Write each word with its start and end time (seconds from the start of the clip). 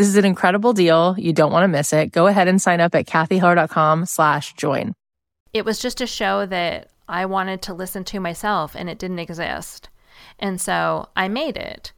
this 0.00 0.08
is 0.08 0.16
an 0.16 0.24
incredible 0.24 0.72
deal. 0.72 1.14
You 1.18 1.34
don't 1.34 1.52
want 1.52 1.64
to 1.64 1.68
miss 1.68 1.92
it. 1.92 2.10
Go 2.10 2.26
ahead 2.26 2.48
and 2.48 2.60
sign 2.60 2.80
up 2.80 2.94
at 2.94 3.04
cathyheller.com 3.04 4.06
slash 4.06 4.54
join. 4.54 4.94
It 5.52 5.66
was 5.66 5.78
just 5.78 6.00
a 6.00 6.06
show 6.06 6.46
that 6.46 6.88
I 7.06 7.26
wanted 7.26 7.60
to 7.62 7.74
listen 7.74 8.04
to 8.04 8.18
myself 8.18 8.74
and 8.74 8.88
it 8.88 8.98
didn't 8.98 9.18
exist. 9.18 9.90
And 10.38 10.58
so 10.58 11.10
I 11.16 11.28
made 11.28 11.58
it. 11.58 11.92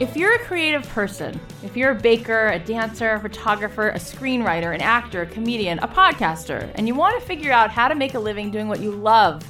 If 0.00 0.16
you're 0.16 0.34
a 0.34 0.40
creative 0.40 0.82
person, 0.88 1.38
if 1.62 1.76
you're 1.76 1.92
a 1.92 2.00
baker, 2.00 2.48
a 2.48 2.58
dancer, 2.58 3.12
a 3.12 3.20
photographer, 3.20 3.90
a 3.90 3.98
screenwriter, 3.98 4.74
an 4.74 4.80
actor, 4.80 5.22
a 5.22 5.26
comedian, 5.26 5.78
a 5.78 5.86
podcaster, 5.86 6.68
and 6.74 6.88
you 6.88 6.96
want 6.96 7.20
to 7.20 7.24
figure 7.24 7.52
out 7.52 7.70
how 7.70 7.86
to 7.86 7.94
make 7.94 8.14
a 8.14 8.18
living 8.18 8.50
doing 8.50 8.66
what 8.66 8.80
you 8.80 8.90
love, 8.90 9.44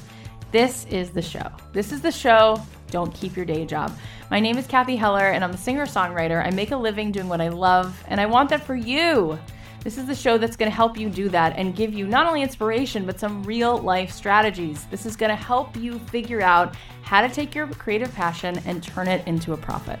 this 0.51 0.85
is 0.85 1.09
the 1.09 1.21
show. 1.23 1.49
This 1.71 1.91
is 1.91 2.01
the 2.01 2.11
show 2.11 2.63
don't 2.93 3.11
keep 3.11 3.35
your 3.35 3.43
day 3.43 3.65
job. 3.65 3.91
My 4.29 4.39
name 4.39 4.55
is 4.55 4.67
Cathy 4.67 4.95
Heller, 4.95 5.29
and 5.31 5.43
I'm 5.43 5.49
a 5.49 5.57
singer 5.57 5.87
songwriter. 5.87 6.45
I 6.45 6.51
make 6.51 6.69
a 6.69 6.77
living 6.77 7.11
doing 7.11 7.27
what 7.27 7.41
I 7.41 7.47
love, 7.49 8.01
and 8.07 8.21
I 8.21 8.27
want 8.27 8.49
that 8.51 8.63
for 8.63 8.75
you. 8.75 9.39
This 9.83 9.97
is 9.97 10.05
the 10.05 10.15
show 10.15 10.37
that's 10.37 10.55
going 10.55 10.69
to 10.69 10.75
help 10.75 10.95
you 10.95 11.09
do 11.09 11.27
that 11.29 11.57
and 11.57 11.75
give 11.75 11.91
you 11.91 12.05
not 12.05 12.27
only 12.27 12.43
inspiration, 12.43 13.05
but 13.05 13.19
some 13.19 13.43
real 13.43 13.79
life 13.79 14.11
strategies. 14.11 14.85
This 14.85 15.07
is 15.07 15.15
going 15.15 15.31
to 15.31 15.35
help 15.35 15.75
you 15.75 15.97
figure 15.97 16.41
out 16.41 16.75
how 17.01 17.25
to 17.25 17.33
take 17.33 17.55
your 17.55 17.65
creative 17.67 18.13
passion 18.13 18.61
and 18.65 18.83
turn 18.83 19.07
it 19.07 19.27
into 19.27 19.53
a 19.53 19.57
profit. 19.57 19.99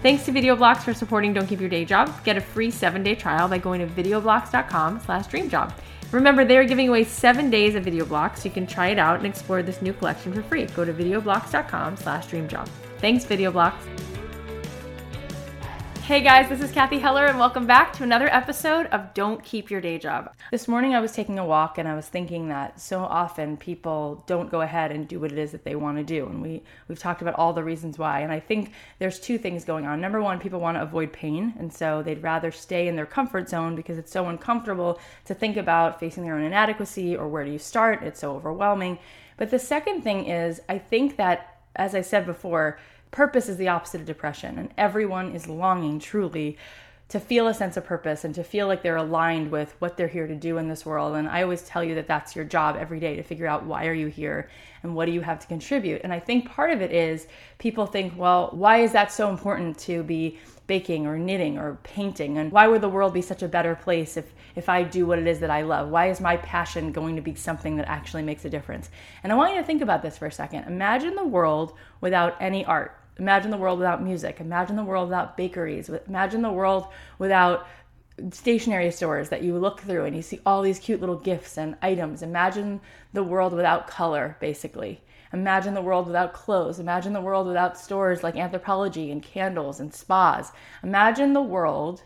Thanks 0.00 0.24
to 0.26 0.32
VideoBlocks 0.32 0.82
for 0.82 0.94
supporting 0.94 1.34
Don't 1.34 1.48
Keep 1.48 1.60
Your 1.60 1.68
Day 1.68 1.84
Job. 1.84 2.14
Get 2.24 2.36
a 2.36 2.40
free 2.40 2.70
seven-day 2.70 3.16
trial 3.16 3.48
by 3.48 3.58
going 3.58 3.80
to 3.80 3.86
videoblocks.com 3.86 5.00
slash 5.00 5.26
dreamjob. 5.26 5.74
Remember, 6.14 6.44
they 6.44 6.56
are 6.56 6.64
giving 6.64 6.88
away 6.88 7.02
seven 7.02 7.50
days 7.50 7.74
of 7.74 7.82
video 7.82 8.04
blocks. 8.04 8.44
You 8.44 8.50
can 8.52 8.68
try 8.68 8.88
it 8.88 9.00
out 9.00 9.16
and 9.16 9.26
explore 9.26 9.64
this 9.64 9.82
new 9.82 9.92
collection 9.92 10.32
for 10.32 10.42
free. 10.42 10.66
Go 10.66 10.84
to 10.84 10.92
videoblocks.com 10.92 11.96
slash 11.96 12.28
dreamjob. 12.28 12.68
Thanks, 12.98 13.24
VideoBlocks. 13.24 14.13
Hey 16.04 16.20
guys, 16.20 16.50
this 16.50 16.60
is 16.60 16.70
Cathy 16.70 16.98
Heller, 16.98 17.24
and 17.24 17.38
welcome 17.38 17.66
back 17.66 17.94
to 17.94 18.02
another 18.02 18.28
episode 18.28 18.84
of 18.88 19.14
Don't 19.14 19.42
Keep 19.42 19.70
Your 19.70 19.80
Day 19.80 19.96
Job. 19.96 20.34
This 20.50 20.68
morning 20.68 20.94
I 20.94 21.00
was 21.00 21.12
taking 21.12 21.38
a 21.38 21.46
walk 21.46 21.78
and 21.78 21.88
I 21.88 21.94
was 21.94 22.06
thinking 22.06 22.50
that 22.50 22.78
so 22.78 22.98
often 23.00 23.56
people 23.56 24.22
don't 24.26 24.50
go 24.50 24.60
ahead 24.60 24.92
and 24.92 25.08
do 25.08 25.18
what 25.18 25.32
it 25.32 25.38
is 25.38 25.52
that 25.52 25.64
they 25.64 25.74
want 25.76 25.96
to 25.96 26.04
do. 26.04 26.26
And 26.26 26.42
we, 26.42 26.62
we've 26.88 26.98
talked 26.98 27.22
about 27.22 27.36
all 27.36 27.54
the 27.54 27.64
reasons 27.64 27.96
why. 27.96 28.20
And 28.20 28.30
I 28.30 28.38
think 28.38 28.72
there's 28.98 29.18
two 29.18 29.38
things 29.38 29.64
going 29.64 29.86
on. 29.86 29.98
Number 30.02 30.20
one, 30.20 30.40
people 30.40 30.60
want 30.60 30.76
to 30.76 30.82
avoid 30.82 31.10
pain, 31.10 31.54
and 31.58 31.72
so 31.72 32.02
they'd 32.02 32.22
rather 32.22 32.52
stay 32.52 32.86
in 32.86 32.96
their 32.96 33.06
comfort 33.06 33.48
zone 33.48 33.74
because 33.74 33.96
it's 33.96 34.12
so 34.12 34.28
uncomfortable 34.28 35.00
to 35.24 35.34
think 35.34 35.56
about 35.56 36.00
facing 36.00 36.22
their 36.22 36.36
own 36.36 36.44
inadequacy 36.44 37.16
or 37.16 37.28
where 37.28 37.46
do 37.46 37.50
you 37.50 37.58
start. 37.58 38.02
It's 38.02 38.20
so 38.20 38.36
overwhelming. 38.36 38.98
But 39.38 39.50
the 39.50 39.58
second 39.58 40.02
thing 40.02 40.26
is, 40.26 40.60
I 40.68 40.76
think 40.76 41.16
that, 41.16 41.60
as 41.76 41.94
I 41.94 42.02
said 42.02 42.26
before, 42.26 42.78
Purpose 43.14 43.48
is 43.48 43.58
the 43.58 43.68
opposite 43.68 44.00
of 44.00 44.08
depression, 44.08 44.58
and 44.58 44.74
everyone 44.76 45.36
is 45.36 45.46
longing 45.46 46.00
truly 46.00 46.58
to 47.10 47.20
feel 47.20 47.46
a 47.46 47.54
sense 47.54 47.76
of 47.76 47.84
purpose 47.84 48.24
and 48.24 48.34
to 48.34 48.42
feel 48.42 48.66
like 48.66 48.82
they're 48.82 48.96
aligned 48.96 49.52
with 49.52 49.76
what 49.78 49.96
they're 49.96 50.08
here 50.08 50.26
to 50.26 50.34
do 50.34 50.58
in 50.58 50.66
this 50.66 50.84
world. 50.84 51.14
And 51.14 51.28
I 51.28 51.44
always 51.44 51.62
tell 51.62 51.84
you 51.84 51.94
that 51.94 52.08
that's 52.08 52.34
your 52.34 52.44
job 52.44 52.76
every 52.76 52.98
day 52.98 53.14
to 53.14 53.22
figure 53.22 53.46
out 53.46 53.66
why 53.66 53.86
are 53.86 53.94
you 53.94 54.08
here 54.08 54.50
and 54.82 54.96
what 54.96 55.04
do 55.04 55.12
you 55.12 55.20
have 55.20 55.38
to 55.38 55.46
contribute. 55.46 56.00
And 56.02 56.12
I 56.12 56.18
think 56.18 56.50
part 56.50 56.72
of 56.72 56.82
it 56.82 56.90
is 56.90 57.28
people 57.58 57.86
think, 57.86 58.14
well, 58.16 58.48
why 58.50 58.78
is 58.78 58.90
that 58.94 59.12
so 59.12 59.30
important 59.30 59.78
to 59.80 60.02
be 60.02 60.40
baking 60.66 61.06
or 61.06 61.16
knitting 61.16 61.56
or 61.56 61.78
painting 61.84 62.38
and 62.38 62.50
why 62.50 62.66
would 62.66 62.80
the 62.80 62.88
world 62.88 63.14
be 63.14 63.22
such 63.22 63.44
a 63.44 63.48
better 63.48 63.76
place 63.76 64.16
if 64.16 64.32
if 64.56 64.68
I 64.68 64.82
do 64.82 65.06
what 65.06 65.20
it 65.20 65.28
is 65.28 65.38
that 65.38 65.50
I 65.50 65.62
love? 65.62 65.88
Why 65.88 66.08
is 66.08 66.20
my 66.20 66.36
passion 66.38 66.90
going 66.90 67.14
to 67.14 67.22
be 67.22 67.36
something 67.36 67.76
that 67.76 67.88
actually 67.88 68.24
makes 68.24 68.44
a 68.44 68.50
difference? 68.50 68.90
And 69.22 69.32
I 69.32 69.36
want 69.36 69.54
you 69.54 69.60
to 69.60 69.66
think 69.66 69.82
about 69.82 70.02
this 70.02 70.18
for 70.18 70.26
a 70.26 70.32
second. 70.32 70.64
Imagine 70.64 71.14
the 71.14 71.24
world 71.24 71.74
without 72.00 72.34
any 72.40 72.64
art 72.64 72.98
Imagine 73.18 73.50
the 73.50 73.56
world 73.56 73.78
without 73.78 74.02
music. 74.02 74.40
Imagine 74.40 74.76
the 74.76 74.84
world 74.84 75.08
without 75.08 75.36
bakeries. 75.36 75.88
Imagine 76.08 76.42
the 76.42 76.50
world 76.50 76.86
without 77.18 77.66
stationery 78.30 78.90
stores 78.90 79.28
that 79.28 79.42
you 79.42 79.58
look 79.58 79.80
through 79.80 80.04
and 80.04 80.14
you 80.14 80.22
see 80.22 80.40
all 80.46 80.62
these 80.62 80.78
cute 80.78 81.00
little 81.00 81.18
gifts 81.18 81.58
and 81.58 81.76
items. 81.82 82.22
Imagine 82.22 82.80
the 83.12 83.22
world 83.22 83.52
without 83.52 83.86
color, 83.86 84.36
basically. 84.40 85.00
Imagine 85.32 85.74
the 85.74 85.82
world 85.82 86.06
without 86.06 86.32
clothes. 86.32 86.78
Imagine 86.78 87.12
the 87.12 87.20
world 87.20 87.46
without 87.46 87.78
stores 87.78 88.22
like 88.22 88.34
Anthropologie 88.34 89.10
and 89.10 89.22
candles 89.22 89.80
and 89.80 89.92
spas. 89.92 90.52
Imagine 90.82 91.32
the 91.32 91.42
world 91.42 92.02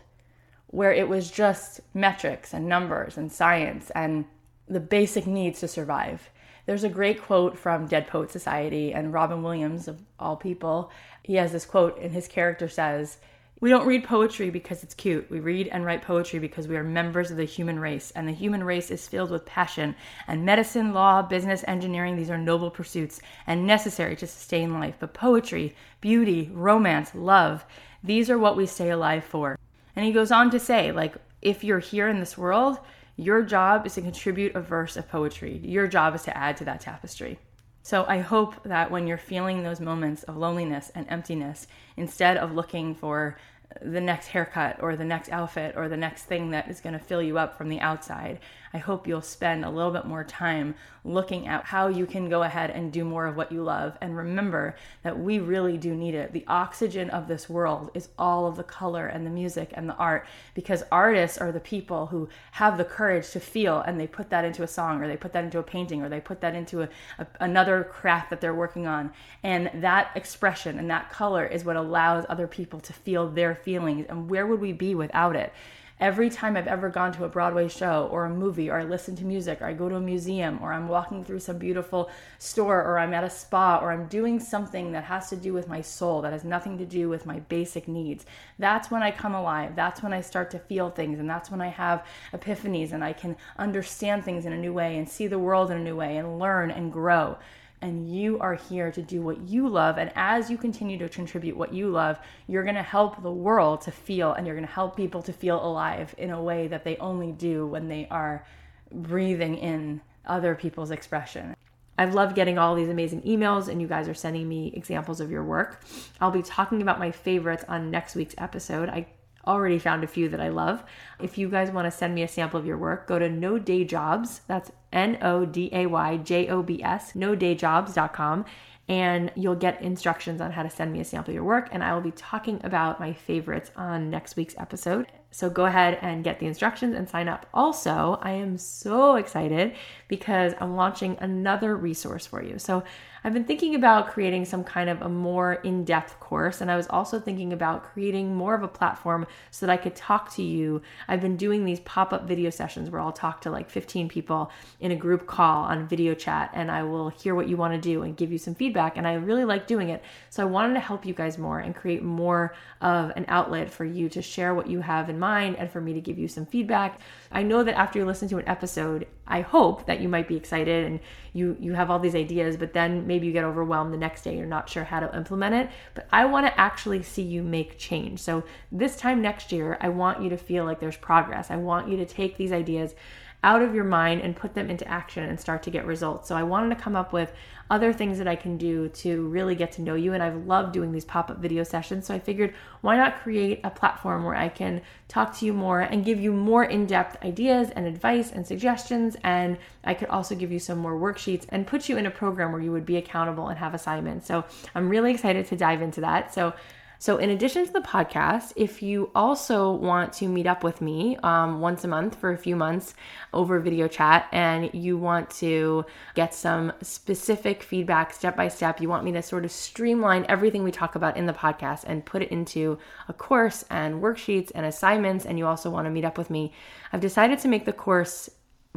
where 0.67 0.91
it 0.91 1.07
was 1.07 1.31
just 1.31 1.79
metrics 1.93 2.53
and 2.53 2.67
numbers 2.67 3.17
and 3.17 3.31
science 3.31 3.91
and 3.91 4.25
the 4.67 4.79
basic 4.79 5.25
needs 5.25 5.59
to 5.59 5.67
survive. 5.67 6.29
There's 6.69 6.83
a 6.83 6.89
great 6.89 7.23
quote 7.23 7.57
from 7.57 7.87
Dead 7.87 8.05
Poet 8.05 8.29
Society 8.29 8.93
and 8.93 9.11
Robin 9.11 9.41
Williams, 9.41 9.87
of 9.87 9.99
all 10.19 10.35
people. 10.35 10.91
He 11.23 11.33
has 11.33 11.51
this 11.51 11.65
quote, 11.65 11.99
and 11.99 12.11
his 12.11 12.27
character 12.27 12.69
says, 12.69 13.17
We 13.59 13.71
don't 13.71 13.87
read 13.87 14.03
poetry 14.03 14.51
because 14.51 14.83
it's 14.83 14.93
cute. 14.93 15.31
We 15.31 15.39
read 15.39 15.69
and 15.69 15.83
write 15.83 16.03
poetry 16.03 16.37
because 16.37 16.67
we 16.67 16.77
are 16.77 16.83
members 16.83 17.31
of 17.31 17.37
the 17.37 17.45
human 17.45 17.79
race, 17.79 18.11
and 18.11 18.27
the 18.27 18.33
human 18.33 18.63
race 18.63 18.91
is 18.91 19.07
filled 19.07 19.31
with 19.31 19.47
passion. 19.47 19.95
And 20.27 20.45
medicine, 20.45 20.93
law, 20.93 21.23
business, 21.23 21.63
engineering, 21.67 22.15
these 22.15 22.29
are 22.29 22.37
noble 22.37 22.69
pursuits 22.69 23.19
and 23.47 23.65
necessary 23.65 24.15
to 24.17 24.27
sustain 24.27 24.79
life. 24.79 24.93
But 24.99 25.15
poetry, 25.15 25.75
beauty, 26.01 26.51
romance, 26.53 27.15
love, 27.15 27.65
these 28.03 28.29
are 28.29 28.37
what 28.37 28.55
we 28.55 28.67
stay 28.67 28.91
alive 28.91 29.23
for. 29.23 29.57
And 29.95 30.05
he 30.05 30.11
goes 30.11 30.31
on 30.31 30.51
to 30.51 30.59
say, 30.59 30.91
like, 30.91 31.15
if 31.41 31.63
you're 31.63 31.79
here 31.79 32.07
in 32.07 32.19
this 32.19 32.37
world, 32.37 32.77
your 33.19 33.43
job 33.43 33.85
is 33.85 33.95
to 33.95 34.01
contribute 34.01 34.55
a 34.55 34.61
verse 34.61 34.95
of 34.95 35.09
poetry. 35.09 35.59
Your 35.63 35.87
job 35.87 36.15
is 36.15 36.23
to 36.23 36.37
add 36.37 36.55
to 36.57 36.65
that 36.65 36.79
tapestry. 36.79 37.37
So 37.83 38.05
I 38.07 38.19
hope 38.19 38.63
that 38.63 38.91
when 38.91 39.07
you're 39.07 39.17
feeling 39.17 39.61
those 39.61 39.81
moments 39.81 40.23
of 40.23 40.37
loneliness 40.37 40.89
and 40.95 41.05
emptiness, 41.09 41.67
instead 41.97 42.37
of 42.37 42.53
looking 42.53 42.95
for 42.95 43.37
the 43.81 44.01
next 44.01 44.27
haircut 44.27 44.81
or 44.81 44.95
the 44.95 45.03
next 45.03 45.29
outfit 45.31 45.75
or 45.75 45.89
the 45.89 45.97
next 45.97 46.23
thing 46.23 46.51
that 46.51 46.69
is 46.69 46.81
going 46.81 46.93
to 46.93 46.99
fill 46.99 47.21
you 47.21 47.37
up 47.37 47.57
from 47.57 47.69
the 47.69 47.79
outside. 47.81 48.39
I 48.73 48.77
hope 48.77 49.07
you'll 49.07 49.21
spend 49.21 49.65
a 49.65 49.69
little 49.69 49.91
bit 49.91 50.05
more 50.05 50.23
time 50.23 50.75
looking 51.03 51.47
at 51.47 51.65
how 51.65 51.87
you 51.87 52.05
can 52.05 52.29
go 52.29 52.43
ahead 52.43 52.69
and 52.71 52.91
do 52.91 53.03
more 53.03 53.25
of 53.25 53.35
what 53.35 53.51
you 53.51 53.63
love. 53.63 53.97
And 54.01 54.15
remember 54.15 54.75
that 55.03 55.17
we 55.17 55.39
really 55.39 55.77
do 55.77 55.95
need 55.95 56.13
it. 56.13 56.33
The 56.33 56.45
oxygen 56.47 57.09
of 57.09 57.27
this 57.27 57.49
world 57.49 57.91
is 57.93 58.09
all 58.17 58.45
of 58.45 58.57
the 58.57 58.63
color 58.63 59.07
and 59.07 59.25
the 59.25 59.31
music 59.31 59.71
and 59.73 59.89
the 59.89 59.95
art 59.95 60.27
because 60.53 60.83
artists 60.91 61.37
are 61.37 61.51
the 61.51 61.59
people 61.59 62.07
who 62.07 62.29
have 62.51 62.77
the 62.77 62.85
courage 62.85 63.29
to 63.31 63.39
feel 63.39 63.79
and 63.79 63.99
they 63.99 64.07
put 64.07 64.29
that 64.29 64.45
into 64.45 64.63
a 64.63 64.67
song 64.67 65.01
or 65.01 65.07
they 65.07 65.17
put 65.17 65.33
that 65.33 65.43
into 65.43 65.59
a 65.59 65.63
painting 65.63 66.01
or 66.01 66.09
they 66.09 66.19
put 66.19 66.41
that 66.41 66.55
into 66.55 66.81
a, 66.81 66.89
a, 67.17 67.27
another 67.39 67.83
craft 67.83 68.29
that 68.29 68.41
they're 68.41 68.53
working 68.53 68.85
on. 68.85 69.11
And 69.43 69.71
that 69.75 70.11
expression 70.15 70.77
and 70.77 70.89
that 70.89 71.09
color 71.09 71.45
is 71.45 71.63
what 71.63 71.75
allows 71.75 72.25
other 72.29 72.47
people 72.47 72.79
to 72.81 72.93
feel 72.93 73.29
their 73.29 73.55
feelings. 73.55 74.05
And 74.09 74.29
where 74.29 74.45
would 74.45 74.59
we 74.59 74.73
be 74.73 74.95
without 74.95 75.35
it? 75.35 75.53
Every 75.99 76.29
time 76.29 76.55
I've 76.55 76.67
ever 76.67 76.89
gone 76.89 77.11
to 77.13 77.25
a 77.25 77.29
Broadway 77.29 77.67
show 77.67 78.07
or 78.11 78.25
a 78.25 78.29
movie 78.29 78.69
or 78.69 78.79
I 78.79 78.83
listen 78.83 79.15
to 79.17 79.25
music 79.25 79.61
or 79.61 79.65
I 79.65 79.73
go 79.73 79.89
to 79.89 79.95
a 79.95 80.01
museum 80.01 80.59
or 80.61 80.71
I'm 80.71 80.87
walking 80.87 81.23
through 81.23 81.39
some 81.39 81.57
beautiful 81.57 82.09
store 82.37 82.81
or 82.81 82.97
I'm 82.97 83.13
at 83.13 83.23
a 83.23 83.29
spa 83.29 83.79
or 83.81 83.91
I'm 83.91 84.07
doing 84.07 84.39
something 84.39 84.93
that 84.93 85.03
has 85.03 85.29
to 85.29 85.35
do 85.35 85.51
with 85.51 85.67
my 85.67 85.81
soul, 85.81 86.21
that 86.21 86.31
has 86.31 86.45
nothing 86.45 86.77
to 86.77 86.85
do 86.85 87.09
with 87.09 87.25
my 87.25 87.39
basic 87.39 87.87
needs, 87.87 88.25
that's 88.57 88.89
when 88.89 89.03
I 89.03 89.11
come 89.11 89.35
alive. 89.35 89.75
That's 89.75 90.01
when 90.01 90.13
I 90.13 90.21
start 90.21 90.51
to 90.51 90.59
feel 90.59 90.89
things 90.89 91.19
and 91.19 91.29
that's 91.29 91.51
when 91.51 91.61
I 91.61 91.67
have 91.67 92.05
epiphanies 92.33 92.93
and 92.93 93.03
I 93.03 93.13
can 93.13 93.35
understand 93.57 94.23
things 94.23 94.45
in 94.45 94.53
a 94.53 94.57
new 94.57 94.73
way 94.73 94.97
and 94.97 95.07
see 95.07 95.27
the 95.27 95.39
world 95.39 95.69
in 95.69 95.77
a 95.77 95.83
new 95.83 95.95
way 95.95 96.17
and 96.17 96.39
learn 96.39 96.71
and 96.71 96.93
grow 96.93 97.37
and 97.81 98.13
you 98.13 98.39
are 98.39 98.55
here 98.55 98.91
to 98.91 99.01
do 99.01 99.21
what 99.21 99.47
you 99.47 99.67
love. 99.67 99.97
And 99.97 100.11
as 100.15 100.49
you 100.49 100.57
continue 100.57 100.97
to 100.99 101.09
contribute 101.09 101.55
what 101.55 101.73
you 101.73 101.89
love, 101.89 102.19
you're 102.47 102.63
going 102.63 102.75
to 102.75 102.83
help 102.83 103.21
the 103.21 103.31
world 103.31 103.81
to 103.81 103.91
feel 103.91 104.33
and 104.33 104.45
you're 104.45 104.55
going 104.55 104.67
to 104.67 104.73
help 104.73 104.95
people 104.95 105.21
to 105.23 105.33
feel 105.33 105.63
alive 105.63 106.13
in 106.17 106.31
a 106.31 106.41
way 106.41 106.67
that 106.67 106.83
they 106.83 106.97
only 106.97 107.31
do 107.31 107.65
when 107.65 107.87
they 107.87 108.07
are 108.11 108.45
breathing 108.91 109.57
in 109.57 110.01
other 110.25 110.55
people's 110.55 110.91
expression. 110.91 111.55
I've 111.97 112.13
loved 112.13 112.33
getting 112.33 112.57
all 112.57 112.75
these 112.75 112.87
amazing 112.87 113.23
emails, 113.23 113.67
and 113.67 113.81
you 113.81 113.87
guys 113.87 114.07
are 114.07 114.13
sending 114.13 114.47
me 114.47 114.71
examples 114.73 115.19
of 115.19 115.29
your 115.29 115.43
work. 115.43 115.83
I'll 116.21 116.31
be 116.31 116.41
talking 116.41 116.81
about 116.81 116.97
my 116.97 117.11
favorites 117.11 117.65
on 117.67 117.91
next 117.91 118.15
week's 118.15 118.35
episode. 118.37 118.87
I 118.87 119.07
already 119.47 119.79
found 119.79 120.03
a 120.03 120.07
few 120.07 120.29
that 120.29 120.41
I 120.41 120.49
love. 120.49 120.83
If 121.19 121.37
you 121.37 121.49
guys 121.49 121.71
want 121.71 121.85
to 121.85 121.91
send 121.91 122.15
me 122.15 122.23
a 122.23 122.27
sample 122.27 122.59
of 122.59 122.65
your 122.65 122.77
work, 122.77 123.07
go 123.07 123.19
to 123.19 123.29
No 123.29 123.57
Day 123.57 123.83
Jobs. 123.83 124.41
That's 124.47 124.71
N 124.91 125.17
O 125.21 125.45
D 125.45 125.69
A 125.71 125.85
Y 125.85 126.17
J 126.17 126.47
O 126.49 126.63
B 126.63 126.81
S, 126.83 127.13
nodayjobs.com. 127.13 128.45
and 128.87 129.31
you'll 129.35 129.55
get 129.55 129.81
instructions 129.83 130.41
on 130.41 130.51
how 130.51 130.63
to 130.63 130.69
send 130.69 130.91
me 130.91 130.99
a 130.99 131.05
sample 131.05 131.31
of 131.31 131.35
your 131.35 131.43
work. 131.43 131.69
And 131.71 131.83
I 131.83 131.93
will 131.93 132.01
be 132.01 132.11
talking 132.11 132.59
about 132.63 132.99
my 132.99 133.13
favorites 133.13 133.69
on 133.75 134.09
next 134.09 134.35
week's 134.35 134.55
episode. 134.57 135.05
So 135.31 135.47
go 135.47 135.65
ahead 135.65 135.99
and 136.01 136.23
get 136.23 136.39
the 136.39 136.47
instructions 136.47 136.95
and 136.95 137.07
sign 137.07 137.27
up. 137.27 137.45
Also, 137.53 138.17
I 138.21 138.31
am 138.31 138.57
so 138.57 139.15
excited 139.15 139.75
because 140.07 140.53
I'm 140.59 140.75
launching 140.75 141.17
another 141.19 141.75
resource 141.75 142.25
for 142.25 142.43
you. 142.43 142.57
So 142.57 142.83
I've 143.23 143.33
been 143.33 143.43
thinking 143.43 143.75
about 143.75 144.09
creating 144.09 144.45
some 144.45 144.63
kind 144.63 144.89
of 144.89 145.01
a 145.01 145.09
more 145.09 145.53
in 145.55 145.83
depth 145.83 146.19
course, 146.19 146.61
and 146.61 146.71
I 146.71 146.77
was 146.77 146.87
also 146.89 147.19
thinking 147.19 147.51
about 147.51 147.83
creating 147.83 148.35
more 148.35 148.55
of 148.55 148.63
a 148.63 148.67
platform 148.67 149.27
so 149.51 149.65
that 149.65 149.71
I 149.71 149.77
could 149.77 149.95
talk 149.95 150.33
to 150.35 150.43
you. 150.43 150.81
I've 151.07 151.21
been 151.21 151.35
doing 151.35 151.65
these 151.65 151.81
pop 151.81 152.13
up 152.13 152.27
video 152.27 152.49
sessions 152.49 152.89
where 152.89 153.01
I'll 153.01 153.11
talk 153.11 153.41
to 153.41 153.51
like 153.51 153.69
15 153.69 154.07
people 154.07 154.51
in 154.79 154.91
a 154.91 154.95
group 154.95 155.27
call 155.27 155.63
on 155.63 155.87
video 155.87 156.13
chat, 156.13 156.51
and 156.53 156.71
I 156.71 156.83
will 156.83 157.09
hear 157.09 157.35
what 157.35 157.49
you 157.49 157.57
want 157.57 157.73
to 157.73 157.79
do 157.81 158.03
and 158.03 158.15
give 158.15 158.31
you 158.31 158.37
some 158.37 158.55
feedback. 158.55 158.97
And 158.97 159.07
I 159.07 159.15
really 159.15 159.45
like 159.45 159.67
doing 159.67 159.89
it. 159.89 160.03
So 160.29 160.41
I 160.43 160.45
wanted 160.45 160.75
to 160.75 160.79
help 160.79 161.05
you 161.05 161.13
guys 161.13 161.37
more 161.37 161.59
and 161.59 161.75
create 161.75 162.03
more 162.03 162.55
of 162.81 163.11
an 163.15 163.25
outlet 163.27 163.69
for 163.69 163.83
you 163.85 164.07
to 164.09 164.21
share 164.21 164.55
what 164.55 164.67
you 164.67 164.79
have 164.79 165.09
in 165.09 165.19
mind 165.19 165.57
and 165.57 165.69
for 165.69 165.81
me 165.81 165.93
to 165.93 166.01
give 166.01 166.17
you 166.17 166.27
some 166.27 166.45
feedback. 166.45 166.99
I 167.31 167.43
know 167.43 167.63
that 167.63 167.77
after 167.77 167.99
you 167.99 168.05
listen 168.05 168.27
to 168.29 168.37
an 168.37 168.47
episode, 168.47 169.07
I 169.27 169.41
hope 169.41 169.85
that 169.85 169.99
you 169.99 170.09
might 170.09 170.27
be 170.27 170.35
excited 170.35 170.85
and 170.85 170.99
you 171.33 171.55
you 171.59 171.73
have 171.73 171.91
all 171.91 171.99
these 171.99 172.15
ideas, 172.15 172.57
but 172.57 172.73
then 172.73 173.05
maybe 173.05 173.27
you 173.27 173.33
get 173.33 173.43
overwhelmed 173.43 173.93
the 173.93 173.97
next 173.97 174.23
day, 174.23 174.35
you're 174.35 174.47
not 174.47 174.67
sure 174.67 174.83
how 174.83 174.99
to 174.99 175.15
implement 175.15 175.53
it. 175.53 175.69
But 175.93 176.07
I 176.11 176.25
want 176.25 176.47
to 176.47 176.59
actually 176.59 177.03
see 177.03 177.21
you 177.21 177.43
make 177.43 177.77
change. 177.77 178.19
So 178.19 178.43
this 178.71 178.95
time 178.95 179.21
next 179.21 179.51
year, 179.51 179.77
I 179.79 179.89
want 179.89 180.23
you 180.23 180.29
to 180.29 180.37
feel 180.37 180.65
like 180.65 180.79
there's 180.79 180.97
progress. 180.97 181.51
I 181.51 181.57
want 181.57 181.87
you 181.87 181.97
to 181.97 182.05
take 182.05 182.37
these 182.37 182.51
ideas 182.51 182.95
out 183.43 183.61
of 183.61 183.73
your 183.73 183.85
mind 183.85 184.21
and 184.21 184.35
put 184.35 184.53
them 184.53 184.69
into 184.69 184.87
action 184.87 185.23
and 185.23 185.39
start 185.39 185.63
to 185.63 185.71
get 185.71 185.85
results. 185.85 186.27
So 186.27 186.35
I 186.35 186.43
wanted 186.43 186.75
to 186.75 186.81
come 186.81 186.95
up 186.95 187.13
with 187.13 187.31
other 187.69 187.93
things 187.93 188.17
that 188.17 188.27
I 188.27 188.35
can 188.35 188.57
do 188.57 188.89
to 188.89 189.27
really 189.27 189.55
get 189.55 189.71
to 189.73 189.81
know 189.81 189.93
you. 189.95 190.13
And 190.13 190.23
I've 190.23 190.45
loved 190.45 190.73
doing 190.73 190.91
these 190.91 191.05
pop 191.05 191.29
up 191.29 191.37
video 191.37 191.63
sessions. 191.63 192.07
So 192.07 192.13
I 192.13 192.19
figured, 192.19 192.53
why 192.81 192.97
not 192.97 193.21
create 193.21 193.61
a 193.63 193.69
platform 193.69 194.23
where 194.23 194.35
I 194.35 194.49
can 194.49 194.81
talk 195.07 195.37
to 195.37 195.45
you 195.45 195.53
more 195.53 195.81
and 195.81 196.03
give 196.03 196.19
you 196.19 196.33
more 196.33 196.63
in 196.63 196.85
depth 196.85 197.23
ideas 197.23 197.69
and 197.69 197.85
advice 197.85 198.31
and 198.31 198.45
suggestions. 198.45 199.15
And 199.23 199.57
I 199.83 199.93
could 199.93 200.09
also 200.09 200.35
give 200.35 200.51
you 200.51 200.59
some 200.59 200.79
more 200.79 200.99
worksheets 200.99 201.45
and 201.49 201.67
put 201.67 201.87
you 201.87 201.97
in 201.97 202.07
a 202.07 202.11
program 202.11 202.51
where 202.51 202.61
you 202.61 202.71
would 202.71 202.85
be 202.85 202.97
accountable 202.97 203.47
and 203.47 203.59
have 203.59 203.73
assignments. 203.73 204.27
So 204.27 204.45
I'm 204.73 204.89
really 204.89 205.11
excited 205.11 205.45
to 205.47 205.55
dive 205.55 205.81
into 205.81 206.01
that. 206.01 206.33
So 206.33 206.53
so, 207.01 207.15
in 207.15 207.29
addition 207.29 207.65
to 207.65 207.71
the 207.71 207.79
podcast, 207.79 208.51
if 208.57 208.81
you 208.81 209.09
also 209.15 209.71
want 209.71 210.11
to 210.13 210.27
meet 210.27 210.45
up 210.45 210.65
with 210.65 210.81
me 210.81 211.15
um, 211.23 211.61
once 211.61 211.85
a 211.85 211.87
month 211.87 212.15
for 212.15 212.33
a 212.33 212.37
few 212.37 212.57
months 212.57 212.93
over 213.33 213.57
video 213.61 213.87
chat 213.87 214.27
and 214.33 214.69
you 214.73 214.97
want 214.97 215.29
to 215.29 215.85
get 216.13 216.33
some 216.33 216.73
specific 216.81 217.63
feedback 217.63 218.11
step 218.11 218.35
by 218.35 218.49
step, 218.49 218.81
you 218.81 218.89
want 218.89 219.05
me 219.05 219.13
to 219.13 219.21
sort 219.21 219.45
of 219.45 219.51
streamline 219.51 220.25
everything 220.27 220.61
we 220.61 220.71
talk 220.71 220.95
about 220.95 221.15
in 221.15 221.25
the 221.25 221.31
podcast 221.31 221.85
and 221.87 222.05
put 222.05 222.21
it 222.21 222.31
into 222.31 222.77
a 223.07 223.13
course 223.13 223.63
and 223.69 224.03
worksheets 224.03 224.51
and 224.53 224.65
assignments, 224.65 225.25
and 225.25 225.39
you 225.39 225.47
also 225.47 225.69
want 225.69 225.85
to 225.85 225.91
meet 225.91 226.03
up 226.03 226.17
with 226.17 226.29
me, 226.29 226.51
I've 226.91 226.99
decided 226.99 227.39
to 227.39 227.47
make 227.47 227.63
the 227.63 227.71
course 227.71 228.29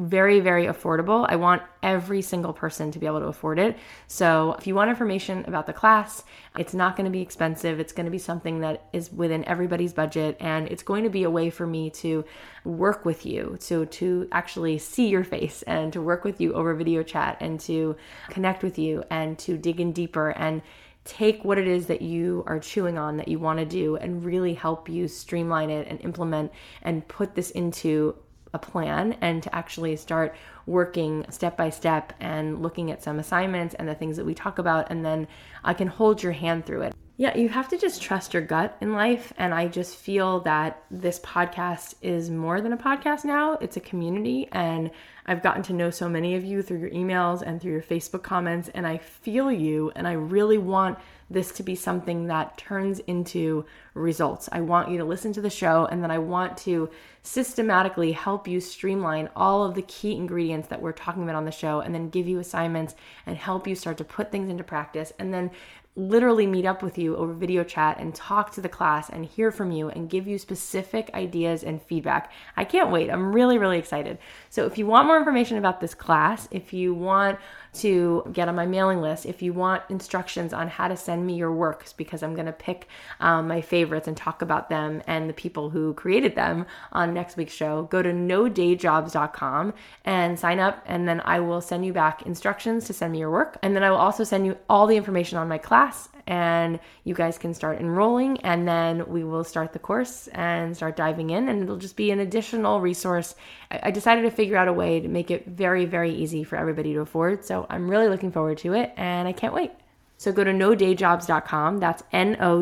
very, 0.03 0.41
very 0.41 0.67
affordable. 0.67 1.25
I 1.29 1.37
want 1.37 1.63
every 1.83 2.23
single 2.23 2.53
person 2.53 2.91
to 2.91 2.99
be 2.99 3.07
able 3.07 3.21
to 3.21 3.27
afford 3.27 3.59
it. 3.59 3.77
So, 4.09 4.57
if 4.59 4.67
you 4.67 4.75
want 4.75 4.91
information 4.91 5.45
about 5.47 5.67
the 5.67 5.73
class, 5.73 6.25
it's 6.59 6.75
not 6.75 6.97
going 6.97 7.05
to 7.05 7.11
be 7.11 7.21
expensive. 7.21 7.79
It's 7.79 7.93
going 7.93 8.07
to 8.07 8.11
be 8.11 8.19
something 8.19 8.61
that 8.61 8.89
is 8.93 9.13
within 9.13 9.45
everybody's 9.45 9.93
budget, 9.93 10.37
and 10.41 10.67
it's 10.69 10.83
going 10.83 11.05
to 11.05 11.11
be 11.11 11.23
a 11.23 11.31
way 11.31 11.51
for 11.51 11.67
me 11.67 11.91
to 11.91 12.25
work 12.65 13.05
with 13.05 13.25
you, 13.25 13.57
to 13.61 13.87
to 13.87 14.29
actually 14.33 14.79
see 14.79 15.09
your 15.09 15.25
face 15.25 15.63
and 15.63 15.93
to 15.93 16.03
work 16.03 16.25
with 16.25 16.41
you 16.41 16.53
over 16.55 16.75
video 16.75 17.03
chat 17.03 17.37
and 17.41 17.61
to 17.61 17.97
connect 18.29 18.63
with 18.63 18.79
you 18.79 19.05
and 19.11 19.39
to 19.39 19.57
dig 19.57 19.81
in 19.81 19.93
deeper 19.93 20.31
and 20.31 20.63
take 21.05 21.45
what 21.45 21.59
it 21.59 21.67
is 21.67 21.87
that 21.87 22.03
you 22.03 22.45
are 22.47 22.61
chewing 22.61 22.97
on 22.97 23.17
that 23.17 23.29
you 23.29 23.39
want 23.39 23.59
to 23.59 23.65
do 23.65 23.97
and 23.97 24.25
really 24.25 24.55
help 24.55 24.89
you 24.89 25.09
streamline 25.09 25.69
it 25.69 25.87
and 25.89 26.01
implement 26.03 26.53
and 26.83 27.07
put 27.09 27.35
this 27.35 27.51
into 27.51 28.15
a 28.55 28.59
plan 28.59 29.17
and 29.21 29.43
to 29.43 29.55
actually 29.55 29.97
start 29.97 30.35
working 30.67 31.25
step 31.31 31.57
by 31.57 31.71
step 31.71 32.13
and 32.21 32.63
looking 32.63 32.91
at 32.91 33.03
some 33.03 33.19
assignments 33.19 33.75
and 33.75 33.89
the 33.89 33.95
things 33.95 34.17
that 34.17 34.27
we 34.27 34.35
talk 34.35 34.59
about. 34.59 34.91
And 34.91 35.05
then 35.05 35.27
I 35.65 35.75
can 35.75 35.89
hold 35.89 36.23
your 36.23 36.33
hand 36.33 36.67
through 36.67 36.83
it. 36.83 36.95
Yeah, 37.19 37.37
you 37.37 37.51
have 37.51 37.69
to 37.69 37.79
just 37.79 38.01
trust 38.01 38.33
your 38.33 38.43
gut 38.43 38.77
in 38.81 38.95
life. 38.95 39.33
And 39.37 39.53
I 39.53 39.69
just 39.69 39.97
feel 39.97 40.41
that 40.41 40.83
this 40.91 41.21
podcast 41.21 41.95
is 42.01 42.31
more 42.31 42.61
than 42.61 42.73
a 42.73 42.77
podcast 42.77 43.25
now, 43.25 43.59
it's 43.61 43.77
a 43.77 43.81
community. 43.81 44.49
And 44.51 44.91
I've 45.27 45.43
gotten 45.43 45.63
to 45.65 45.73
know 45.75 45.91
so 45.91 46.09
many 46.09 46.35
of 46.35 46.45
you 46.45 46.63
through 46.63 46.79
your 46.79 46.91
emails 46.91 47.43
and 47.43 47.61
through 47.61 47.73
your 47.73 47.83
Facebook 47.83 48.23
comments. 48.23 48.71
And 48.75 48.87
I 48.87 48.97
feel 48.97 49.53
you. 49.53 49.93
And 49.95 50.09
I 50.09 50.13
really 50.13 50.59
want 50.59 50.99
this 51.33 51.53
to 51.53 51.63
be 51.63 51.75
something 51.75 52.27
that 52.27 52.57
turns 52.59 52.99
into 53.01 53.65
results. 53.95 54.49
I 54.53 54.61
want 54.61 54.91
you 54.91 54.99
to 54.99 55.05
listen 55.05 55.33
to 55.35 55.41
the 55.41 55.51
show 55.51 55.87
and 55.87 56.03
then 56.03 56.11
I 56.11 56.19
want 56.19 56.57
to 56.59 56.91
systematically 57.23 58.13
help 58.13 58.47
you 58.47 58.61
streamline 58.61 59.29
all 59.35 59.65
of 59.65 59.75
the 59.75 59.83
key 59.83 60.15
ingredients 60.15 60.69
that 60.69 60.83
we're 60.83 60.93
talking 60.93 61.23
about 61.23 61.37
on 61.37 61.45
the 61.45 61.53
show 61.53 61.81
and 61.81 61.95
then 61.95 62.11
give 62.11 62.29
you 62.29 62.39
assignments 62.39 62.95
and 63.27 63.37
help 63.37 63.67
you 63.67 63.75
start 63.75 63.99
to 63.99 64.05
put 64.05 64.31
things 64.31 64.51
into 64.51 64.65
practice 64.65 65.13
and 65.19 65.33
then 65.33 65.51
literally 65.95 66.47
meet 66.47 66.65
up 66.65 66.83
with 66.83 66.97
you 66.97 67.17
over 67.17 67.35
video 67.35 67.63
chat 67.63 67.99
and 67.99 68.15
talk 68.15 68.51
to 68.53 68.61
the 68.63 68.69
class 68.69 69.11
and 69.11 69.27
hear 69.27 69.51
from 69.51 69.71
you 69.71 69.91
and 69.91 70.09
give 70.09 70.27
you 70.27 70.39
specific 70.39 71.11
ideas 71.13 71.63
and 71.63 71.83
feedback. 71.83 72.33
I 72.57 72.65
can't 72.65 72.91
wait. 72.91 73.11
I'm 73.11 73.33
really, 73.33 73.59
really 73.59 73.79
excited. 73.79 74.19
So, 74.49 74.65
if 74.65 74.79
you 74.79 74.87
want 74.87 75.07
more 75.07 75.19
information 75.19 75.59
about 75.59 75.81
this 75.81 75.95
class, 75.95 76.49
if 76.51 76.73
you 76.73 76.95
want 76.95 77.39
to 77.75 78.23
get 78.33 78.49
on 78.49 78.55
my 78.55 78.67
mailing 78.67 79.01
list, 79.01 79.25
if 79.25 79.41
you 79.41 79.53
want 79.53 79.83
instructions 79.89 80.53
on 80.53 80.69
how 80.69 80.89
to 80.89 80.97
send 80.97 81.27
me 81.27 81.35
your 81.35 81.53
works, 81.53 81.93
because 81.93 82.23
I'm 82.23 82.35
going 82.35 82.47
to 82.47 82.53
pick 82.53 82.89
um, 83.21 83.49
my 83.49 83.61
favorites 83.61 84.09
and 84.09 84.17
talk 84.17 84.43
about 84.43 84.69
them 84.69 85.03
and 85.07 85.29
the 85.29 85.35
people 85.35 85.71
who 85.71 85.95
created 85.95 86.35
them 86.35 86.67
on 86.93 87.15
next 87.15 87.37
week's 87.37 87.55
show, 87.55 87.85
go 87.85 88.03
to 88.03 88.13
nodayjobs.com 88.13 89.73
and 90.05 90.39
sign 90.39 90.59
up. 90.59 90.83
And 90.87 91.09
then 91.09 91.23
I 91.25 91.41
will 91.41 91.61
send 91.61 91.87
you 91.87 91.93
back 91.93 92.23
instructions 92.23 92.87
to 92.87 92.93
send 92.93 93.13
me 93.13 93.21
your 93.21 93.31
work. 93.31 93.59
And 93.63 93.75
then 93.75 93.83
I 93.83 93.91
will 93.91 93.99
also 93.99 94.25
send 94.25 94.45
you 94.45 94.59
all 94.69 94.87
the 94.87 94.97
information 94.97 95.39
on 95.39 95.49
my 95.49 95.59
class 95.59 96.09
and 96.27 96.79
you 97.05 97.15
guys 97.15 97.39
can 97.39 97.55
start 97.55 97.81
enrolling 97.81 98.41
and 98.41 98.67
then 98.67 99.07
we 99.09 99.25
will 99.25 99.45
start 99.45 99.73
the 99.73 99.79
course 99.79 100.29
and 100.29 100.77
start 100.77 100.97
diving 100.97 101.31
in 101.31 101.49
and 101.49 101.63
it'll 101.63 101.77
just 101.77 101.97
be 101.97 102.11
an 102.11 102.21
additional 102.21 102.81
resource. 102.81 103.35
I 103.71 103.91
decided 103.91 104.23
to 104.23 104.31
figure 104.31 104.57
out 104.57 104.69
a 104.69 104.73
way 104.73 105.01
to 105.01 105.09
make 105.09 105.31
it 105.31 105.47
very 105.47 105.85
very 105.85 106.13
easy 106.15 106.45
for 106.45 106.57
everybody 106.57 106.93
to 106.95 107.01
afford 107.01 107.45
so 107.45 107.67
i'm 107.69 107.91
really 107.91 108.09
looking 108.09 108.33
forward 108.33 108.59
to 108.59 108.73
it 108.75 108.93
and 108.97 109.29
i 109.29 109.33
can't 109.33 109.55
wait. 109.55 109.73
So 110.17 110.31
go 110.33 110.45
to 110.45 110.53
nodayjobs.com 110.53 111.79
that's 111.79 112.03
n-o-d-a-y-j-o-b-s 112.13 112.57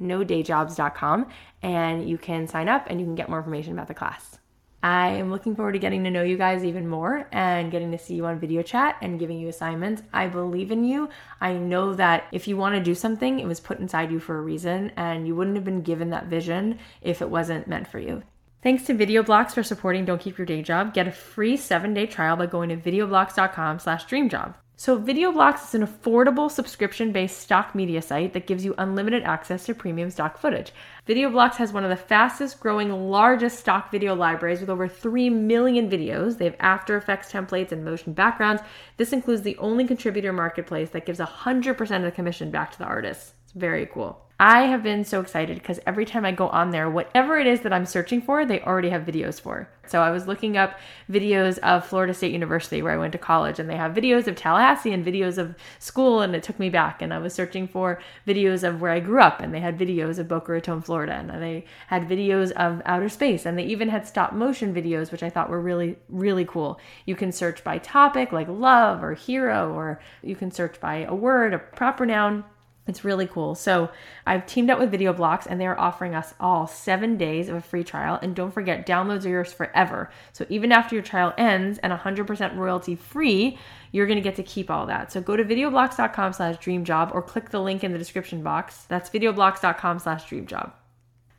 nodayjobs.com 0.00 1.26
and 1.62 2.08
you 2.08 2.18
can 2.18 2.46
sign 2.48 2.68
up 2.68 2.86
and 2.88 3.00
you 3.00 3.06
can 3.06 3.14
get 3.14 3.28
more 3.28 3.38
information 3.38 3.72
about 3.72 3.88
the 3.88 3.94
class 3.94 4.38
I 4.84 5.12
am 5.12 5.30
looking 5.30 5.56
forward 5.56 5.72
to 5.72 5.78
getting 5.78 6.04
to 6.04 6.10
know 6.10 6.22
you 6.22 6.36
guys 6.36 6.62
even 6.62 6.86
more 6.86 7.26
and 7.32 7.72
getting 7.72 7.90
to 7.92 7.98
see 7.98 8.16
you 8.16 8.26
on 8.26 8.38
video 8.38 8.60
chat 8.60 8.98
and 9.00 9.18
giving 9.18 9.38
you 9.38 9.48
assignments. 9.48 10.02
I 10.12 10.26
believe 10.26 10.70
in 10.70 10.84
you. 10.84 11.08
I 11.40 11.54
know 11.54 11.94
that 11.94 12.26
if 12.32 12.46
you 12.46 12.58
want 12.58 12.74
to 12.74 12.82
do 12.82 12.94
something, 12.94 13.40
it 13.40 13.46
was 13.46 13.60
put 13.60 13.80
inside 13.80 14.12
you 14.12 14.20
for 14.20 14.36
a 14.36 14.42
reason, 14.42 14.92
and 14.96 15.26
you 15.26 15.34
wouldn't 15.34 15.56
have 15.56 15.64
been 15.64 15.80
given 15.80 16.10
that 16.10 16.26
vision 16.26 16.78
if 17.00 17.22
it 17.22 17.30
wasn't 17.30 17.66
meant 17.66 17.88
for 17.88 17.98
you. 17.98 18.24
Thanks 18.62 18.84
to 18.84 18.94
VideoBlocks 18.94 19.52
for 19.52 19.62
supporting 19.62 20.04
Don't 20.04 20.20
Keep 20.20 20.36
Your 20.36 20.46
Day 20.46 20.60
Job. 20.60 20.92
Get 20.92 21.08
a 21.08 21.12
free 21.12 21.56
seven-day 21.56 22.08
trial 22.08 22.36
by 22.36 22.44
going 22.44 22.68
to 22.68 22.76
videoblocks.com 22.76 23.78
slash 23.78 24.04
dreamjob. 24.04 24.54
So, 24.76 24.98
VideoBlocks 24.98 25.68
is 25.68 25.74
an 25.76 25.86
affordable 25.86 26.50
subscription 26.50 27.12
based 27.12 27.38
stock 27.38 27.76
media 27.76 28.02
site 28.02 28.32
that 28.32 28.48
gives 28.48 28.64
you 28.64 28.74
unlimited 28.76 29.22
access 29.22 29.64
to 29.66 29.74
premium 29.74 30.10
stock 30.10 30.36
footage. 30.36 30.72
VideoBlocks 31.06 31.54
has 31.56 31.72
one 31.72 31.84
of 31.84 31.90
the 31.90 31.96
fastest 31.96 32.58
growing, 32.58 32.90
largest 32.90 33.60
stock 33.60 33.92
video 33.92 34.16
libraries 34.16 34.58
with 34.58 34.68
over 34.68 34.88
3 34.88 35.30
million 35.30 35.88
videos. 35.88 36.38
They 36.38 36.46
have 36.46 36.56
After 36.58 36.96
Effects 36.96 37.30
templates 37.30 37.70
and 37.70 37.84
motion 37.84 38.14
backgrounds. 38.14 38.62
This 38.96 39.12
includes 39.12 39.42
the 39.42 39.56
only 39.58 39.86
contributor 39.86 40.32
marketplace 40.32 40.90
that 40.90 41.06
gives 41.06 41.20
100% 41.20 41.96
of 41.96 42.02
the 42.02 42.10
commission 42.10 42.50
back 42.50 42.72
to 42.72 42.78
the 42.78 42.84
artists. 42.84 43.34
It's 43.44 43.52
very 43.52 43.86
cool. 43.86 44.26
I 44.44 44.66
have 44.66 44.82
been 44.82 45.06
so 45.06 45.22
excited 45.22 45.56
because 45.56 45.80
every 45.86 46.04
time 46.04 46.26
I 46.26 46.30
go 46.30 46.48
on 46.48 46.68
there, 46.70 46.90
whatever 46.90 47.38
it 47.38 47.46
is 47.46 47.62
that 47.62 47.72
I'm 47.72 47.86
searching 47.86 48.20
for, 48.20 48.44
they 48.44 48.60
already 48.60 48.90
have 48.90 49.06
videos 49.06 49.40
for. 49.40 49.70
So 49.86 50.02
I 50.02 50.10
was 50.10 50.26
looking 50.26 50.58
up 50.58 50.78
videos 51.10 51.56
of 51.60 51.86
Florida 51.86 52.12
State 52.12 52.32
University 52.32 52.82
where 52.82 52.92
I 52.92 52.98
went 52.98 53.12
to 53.12 53.18
college, 53.18 53.58
and 53.58 53.70
they 53.70 53.76
have 53.76 53.94
videos 53.94 54.26
of 54.26 54.36
Tallahassee 54.36 54.92
and 54.92 55.02
videos 55.02 55.38
of 55.38 55.54
school, 55.78 56.20
and 56.20 56.36
it 56.36 56.42
took 56.42 56.58
me 56.58 56.68
back. 56.68 57.00
And 57.00 57.14
I 57.14 57.18
was 57.20 57.32
searching 57.32 57.66
for 57.66 58.02
videos 58.26 58.68
of 58.68 58.82
where 58.82 58.90
I 58.90 59.00
grew 59.00 59.22
up, 59.22 59.40
and 59.40 59.54
they 59.54 59.60
had 59.60 59.78
videos 59.78 60.18
of 60.18 60.28
Boca 60.28 60.52
Raton, 60.52 60.82
Florida, 60.82 61.14
and 61.14 61.30
they 61.42 61.64
had 61.86 62.06
videos 62.06 62.52
of 62.52 62.82
outer 62.84 63.08
space, 63.08 63.46
and 63.46 63.58
they 63.58 63.64
even 63.64 63.88
had 63.88 64.06
stop 64.06 64.34
motion 64.34 64.74
videos, 64.74 65.10
which 65.10 65.22
I 65.22 65.30
thought 65.30 65.48
were 65.48 65.60
really, 65.62 65.96
really 66.10 66.44
cool. 66.44 66.78
You 67.06 67.16
can 67.16 67.32
search 67.32 67.64
by 67.64 67.78
topic, 67.78 68.30
like 68.30 68.48
love 68.48 69.02
or 69.02 69.14
hero, 69.14 69.72
or 69.72 70.00
you 70.22 70.36
can 70.36 70.50
search 70.50 70.78
by 70.80 70.96
a 70.96 71.14
word, 71.14 71.54
a 71.54 71.58
proper 71.58 72.04
noun 72.04 72.44
It's 72.86 73.04
really 73.04 73.26
cool. 73.26 73.54
So 73.54 73.90
I've 74.26 74.46
teamed 74.46 74.68
up 74.68 74.78
with 74.78 74.90
Video 74.90 75.12
Blocks 75.14 75.46
and 75.46 75.58
they're 75.58 75.78
offering 75.78 76.14
us 76.14 76.34
all 76.38 76.66
seven 76.66 77.16
days 77.16 77.48
of 77.48 77.56
a 77.56 77.60
free 77.60 77.82
trial. 77.82 78.18
And 78.20 78.36
don't 78.36 78.50
forget, 78.50 78.86
downloads 78.86 79.24
are 79.24 79.30
yours 79.30 79.52
forever. 79.52 80.10
So 80.32 80.44
even 80.50 80.70
after 80.70 80.94
your 80.94 81.02
trial 81.02 81.32
ends 81.38 81.78
and 81.78 81.92
100% 81.92 82.56
royalty 82.56 82.94
free, 82.94 83.58
you're 83.90 84.06
going 84.06 84.18
to 84.18 84.22
get 84.22 84.36
to 84.36 84.42
keep 84.42 84.70
all 84.70 84.86
that. 84.86 85.12
So 85.12 85.22
go 85.22 85.36
to 85.36 85.44
videoblocks.com 85.44 86.34
slash 86.34 86.56
dreamjob 86.56 87.14
or 87.14 87.22
click 87.22 87.50
the 87.50 87.60
link 87.60 87.84
in 87.84 87.92
the 87.92 87.98
description 87.98 88.42
box. 88.42 88.84
That's 88.88 89.08
videoblocks.com 89.08 89.98
slash 90.00 90.24
dreamjob. 90.24 90.72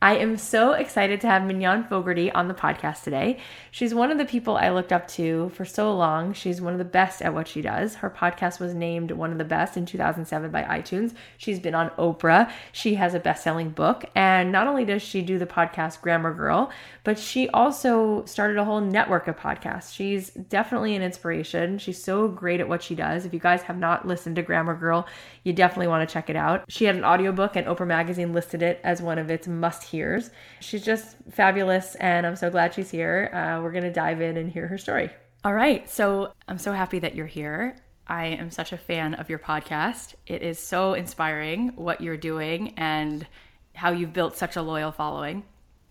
I 0.06 0.18
am 0.18 0.38
so 0.38 0.74
excited 0.74 1.20
to 1.22 1.28
have 1.28 1.48
Mignon 1.48 1.86
Fogarty 1.86 2.32
on 2.32 2.48
the 2.48 2.54
podcast 2.54 3.02
today. 3.02 3.40
She's 3.72 3.92
one 3.92 4.12
of 4.12 4.20
the 4.20 4.26
people 4.26 4.56
I 4.56 4.70
looked 4.70 4.94
up 4.94 5.08
to 5.14 5.50
for 5.56 5.66
so 5.66 5.92
long. 5.96 6.32
She's 6.34 6.62
one 6.62 6.74
of 6.74 6.78
the 6.78 6.86
best 6.86 7.24
at 7.24 7.34
what 7.34 7.48
she 7.48 7.64
does. 7.64 7.96
Her 7.96 8.12
podcast 8.12 8.60
was 8.60 8.76
named 8.76 9.10
one 9.10 9.32
of 9.32 9.40
the 9.40 9.44
best 9.44 9.78
in 9.78 9.88
2007 9.88 10.52
by 10.52 10.62
iTunes. 10.62 11.16
She's 11.40 11.60
been 11.60 11.74
on 11.74 11.90
Oprah. 11.98 12.52
She 12.72 12.94
has 12.94 13.16
a 13.16 13.20
best 13.20 13.44
selling 13.44 13.72
book. 13.72 14.06
And 14.14 14.52
not 14.52 14.68
only 14.68 14.86
does 14.86 15.02
she 15.02 15.24
do 15.24 15.40
the 15.40 15.48
podcast 15.48 16.02
Grammar 16.02 16.36
Girl, 16.36 16.72
but 17.04 17.18
she 17.18 17.50
also 17.50 18.24
started 18.26 18.58
a 18.58 18.64
whole 18.64 18.82
network 18.82 19.28
of 19.28 19.38
podcasts. 19.38 19.92
She's 19.92 20.30
definitely 20.30 20.96
an 20.96 21.02
inspiration. 21.02 21.80
She's 21.80 22.04
so 22.04 22.28
great 22.28 22.60
at 22.60 22.70
what 22.70 22.84
she 22.84 22.94
does. 22.94 23.26
If 23.26 23.34
you 23.34 23.40
guys 23.40 23.64
have 23.64 23.80
not 23.80 24.08
listened 24.08 24.36
to 24.36 24.44
Grammar 24.44 24.76
Girl, 24.76 25.08
you 25.44 25.52
definitely 25.52 25.88
want 25.88 26.08
to 26.08 26.14
check 26.14 26.30
it 26.30 26.36
out. 26.36 26.66
She 26.68 26.86
had 26.86 26.96
an 26.96 27.04
audiobook, 27.04 27.56
and 27.56 27.66
Oprah 27.66 27.88
Magazine 27.88 28.34
listed 28.34 28.62
it 28.62 28.80
as 28.84 29.02
one 29.02 29.18
of 29.18 29.32
its 29.32 29.48
must 29.48 29.95
hears. 29.96 30.30
She's 30.60 30.84
just 30.84 31.16
fabulous, 31.32 31.96
and 31.96 32.28
I'm 32.28 32.36
so 32.36 32.50
glad 32.50 32.74
she's 32.74 32.92
here. 32.92 33.30
Uh, 33.34 33.62
we're 33.64 33.72
going 33.72 33.84
to 33.84 33.94
dive 33.94 34.22
in 34.22 34.38
and 34.38 34.52
hear 34.52 34.68
her 34.68 34.78
story. 34.78 35.10
All 35.44 35.54
right. 35.54 35.90
So 35.90 36.34
I'm 36.48 36.58
so 36.58 36.72
happy 36.74 37.00
that 37.00 37.16
you're 37.16 37.28
here. 37.28 37.76
I 38.08 38.26
am 38.28 38.52
such 38.52 38.72
a 38.72 38.78
fan 38.78 39.16
of 39.16 39.30
your 39.30 39.40
podcast. 39.40 40.16
It 40.28 40.42
is 40.42 40.60
so 40.60 40.94
inspiring 40.94 41.70
what 41.76 42.02
you're 42.02 42.18
doing 42.18 42.74
and 42.78 43.26
how 43.74 43.92
you've 43.92 44.14
built 44.14 44.38
such 44.38 44.56
a 44.56 44.62
loyal 44.62 44.92
following. 44.92 45.44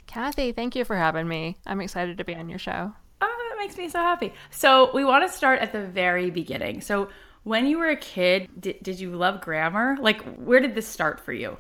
Cathy, 0.07 0.53
thank 0.53 0.77
you 0.77 0.85
for 0.85 0.97
having 0.97 1.27
me. 1.27 1.57
I'm 1.67 1.81
excited 1.81 2.19
to 2.19 2.25
be 2.25 2.35
on 2.35 2.49
your 2.49 2.59
show. 2.59 2.93
Oh, 3.21 3.49
that 3.51 3.59
makes 3.59 3.77
me 3.77 3.89
so 3.89 4.01
happy. 4.01 4.33
So, 4.51 4.91
we 4.93 5.05
want 5.05 5.29
to 5.29 5.35
start 5.35 5.61
at 5.61 5.73
the 5.73 5.87
very 5.87 6.31
beginning. 6.31 6.83
So, 6.83 7.09
when 7.43 7.67
you 7.67 7.79
were 7.79 7.89
a 7.89 7.97
kid, 7.97 8.49
did, 8.59 8.83
did 8.83 9.01
you 9.01 9.15
love 9.17 9.41
grammar? 9.41 9.97
Like, 10.01 10.23
where 10.37 10.61
did 10.61 10.75
this 10.75 10.87
start 10.89 11.21
for 11.21 11.33
you? 11.33 11.57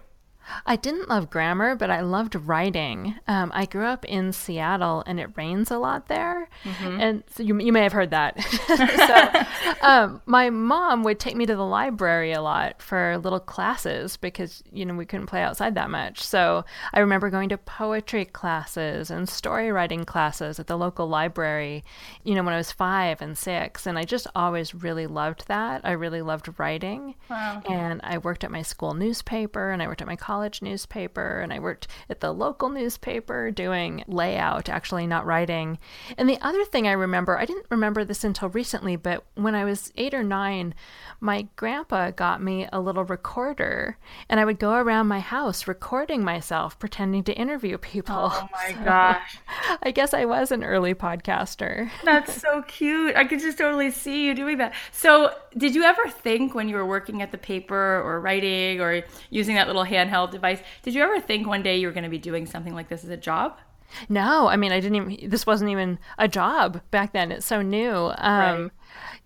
I 0.66 0.76
didn't 0.76 1.08
love 1.08 1.30
grammar, 1.30 1.74
but 1.74 1.90
I 1.90 2.00
loved 2.00 2.34
writing. 2.34 3.16
Um, 3.26 3.50
I 3.54 3.66
grew 3.66 3.84
up 3.84 4.04
in 4.04 4.32
Seattle, 4.32 5.02
and 5.06 5.18
it 5.18 5.30
rains 5.36 5.70
a 5.70 5.78
lot 5.78 6.08
there, 6.08 6.48
mm-hmm. 6.64 7.00
and 7.00 7.24
so 7.30 7.42
you 7.42 7.58
you 7.60 7.72
may 7.72 7.82
have 7.82 7.92
heard 7.92 8.10
that. 8.10 8.40
so, 9.80 9.82
um, 9.86 10.20
my 10.26 10.50
mom 10.50 11.02
would 11.04 11.18
take 11.18 11.36
me 11.36 11.46
to 11.46 11.56
the 11.56 11.64
library 11.64 12.32
a 12.32 12.42
lot 12.42 12.82
for 12.82 13.18
little 13.18 13.40
classes 13.40 14.16
because 14.16 14.62
you 14.72 14.84
know 14.84 14.94
we 14.94 15.06
couldn't 15.06 15.26
play 15.26 15.42
outside 15.42 15.74
that 15.74 15.90
much. 15.90 16.22
So 16.22 16.64
I 16.92 17.00
remember 17.00 17.30
going 17.30 17.48
to 17.50 17.58
poetry 17.58 18.24
classes 18.24 19.10
and 19.10 19.28
story 19.28 19.70
writing 19.72 20.04
classes 20.04 20.58
at 20.58 20.66
the 20.66 20.76
local 20.76 21.08
library. 21.08 21.84
You 22.22 22.34
know 22.34 22.42
when 22.42 22.54
I 22.54 22.58
was 22.58 22.72
five 22.72 23.22
and 23.22 23.36
six, 23.36 23.86
and 23.86 23.98
I 23.98 24.04
just 24.04 24.26
always 24.34 24.74
really 24.74 25.06
loved 25.06 25.48
that. 25.48 25.80
I 25.84 25.92
really 25.92 26.22
loved 26.22 26.48
writing, 26.58 27.14
wow. 27.30 27.62
and 27.68 28.00
I 28.04 28.18
worked 28.18 28.44
at 28.44 28.50
my 28.50 28.62
school 28.62 28.94
newspaper, 28.94 29.70
and 29.70 29.82
I 29.82 29.86
worked 29.86 30.02
at 30.02 30.06
my 30.06 30.16
college 30.16 30.33
college 30.34 30.62
newspaper 30.62 31.38
and 31.38 31.52
I 31.52 31.60
worked 31.60 31.86
at 32.10 32.18
the 32.18 32.32
local 32.32 32.68
newspaper 32.68 33.52
doing 33.52 34.02
layout, 34.08 34.68
actually 34.68 35.06
not 35.06 35.24
writing. 35.24 35.78
And 36.18 36.28
the 36.28 36.40
other 36.40 36.64
thing 36.64 36.88
I 36.88 36.92
remember, 36.92 37.38
I 37.38 37.44
didn't 37.44 37.66
remember 37.70 38.04
this 38.04 38.24
until 38.24 38.48
recently, 38.48 38.96
but 38.96 39.22
when 39.36 39.54
I 39.54 39.64
was 39.64 39.92
eight 39.96 40.12
or 40.12 40.24
nine, 40.24 40.74
my 41.20 41.46
grandpa 41.54 42.10
got 42.10 42.42
me 42.42 42.66
a 42.72 42.80
little 42.80 43.04
recorder 43.04 43.96
and 44.28 44.40
I 44.40 44.44
would 44.44 44.58
go 44.58 44.72
around 44.72 45.06
my 45.06 45.20
house 45.20 45.68
recording 45.68 46.24
myself, 46.24 46.80
pretending 46.80 47.22
to 47.24 47.32
interview 47.32 47.78
people. 47.78 48.32
Oh 48.32 48.48
my 48.52 48.70
so 48.74 48.84
gosh. 48.84 49.38
I 49.84 49.92
guess 49.92 50.12
I 50.12 50.24
was 50.24 50.50
an 50.50 50.64
early 50.64 50.94
podcaster. 50.94 51.90
That's 52.02 52.40
so 52.42 52.62
cute. 52.62 53.14
I 53.14 53.24
could 53.24 53.38
just 53.38 53.58
totally 53.58 53.92
see 53.92 54.26
you 54.26 54.34
doing 54.34 54.58
that. 54.58 54.74
So, 54.90 55.32
did 55.56 55.76
you 55.76 55.84
ever 55.84 56.08
think 56.08 56.56
when 56.56 56.68
you 56.68 56.74
were 56.74 56.84
working 56.84 57.22
at 57.22 57.30
the 57.30 57.38
paper 57.38 58.02
or 58.04 58.20
writing 58.20 58.80
or 58.80 59.04
using 59.30 59.54
that 59.54 59.68
little 59.68 59.84
handheld 59.84 60.23
device. 60.26 60.60
Did 60.82 60.94
you 60.94 61.02
ever 61.02 61.20
think 61.20 61.46
one 61.46 61.62
day 61.62 61.76
you 61.76 61.86
were 61.86 61.92
going 61.92 62.04
to 62.04 62.10
be 62.10 62.18
doing 62.18 62.46
something 62.46 62.74
like 62.74 62.88
this 62.88 63.04
as 63.04 63.10
a 63.10 63.16
job? 63.16 63.58
No, 64.08 64.48
I 64.48 64.56
mean, 64.56 64.72
I 64.72 64.80
didn't 64.80 64.96
even, 64.96 65.30
this 65.30 65.46
wasn't 65.46 65.70
even 65.70 65.98
a 66.18 66.28
job 66.28 66.80
back 66.90 67.12
then. 67.12 67.30
It's 67.30 67.46
so 67.46 67.62
new. 67.62 68.12
Um, 68.16 68.62
right. 68.62 68.70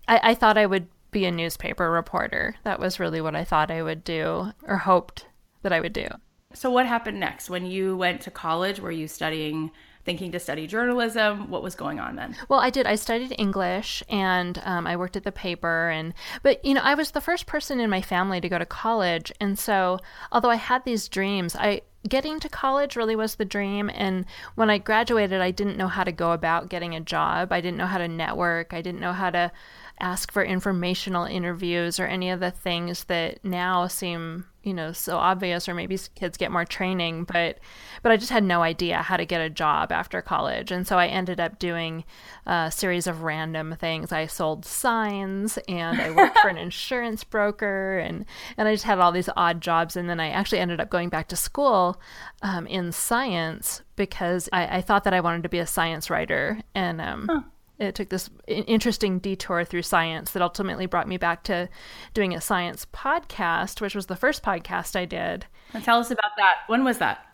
I, 0.07 0.31
I 0.31 0.33
thought 0.35 0.57
I 0.57 0.65
would 0.65 0.87
be 1.11 1.25
a 1.25 1.31
newspaper 1.31 1.89
reporter. 1.89 2.55
That 2.63 2.79
was 2.79 2.99
really 2.99 3.21
what 3.21 3.35
I 3.35 3.43
thought 3.43 3.71
I 3.71 3.81
would 3.81 4.03
do 4.03 4.51
or 4.63 4.77
hoped 4.77 5.25
that 5.63 5.73
I 5.73 5.79
would 5.79 5.93
do. 5.93 6.07
So, 6.53 6.69
what 6.71 6.87
happened 6.87 7.19
next 7.19 7.49
when 7.49 7.65
you 7.65 7.95
went 7.95 8.21
to 8.21 8.31
college? 8.31 8.79
Were 8.79 8.91
you 8.91 9.07
studying 9.07 9.71
thinking 10.09 10.31
to 10.31 10.39
study 10.39 10.65
journalism? 10.65 11.51
What 11.51 11.61
was 11.61 11.75
going 11.75 11.99
on 11.99 12.15
then? 12.15 12.35
Well, 12.49 12.59
I 12.59 12.71
did. 12.71 12.87
I 12.87 12.95
studied 12.95 13.35
English 13.37 14.01
and 14.09 14.59
um, 14.65 14.87
I 14.87 14.95
worked 14.95 15.15
at 15.15 15.23
the 15.23 15.31
paper. 15.31 15.91
And 15.91 16.15
but 16.41 16.65
you 16.65 16.73
know, 16.73 16.81
I 16.83 16.95
was 16.95 17.11
the 17.11 17.21
first 17.21 17.45
person 17.45 17.79
in 17.79 17.91
my 17.91 18.01
family 18.01 18.41
to 18.41 18.49
go 18.49 18.57
to 18.57 18.65
college, 18.65 19.31
and 19.39 19.59
so 19.59 19.99
although 20.31 20.49
I 20.49 20.55
had 20.55 20.83
these 20.83 21.07
dreams, 21.07 21.55
I 21.55 21.81
getting 22.07 22.39
to 22.39 22.49
college 22.49 22.95
really 22.95 23.15
was 23.15 23.35
the 23.35 23.45
dream. 23.45 23.91
And 23.93 24.25
when 24.55 24.71
I 24.71 24.79
graduated, 24.79 25.41
I 25.41 25.51
didn't 25.51 25.77
know 25.77 25.87
how 25.87 26.03
to 26.03 26.11
go 26.11 26.31
about 26.31 26.69
getting 26.69 26.95
a 26.95 27.01
job. 27.01 27.51
I 27.51 27.61
didn't 27.61 27.77
know 27.77 27.85
how 27.85 27.99
to 27.99 28.07
network. 28.07 28.73
I 28.73 28.81
didn't 28.81 29.01
know 29.01 29.13
how 29.13 29.29
to 29.29 29.51
ask 29.99 30.31
for 30.31 30.43
informational 30.43 31.25
interviews 31.25 31.99
or 31.99 32.07
any 32.07 32.31
of 32.31 32.39
the 32.39 32.49
things 32.49 33.03
that 33.03 33.45
now 33.45 33.85
seem 33.85 34.45
you 34.63 34.73
know 34.73 34.91
so 34.91 35.17
obvious 35.17 35.69
or 35.69 35.73
maybe 35.73 35.97
kids 36.15 36.37
get 36.37 36.51
more 36.51 36.65
training 36.65 37.23
but 37.23 37.59
but 38.03 38.11
i 38.11 38.17
just 38.17 38.31
had 38.31 38.43
no 38.43 38.61
idea 38.61 38.97
how 38.97 39.15
to 39.15 39.25
get 39.25 39.41
a 39.41 39.49
job 39.49 39.91
after 39.91 40.21
college. 40.21 40.71
And 40.71 40.85
so 40.85 40.97
i 40.97 41.07
ended 41.07 41.39
up 41.39 41.59
doing 41.59 42.03
a 42.45 42.71
series 42.71 43.07
of 43.07 43.21
random 43.21 43.75
things. 43.79 44.11
I 44.11 44.25
sold 44.25 44.65
signs 44.65 45.57
and 45.67 46.01
i 46.01 46.11
worked 46.11 46.37
for 46.39 46.49
an 46.49 46.57
insurance 46.67 47.23
broker 47.23 47.99
and 47.99 48.25
and 48.57 48.67
i 48.67 48.73
just 48.73 48.85
had 48.85 48.99
all 48.99 49.11
these 49.11 49.29
odd 49.35 49.61
jobs. 49.61 49.95
And 49.95 50.09
then 50.09 50.19
i 50.19 50.29
actually 50.29 50.59
ended 50.59 50.81
up 50.81 50.89
going 50.89 51.09
back 51.09 51.27
to 51.29 51.35
school 51.35 51.99
um, 52.41 52.67
in 52.67 52.91
science 52.91 53.81
because 53.95 54.49
I, 54.53 54.77
I, 54.77 54.81
thought 54.81 55.03
that 55.03 55.13
i 55.13 55.19
wanted 55.19 55.43
to 55.43 55.49
be 55.49 55.59
a 55.59 55.67
science 55.67 56.09
writer. 56.09 56.61
And 56.73 57.01
um, 57.01 57.27
huh 57.29 57.41
it 57.79 57.95
took 57.95 58.09
this 58.09 58.29
interesting 58.47 59.19
detour 59.19 59.63
through 59.63 59.83
science 59.83 60.31
that 60.31 60.41
ultimately 60.41 60.85
brought 60.85 61.07
me 61.07 61.17
back 61.17 61.43
to 61.45 61.69
doing 62.13 62.33
a 62.33 62.41
science 62.41 62.85
podcast, 62.93 63.81
which 63.81 63.95
was 63.95 64.07
the 64.07 64.15
first 64.15 64.43
podcast 64.43 64.95
I 64.95 65.05
did. 65.05 65.45
And 65.73 65.83
tell 65.83 65.99
us 65.99 66.11
about 66.11 66.31
that. 66.37 66.57
When 66.67 66.83
was 66.83 66.97
that? 66.97 67.25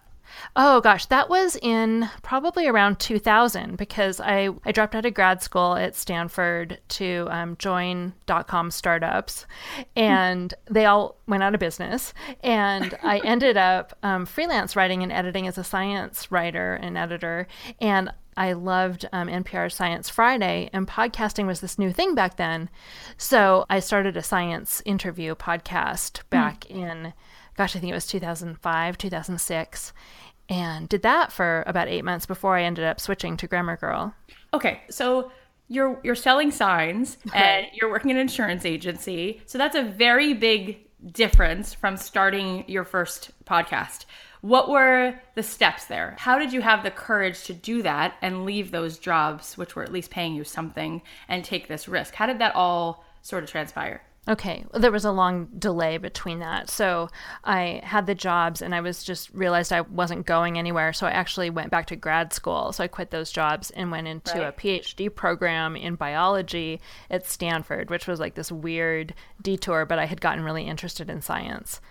Oh 0.56 0.82
gosh, 0.82 1.06
that 1.08 1.30
was 1.30 1.56
in 1.62 2.10
probably 2.24 2.68
around 2.68 3.00
2000 3.00 3.78
because 3.78 4.20
I, 4.20 4.50
I 4.66 4.72
dropped 4.72 4.96
out 4.96 5.06
of 5.06 5.14
grad 5.14 5.42
school 5.42 5.76
at 5.76 5.96
Stanford 5.96 6.80
to 6.90 7.28
um, 7.30 7.56
join 7.58 8.14
dot 8.26 8.48
com 8.48 8.72
startups, 8.72 9.46
and 9.96 10.54
they 10.70 10.86
all 10.86 11.18
went 11.28 11.44
out 11.44 11.54
of 11.54 11.60
business. 11.60 12.14
And 12.44 12.98
I 13.04 13.20
ended 13.20 13.58
up 13.58 13.98
um, 14.04 14.26
freelance 14.26 14.76
writing 14.76 15.04
and 15.04 15.12
editing 15.12 15.48
as 15.48 15.58
a 15.58 15.64
science 15.64 16.32
writer 16.32 16.74
and 16.74 16.98
editor. 16.98 17.48
And 17.80 18.12
I 18.38 18.54
loved 18.54 19.06
um, 19.14 19.28
NPR 19.28 19.72
Science 19.72 20.10
Friday, 20.10 20.70
and 20.74 20.88
podcasting 20.88 21.48
was 21.48 21.62
this 21.62 21.80
new 21.80 21.92
thing 21.92 22.16
back 22.16 22.38
then. 22.38 22.70
So 23.18 23.66
I 23.70 23.80
started 23.80 24.18
a 24.18 24.24
science 24.24 24.82
interview 24.86 25.36
podcast 25.36 26.20
hmm. 26.20 26.24
back 26.30 26.62
mm. 26.62 26.76
in, 26.76 27.14
gosh, 27.58 27.76
I 27.76 27.80
think 27.80 27.92
it 27.92 27.96
was 27.96 28.08
2005, 28.08 28.98
2006, 28.98 29.94
and 30.50 30.90
did 30.90 31.02
that 31.04 31.32
for 31.32 31.64
about 31.66 31.88
eight 31.88 32.04
months 32.04 32.26
before 32.26 32.58
I 32.58 32.64
ended 32.64 32.86
up 32.86 33.00
switching 33.00 33.38
to 33.38 33.48
Grammar 33.48 33.78
Girl. 33.78 34.14
Okay, 34.54 34.82
so 34.90 35.32
you're 35.68 36.00
you're 36.04 36.14
selling 36.16 36.52
signs 36.52 37.18
and 37.34 37.66
you're 37.74 37.90
working 37.90 38.12
in 38.12 38.18
an 38.18 38.22
insurance 38.22 38.66
agency, 38.66 39.42
so 39.48 39.58
that's 39.58 39.76
a 39.76 39.84
very 39.84 40.34
big 40.34 40.86
difference 41.12 41.74
from 41.74 41.98
starting 41.98 42.64
your 42.68 42.84
first 42.84 43.32
podcast. 43.46 44.06
What 44.46 44.70
were 44.70 45.20
the 45.34 45.42
steps 45.42 45.86
there? 45.86 46.16
How 46.20 46.38
did 46.38 46.54
you 46.54 46.62
have 46.62 46.84
the 46.84 46.92
courage 46.92 47.46
to 47.46 47.54
do 47.54 47.82
that 47.82 48.14
and 48.22 48.46
leave 48.46 48.70
those 48.70 49.00
jobs, 49.00 49.58
which 49.58 49.76
were 49.76 49.82
at 49.82 49.92
least 49.92 50.12
paying 50.12 50.36
you 50.36 50.44
something, 50.44 51.02
and 51.28 51.44
take 51.44 51.68
this 51.68 51.88
risk? 51.88 52.14
How 52.14 52.28
did 52.28 52.38
that 52.38 52.54
all 52.54 53.04
sort 53.24 53.44
of 53.44 53.50
transpire? 53.50 54.04
Okay, 54.28 54.64
well, 54.72 54.80
there 54.80 54.92
was 54.92 55.06
a 55.06 55.12
long 55.12 55.48
delay 55.58 55.98
between 55.98 56.40
that. 56.40 56.70
So 56.70 57.10
I 57.44 57.82
had 57.84 58.06
the 58.06 58.14
jobs 58.14 58.62
and 58.62 58.76
I 58.76 58.82
was 58.82 59.04
just 59.04 59.32
realized 59.34 59.74
I 59.74 59.82
wasn't 59.82 60.28
going 60.28 60.60
anywhere. 60.60 60.94
So 60.94 61.08
I 61.08 61.12
actually 61.12 61.50
went 61.50 61.72
back 61.72 61.88
to 61.88 61.96
grad 61.96 62.32
school. 62.32 62.72
So 62.72 62.84
I 62.84 62.88
quit 62.88 63.10
those 63.10 63.32
jobs 63.32 63.72
and 63.72 63.90
went 63.90 64.08
into 64.08 64.40
right. 64.40 64.48
a 64.48 64.52
PhD 64.52 65.14
program 65.14 65.76
in 65.76 65.96
biology 65.96 66.82
at 67.10 67.26
Stanford, 67.26 67.90
which 67.90 68.06
was 68.06 68.20
like 68.20 68.36
this 68.36 68.52
weird 68.52 69.16
detour, 69.42 69.86
but 69.88 69.98
I 69.98 70.06
had 70.06 70.22
gotten 70.22 70.44
really 70.44 70.68
interested 70.68 71.10
in 71.10 71.22
science 71.22 71.82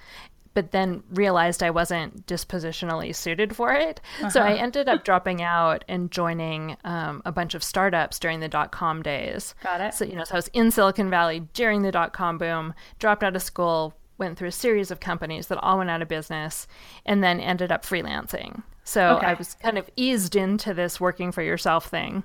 but 0.55 0.71
then 0.71 1.03
realized 1.11 1.63
I 1.63 1.71
wasn't 1.71 2.27
dispositionally 2.27 3.15
suited 3.15 3.55
for 3.55 3.73
it. 3.73 4.01
Uh-huh. 4.21 4.31
So 4.31 4.41
I 4.41 4.53
uh-huh. 4.53 4.63
ended 4.63 4.89
up 4.89 5.05
dropping 5.05 5.43
out 5.43 5.85
and 5.89 6.11
joining 6.11 6.77
um, 6.85 7.23
a 7.25 7.33
bunch 7.33 7.55
of 7.55 7.63
startups 7.63 8.19
during 8.19 8.41
the 8.41 8.49
dot 8.49 8.73
com 8.73 9.03
days. 9.03 9.55
Got 9.63 9.81
it. 9.81 9.95
So, 9.95 10.05
you 10.05 10.15
know, 10.15 10.25
so 10.25 10.35
I 10.35 10.39
was 10.39 10.49
in 10.49 10.71
Silicon 10.71 11.11
Valley 11.11 11.41
during 11.53 11.83
the 11.83 11.93
dot 11.93 12.13
com 12.13 12.39
boom, 12.39 12.73
dropped 12.99 13.23
out 13.23 13.37
of 13.37 13.43
school, 13.43 13.95
went 14.17 14.39
through 14.39 14.49
a 14.49 14.53
series 14.53 14.91
of 14.93 15.01
companies 15.01 15.49
that 15.49 15.59
all 15.59 15.79
went 15.79 15.91
out 15.91 16.01
of 16.01 16.09
business 16.09 16.69
and 17.05 17.23
then 17.23 17.41
ended 17.41 17.73
up 17.73 17.85
freelancing. 17.85 18.63
So 18.85 19.17
Okay. 19.17 19.27
I 19.27 19.35
was 19.35 19.55
kind 19.55 19.77
of 19.77 19.91
eased 19.97 20.37
into 20.37 20.73
this 20.73 21.01
working 21.01 21.33
for 21.33 21.43
yourself 21.43 21.87
thing. 21.87 22.23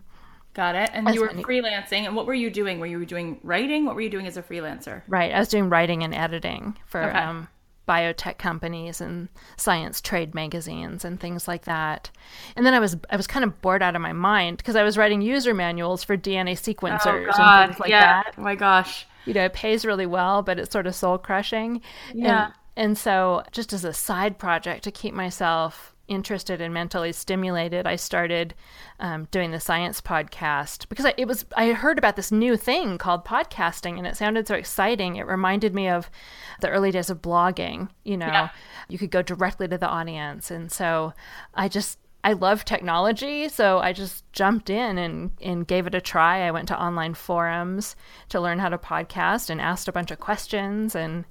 Got 0.53 0.75
it. 0.75 0.89
And 0.93 1.07
That's 1.07 1.15
you 1.15 1.21
were 1.21 1.29
funny. 1.29 1.43
freelancing. 1.43 2.05
And 2.05 2.15
what 2.15 2.25
were 2.25 2.33
you 2.33 2.49
doing? 2.49 2.79
Were 2.79 2.85
you 2.85 3.05
doing 3.05 3.39
writing? 3.43 3.85
What 3.85 3.95
were 3.95 4.01
you 4.01 4.09
doing 4.09 4.27
as 4.27 4.35
a 4.35 4.43
freelancer? 4.43 5.03
Right. 5.07 5.33
I 5.33 5.39
was 5.39 5.47
doing 5.47 5.69
writing 5.69 6.03
and 6.03 6.13
editing 6.13 6.75
for 6.85 7.03
Okay. 7.03 7.17
um, 7.17 7.47
biotech 7.89 8.37
companies 8.37 9.01
and 9.01 9.27
science 9.57 9.99
trade 9.99 10.35
magazines 10.35 11.03
and 11.03 11.19
things 11.19 11.47
like 11.47 11.65
that. 11.65 12.11
And 12.55 12.63
then 12.65 12.75
I 12.75 12.79
was 12.79 12.95
I 13.09 13.15
was 13.17 13.25
kind 13.25 13.43
of 13.43 13.59
bored 13.61 13.81
out 13.81 13.95
of 13.95 14.01
my 14.01 14.13
mind 14.13 14.57
because 14.57 14.75
I 14.75 14.83
was 14.83 14.95
writing 14.97 15.21
user 15.23 15.55
manuals 15.55 16.03
for 16.03 16.15
DNA 16.15 16.53
sequencers 16.53 17.37
and 17.39 17.71
things 17.71 17.79
like 17.79 17.89
Oh, 17.89 17.93
yeah. 17.93 18.23
that. 18.23 18.35
Oh 18.37 18.41
my 18.41 18.53
gosh. 18.55 19.07
You 19.25 19.33
know, 19.33 19.45
it 19.45 19.53
pays 19.53 19.85
really 19.85 20.05
well, 20.05 20.43
but 20.43 20.59
it's 20.59 20.71
sort 20.71 20.85
of 20.87 20.93
soul 20.93 21.17
crushing. 21.17 21.81
Yeah. 22.13 22.45
And, 22.45 22.53
and 22.89 22.97
so 22.97 23.43
just 23.51 23.73
as 23.73 23.83
a 23.83 23.93
side 23.93 24.37
project 24.37 24.83
to 24.83 24.91
keep 24.91 25.13
myself 25.15 25.95
interested 26.09 26.59
and 26.59 26.73
mentally 26.73 27.11
stimulated, 27.13 27.87
I 27.87 27.95
started 27.95 28.53
um, 28.99 29.27
doing 29.31 29.51
the 29.51 29.59
science 29.59 30.01
podcast 30.01 30.89
because 30.89 31.05
I, 31.05 31.13
it 31.17 31.27
was 31.27 31.45
I 31.55 31.71
heard 31.71 31.97
about 31.97 32.15
this 32.15 32.31
new 32.31 32.57
thing 32.57 32.97
called 32.97 33.23
podcasting 33.23 33.97
and 33.97 34.05
it 34.05 34.17
sounded 34.17 34.47
so 34.47 34.55
exciting. 34.55 35.15
It 35.15 35.25
reminded 35.27 35.73
me 35.73 35.87
of 35.87 36.09
the 36.61 36.69
early 36.69 36.91
days 36.91 37.09
of 37.09 37.21
blogging. 37.21 37.89
You 38.03 38.17
know, 38.17 38.25
Yeah. 38.27 38.49
you 38.89 38.97
could 38.97 39.11
go 39.11 39.21
directly 39.21 39.67
to 39.67 39.77
the 39.77 39.87
audience, 39.87 40.51
and 40.51 40.71
so 40.71 41.13
I 41.53 41.67
just 41.69 41.99
I 42.21 42.33
love 42.33 42.65
technology, 42.65 43.47
so 43.47 43.79
I 43.79 43.93
just 43.93 44.29
jumped 44.33 44.69
in 44.69 44.97
and, 44.97 45.31
and 45.41 45.65
gave 45.65 45.87
it 45.87 45.95
a 45.95 46.01
try. 46.01 46.45
I 46.45 46.51
went 46.51 46.67
to 46.67 46.77
online 46.81 47.13
forums 47.13 47.95
to 48.27 48.41
learn 48.41 48.59
how 48.59 48.67
to 48.67 48.77
podcast 48.77 49.49
and 49.49 49.61
asked 49.61 49.87
a 49.87 49.93
bunch 49.93 50.11
of 50.11 50.19
questions 50.19 50.95
and 50.95 51.23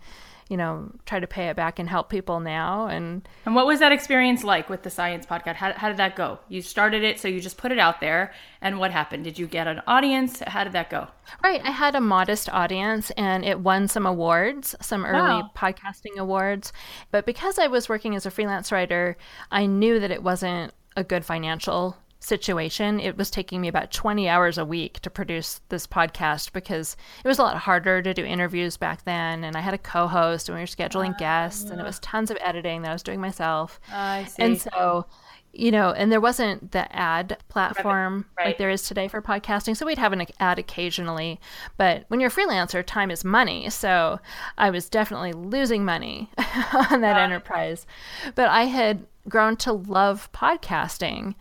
you 0.49 0.57
know 0.57 0.91
try 1.07 1.21
to 1.21 1.27
pay 1.27 1.49
it 1.49 1.57
back 1.57 1.79
and 1.79 1.89
help 1.89 2.09
people 2.09 2.41
now 2.41 2.87
and 2.87 3.29
And 3.45 3.55
what 3.55 3.67
was 3.67 3.81
that 3.81 3.93
experience 3.93 4.43
like 4.45 4.69
with 4.71 4.83
the 4.83 4.91
science 4.91 5.27
podcast? 5.27 5.57
How, 5.57 5.73
how 5.75 5.89
did 5.89 5.99
that 5.99 6.17
go? 6.17 6.39
You 6.49 6.63
started 6.63 7.03
it, 7.05 7.21
so 7.21 7.29
you 7.29 7.41
just 7.41 7.59
put 7.59 7.71
it 7.73 7.79
out 7.79 8.01
there. 8.01 8.33
And 8.61 8.79
what 8.79 8.91
happened? 8.91 9.25
Did 9.25 9.39
you 9.39 9.47
get 9.47 9.67
an 9.67 9.83
audience? 9.87 10.41
How 10.47 10.65
did 10.65 10.73
that 10.73 10.91
go? 10.91 11.07
Right. 11.45 11.61
I 11.65 11.71
had 11.71 11.95
a 11.95 12.01
modest 12.01 12.49
audience 12.49 13.11
and 13.13 13.45
it 13.45 13.61
won 13.61 13.89
some 13.89 14.07
awards, 14.07 14.75
some 14.81 15.05
early 15.05 15.43
Wow. 15.43 15.51
podcasting 15.55 16.17
awards. 16.17 16.73
But 17.11 17.27
because 17.27 17.59
I 17.59 17.67
was 17.67 17.89
working 17.89 18.15
as 18.17 18.25
a 18.27 18.31
freelance 18.31 18.73
writer, 18.73 19.17
I 19.51 19.67
knew 19.67 20.01
that 20.01 20.11
it 20.11 20.23
wasn't 20.23 20.73
a 20.97 21.05
good 21.05 21.25
financial 21.25 21.97
situation. 22.21 23.01
It 23.01 23.17
was 23.17 23.31
taking 23.31 23.61
me 23.61 23.69
about 23.69 23.91
20 23.91 24.29
hours 24.29 24.59
a 24.59 24.65
week 24.65 25.01
to 25.01 25.11
produce 25.11 25.61
this 25.69 25.87
podcast 25.87 26.53
because 26.53 26.97
it 27.25 27.29
was 27.29 27.39
a 27.39 27.43
lot 27.43 27.57
harder 27.57 28.03
to 28.03 28.15
do 28.15 28.25
interviews 28.25 28.77
back 28.77 29.05
then. 29.05 29.45
And 29.45 29.57
I 29.57 29.61
had 29.61 29.75
a 29.75 29.79
co 29.79 30.07
host 30.07 30.49
and 30.49 30.57
we 30.57 30.63
were 30.63 30.67
scheduling 30.67 31.17
guests 31.19 31.71
and 31.71 31.81
it 31.81 31.85
was 31.85 32.01
ah. 32.03 32.07
tons 32.11 32.31
of 32.31 32.39
editing 32.41 32.83
that 32.83 32.91
I 32.91 32.93
was 32.93 33.03
doing 33.03 33.21
myself. 33.21 33.81
I 33.93 34.25
see. 34.25 34.43
And 34.43 34.61
so, 34.61 35.07
you 35.53 35.71
know, 35.71 35.93
and 35.93 36.13
there 36.13 36.21
wasn't 36.21 36.73
the 36.73 36.95
ad 36.95 37.39
platform 37.49 38.27
right. 38.37 38.47
like 38.47 38.59
there 38.59 38.71
is 38.71 38.83
today 38.83 39.09
for 39.09 39.23
podcasting. 39.23 39.77
So 39.77 39.87
we'd 39.87 39.99
have 39.99 40.13
an 40.13 40.27
ad 40.41 40.59
occasionally. 40.59 41.41
But 41.77 42.05
when 42.09 42.21
you're 42.21 42.31
a 42.31 42.33
freelancer, 42.33 42.85
time 42.85 43.11
is 43.11 43.25
money. 43.25 43.71
So 43.71 44.21
I 44.57 44.71
was 44.71 44.89
definitely 44.89 45.33
losing 45.33 45.85
money 45.85 46.31
on 46.91 47.01
that 47.01 47.17
enterprise. 47.17 47.87
But 48.35 48.49
I 48.49 48.65
had 48.65 49.07
grown 49.29 49.57
to 49.57 49.73
love 49.73 50.31
podcasting. 50.33 51.35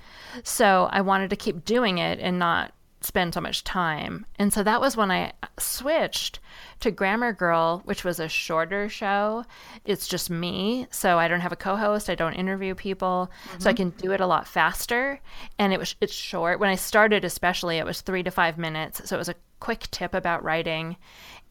So 0.44 0.90
I 0.92 1.02
wanted 1.02 1.30
to 1.32 1.36
keep 1.36 1.66
doing 1.66 1.98
it 1.98 2.20
and 2.20 2.40
not 2.40 2.74
spend 3.02 3.34
so 3.34 3.42
much 3.42 3.64
time. 3.64 4.26
And 4.38 4.52
so 4.52 4.64
that 4.64 4.82
was 4.82 4.98
when 4.98 5.12
I 5.12 5.34
switched 5.60 6.40
to 6.80 6.92
Grammar 6.92 7.32
Girl, 7.32 7.82
which 7.86 8.04
was 8.04 8.20
a 8.20 8.28
shorter 8.28 8.90
show. 8.90 9.46
It's 9.86 10.08
just 10.08 10.30
me, 10.30 10.88
so 10.90 11.18
I 11.18 11.28
don't 11.28 11.40
have 11.40 11.52
a 11.52 11.58
co-host, 11.58 12.10
I 12.10 12.16
don't 12.16 12.34
interview 12.34 12.76
people, 12.76 13.32
so 13.60 13.70
I 13.70 13.74
mm-hmm. 13.74 13.90
can 13.92 14.02
do 14.02 14.12
it 14.12 14.22
a 14.22 14.28
lot 14.28 14.48
faster. 14.48 15.20
And 15.60 15.74
it 15.74 15.80
was 15.80 15.96
it's 16.02 16.14
short. 16.14 16.60
When 16.60 16.70
I 16.70 16.76
started 16.76 17.24
especially, 17.24 17.78
it 17.78 17.86
was 17.86 18.02
3 18.02 18.24
to 18.24 18.32
5 18.32 18.58
minutes, 18.58 19.02
so 19.06 19.16
it 19.16 19.20
was 19.20 19.30
a 19.30 19.36
quick 19.60 19.88
tip 19.92 20.14
about 20.14 20.44
writing. 20.44 20.98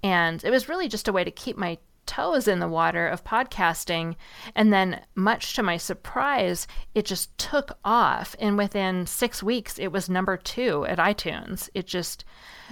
And 0.03 0.43
it 0.45 0.51
was 0.51 0.69
really 0.69 0.89
just 0.89 1.09
a 1.09 1.13
way 1.13 1.25
to 1.25 1.31
keep 1.31 1.57
my 1.57 1.79
toes 2.07 2.49
in 2.49 2.61
the 2.61 2.69
water 2.69 3.07
of 3.07 3.25
podcasting. 3.25 4.17
And 4.55 4.73
then, 4.73 5.01
much 5.15 5.55
to 5.55 5.63
my 5.63 5.77
surprise, 5.77 6.67
it 6.95 7.05
just 7.05 7.37
took 7.39 7.79
off. 7.85 8.35
And 8.39 8.57
within 8.57 9.07
six 9.07 9.43
weeks, 9.43 9.79
it 9.79 9.89
was 9.89 10.09
number 10.09 10.37
two 10.37 10.85
at 10.87 10.99
iTunes. 10.99 11.69
It 11.75 11.87
just 11.87 12.25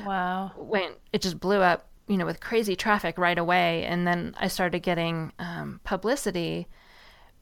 wow. 0.05 0.53
went, 0.57 0.95
it 1.13 1.23
just 1.23 1.41
blew 1.41 1.61
up, 1.61 1.89
you 2.09 2.17
know, 2.17 2.27
with 2.27 2.41
crazy 2.41 2.77
traffic 2.77 3.19
right 3.19 3.39
away. 3.39 3.85
And 3.85 4.07
then 4.07 4.35
I 4.39 4.49
started 4.49 4.81
getting 4.81 5.33
um, 5.39 5.81
publicity 5.85 6.69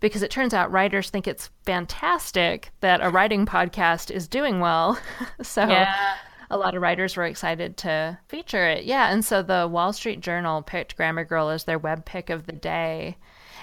because 0.00 0.22
it 0.22 0.31
turns 0.31 0.52
out 0.52 0.72
writers 0.72 1.11
think 1.11 1.28
it's 1.28 1.48
fantastic 1.64 2.72
that 2.81 3.00
a 3.00 3.09
writing 3.09 3.46
podcast 3.46 4.11
is 4.11 4.26
doing 4.26 4.61
well. 4.61 4.98
so 5.42 5.66
Yeah. 5.66 6.14
A 6.52 6.58
lot 6.58 6.74
of 6.76 6.82
writers 6.82 7.16
were 7.16 7.24
excited 7.24 7.78
to 7.78 8.18
feature 8.28 8.66
it. 8.68 8.84
Yeah, 8.84 9.10
and 9.10 9.24
so 9.24 9.42
the 9.42 9.66
Wall 9.66 9.92
Street 9.92 10.20
Journal 10.20 10.62
picked 10.62 10.96
Grammar 10.96 11.24
Girl 11.24 11.48
as 11.48 11.64
their 11.64 11.78
web 11.78 12.04
pick 12.04 12.28
of 12.30 12.46
the 12.46 12.52
day, 12.52 13.16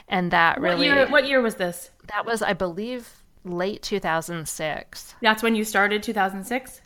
and 0.08 0.32
that 0.32 0.60
What 0.60 0.64
really 0.64 0.88
year, 0.88 1.08
what 1.08 1.28
year 1.28 1.42
was 1.42 1.56
this? 1.56 1.92
that 2.08 2.26
was, 2.26 2.42
I 2.42 2.54
believe, 2.54 3.24
late 3.46 3.84
2006. 3.84 5.16
That's 5.22 5.44
when 5.44 5.56
you 5.56 5.64
started, 5.64 6.02
2006? 6.02 6.82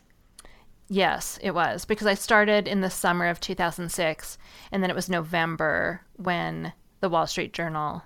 Yes, 0.88 1.38
it 1.42 1.52
was 1.52 1.86
because 1.86 2.06
I 2.06 2.12
started 2.14 2.68
in 2.68 2.82
the 2.82 2.90
summer 2.90 3.26
of 3.28 3.40
2006, 3.40 4.38
and 4.70 4.82
then 4.82 4.90
it 4.90 4.96
was 4.96 5.08
November 5.08 6.02
when 6.16 6.74
the 7.00 7.08
Wall 7.08 7.26
Street 7.26 7.54
Journal 7.54 8.02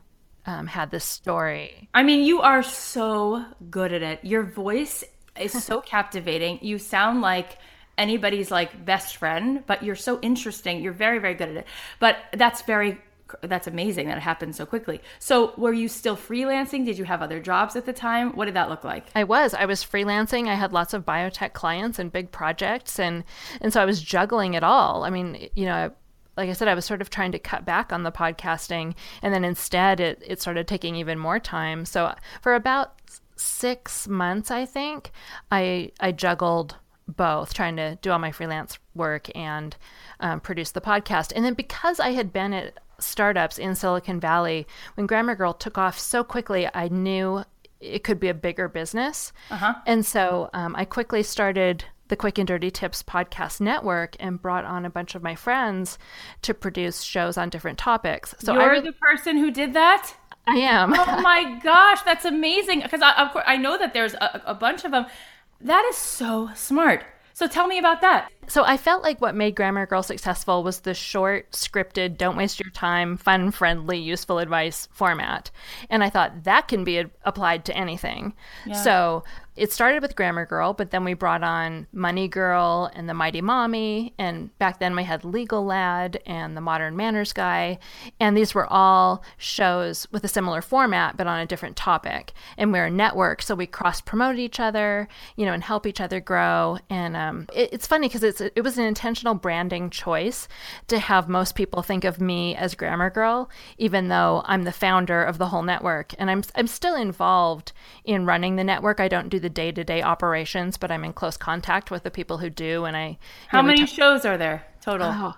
um, 0.47 0.69
had 0.69 0.93
this 0.93 1.05
story. 1.05 1.89
I 1.93 2.05
mean, 2.05 2.25
you 2.25 2.41
are 2.41 2.63
so 2.63 3.45
good 3.69 3.93
at 3.93 4.03
it. 4.03 4.25
Your 4.25 4.45
voice 4.45 5.03
is 5.39 5.65
so 5.65 5.81
captivating. 5.85 6.61
You 6.63 6.79
sound 6.79 7.21
like 7.21 7.59
anybody's 7.99 8.51
like 8.51 8.85
best 8.85 9.17
friend, 9.17 9.63
but 9.67 9.83
you're 9.83 9.97
so 9.97 10.19
interesting. 10.21 10.81
You're 10.81 10.93
very, 10.93 11.19
very 11.19 11.35
good 11.35 11.51
at 11.51 11.57
it. 11.57 11.67
But 11.99 12.17
that's 12.33 12.63
very 12.63 12.99
that's 13.43 13.67
amazing 13.67 14.09
that 14.09 14.17
it 14.17 14.23
happened 14.23 14.57
so 14.57 14.65
quickly. 14.65 15.01
So, 15.19 15.53
were 15.57 15.73
you 15.73 15.89
still 15.89 16.17
freelancing? 16.17 16.85
Did 16.85 16.99
you 16.99 17.05
have 17.05 17.23
other 17.23 17.41
jobs 17.41 17.77
at 17.77 17.85
the 17.85 17.93
time? 17.93 18.33
What 18.33 18.47
did 18.47 18.55
that 18.55 18.71
look 18.71 18.85
like? 18.85 19.07
I 19.15 19.25
was. 19.25 19.55
I 19.55 19.67
was 19.67 19.85
freelancing. 19.85 20.49
I 20.49 20.55
had 20.55 20.73
lots 20.73 20.95
of 20.95 21.05
biotech 21.05 21.53
clients 21.53 21.99
and 21.99 22.13
big 22.13 22.33
projects, 22.33 22.99
and 22.99 23.25
and 23.61 23.73
so 23.73 23.83
I 23.83 23.85
was 23.85 24.01
juggling 24.01 24.55
it 24.55 24.65
all. 24.65 25.05
I 25.05 25.11
mean, 25.11 25.49
you 25.55 25.67
know, 25.67 25.91
like 26.37 26.49
I 26.49 26.53
said, 26.53 26.69
I 26.69 26.75
was 26.75 26.85
sort 26.85 27.03
of 27.03 27.11
trying 27.11 27.33
to 27.33 27.39
cut 27.39 27.65
back 27.65 27.93
on 27.93 28.03
the 28.03 28.13
podcasting, 28.13 28.95
and 29.23 29.35
then 29.35 29.45
instead, 29.45 30.01
it 30.01 30.23
it 30.27 30.41
started 30.41 30.67
taking 30.67 30.97
even 30.97 31.19
more 31.19 31.39
time. 31.39 31.85
So 31.85 32.15
for 32.41 32.55
about 32.55 32.95
six 33.37 34.09
months, 34.09 34.51
I 34.51 34.65
think, 34.65 35.11
I 35.51 35.93
I 36.01 36.13
juggled 36.13 36.77
both, 37.09 37.55
trying 37.55 37.77
to 37.77 37.97
do 38.03 38.11
all 38.11 38.19
my 38.19 38.31
freelance 38.33 38.79
work 38.95 39.29
and 39.35 39.77
um, 40.21 40.41
produce 40.41 40.73
the 40.73 40.81
podcast. 40.81 41.33
And 41.35 41.45
then 41.45 41.55
because 41.55 41.99
I 41.99 42.11
had 42.11 42.33
been 42.33 42.53
at 42.53 42.79
startups 43.01 43.59
in 43.59 43.75
Silicon 43.75 44.21
Valley, 44.21 44.67
when 44.95 45.07
Grammar 45.07 45.35
Girl 45.35 45.55
took 45.55 45.79
off 45.79 45.99
so 45.99 46.23
quickly, 46.23 46.69
I 46.73 46.89
knew 46.89 47.45
it 47.81 48.05
could 48.05 48.21
be 48.21 48.29
a 48.29 48.35
bigger 48.35 48.69
business. 48.69 49.33
And 49.87 50.05
so 50.05 50.51
um, 50.53 50.75
I 50.77 50.85
quickly 50.85 51.23
started 51.23 51.85
the 52.09 52.17
Quick 52.17 52.39
and 52.39 52.49
Dirty 52.49 52.71
Tips 52.71 53.03
podcast 53.03 53.61
network 53.61 54.17
and 54.19 54.41
brought 54.41 54.65
on 54.65 54.85
a 54.85 54.91
bunch 54.91 55.15
of 55.15 55.23
my 55.23 55.35
friends 55.35 55.99
to 56.43 56.55
produce 56.55 57.03
shows 57.03 57.37
on 57.37 57.51
different 57.51 57.79
topics. 57.79 58.35
So 58.39 58.55
You're 58.55 58.63
I, 58.63 58.67
really- 58.67 58.87
the 58.87 58.93
person 58.93 59.37
who 59.37 59.51
did 59.51 59.75
that? 59.75 60.13
I 60.47 60.57
am. 60.57 60.95
Oh 60.95 61.21
my 61.21 61.61
gosh, 61.63 62.01
that's 62.03 62.25
amazing! 62.25 62.81
Because 62.81 63.03
I, 63.03 63.13
of 63.23 63.33
course 63.33 63.45
I 63.47 63.59
know 63.59 63.77
that 63.77 63.93
there's 63.93 64.15
a, 64.15 64.43
a 64.47 64.55
bunch 64.55 64.85
of 64.87 64.91
them. 64.93 65.05
That 65.61 65.85
is 65.91 65.97
so 65.97 66.51
smart. 66.55 67.05
So 67.35 67.47
tell 67.47 67.69
me 67.69 67.79
about 67.79 68.01
that. 68.01 68.31
So 68.49 68.65
I 68.65 68.77
felt 68.77 69.05
like 69.05 69.21
what 69.21 69.37
made 69.37 69.55
Grammar 69.55 69.87
Girl 69.87 70.03
successful 70.03 70.65
was 70.65 70.81
the 70.81 70.95
short, 70.95 71.53
scripted, 71.53 72.19
don't 72.19 72.37
waste 72.37 72.59
your 72.59 72.71
time, 72.73 73.17
fun, 73.17 73.53
friendly, 73.53 73.99
useful 73.99 74.41
advice 74.41 74.89
format. 74.91 75.53
And 75.89 76.03
I 76.03 76.11
thought 76.11 76.43
that 76.45 76.67
can 76.67 76.83
be 76.83 77.05
applied 77.25 77.65
to 77.67 77.77
anything. 77.77 78.35
So 78.83 79.23
it 79.59 79.73
started 79.73 80.03
with 80.03 80.15
Grammar 80.15 80.47
Girl, 80.47 80.73
but 80.73 80.91
then 80.91 81.05
we 81.05 81.15
brought 81.15 81.43
on 81.43 81.87
Money 81.93 82.29
Girl 82.29 82.91
and 82.95 83.09
the 83.09 83.15
Mighty 83.15 83.41
Mommy. 83.41 84.15
And 84.19 84.57
back 84.59 84.79
then 84.79 84.95
we 84.95 85.03
had 85.03 85.25
Legal 85.25 85.65
Lad 85.65 86.23
and 86.25 86.57
the 86.57 86.61
Modern 86.61 86.97
Manners 86.97 87.33
Guy. 87.33 87.79
And 88.21 88.37
these 88.37 88.55
were 88.55 88.67
all 88.73 89.23
shows 89.37 90.07
with 90.13 90.25
a 90.25 90.29
similar 90.29 90.63
format, 90.63 91.17
but 91.17 91.27
on 91.27 91.41
a 91.41 91.47
different 91.47 91.77
topic. 91.77 92.33
And 92.57 92.73
we're 92.73 92.87
a 92.87 92.91
network, 92.91 93.43
so 93.43 93.55
we 93.55 93.67
cross 93.67 94.01
promote 94.01 94.39
each 94.39 94.61
other, 94.61 95.09
you 95.37 95.45
know, 95.45 95.53
and 95.53 95.65
help 95.65 95.87
each 95.87 96.01
other 96.01 96.21
grow. 96.21 96.79
And 96.89 97.17
um, 97.17 97.47
it, 97.53 97.71
it's 97.73 97.87
funny 97.87 98.09
because 98.09 98.23
it's 98.23 98.41
it 98.41 98.63
was 98.63 98.79
an 98.79 98.85
intentional 98.85 99.35
branding 99.35 99.91
choice 99.91 100.47
to 100.87 100.99
have 100.99 101.29
most 101.29 101.57
people 101.57 101.83
think 101.83 102.05
of 102.05 102.21
me 102.21 102.55
as 102.55 102.77
Grammar 102.77 103.11
Girl, 103.11 103.51
even 103.77 104.09
though 104.09 104.43
I'm 104.47 104.63
the 104.63 104.73
founder 104.73 105.23
of 105.25 105.39
the 105.39 105.49
whole 105.49 105.63
network. 105.63 106.15
And 106.19 106.31
I'm 106.31 106.45
I'm 106.55 106.69
still 106.69 106.95
involved 106.95 107.73
in 108.05 108.25
running 108.25 108.55
the 108.55 108.65
network. 108.65 109.01
I 109.01 109.09
don't 109.09 109.29
do 109.29 109.41
the 109.41 109.48
day 109.49 109.73
to 109.73 109.85
day 109.85 110.03
operations, 110.03 110.77
but 110.77 110.91
I'm 110.91 111.05
in 111.05 111.13
close 111.13 111.37
contact 111.37 111.91
with 111.91 112.03
the 112.03 112.11
people 112.11 112.39
who 112.39 112.51
do. 112.51 112.85
And 112.85 112.97
I 112.97 113.19
How 113.49 113.61
know, 113.61 113.69
many 113.69 113.87
shows 113.87 114.25
are 114.25 114.37
there 114.37 114.65
total? 114.81 115.09
Oh, 115.11 115.37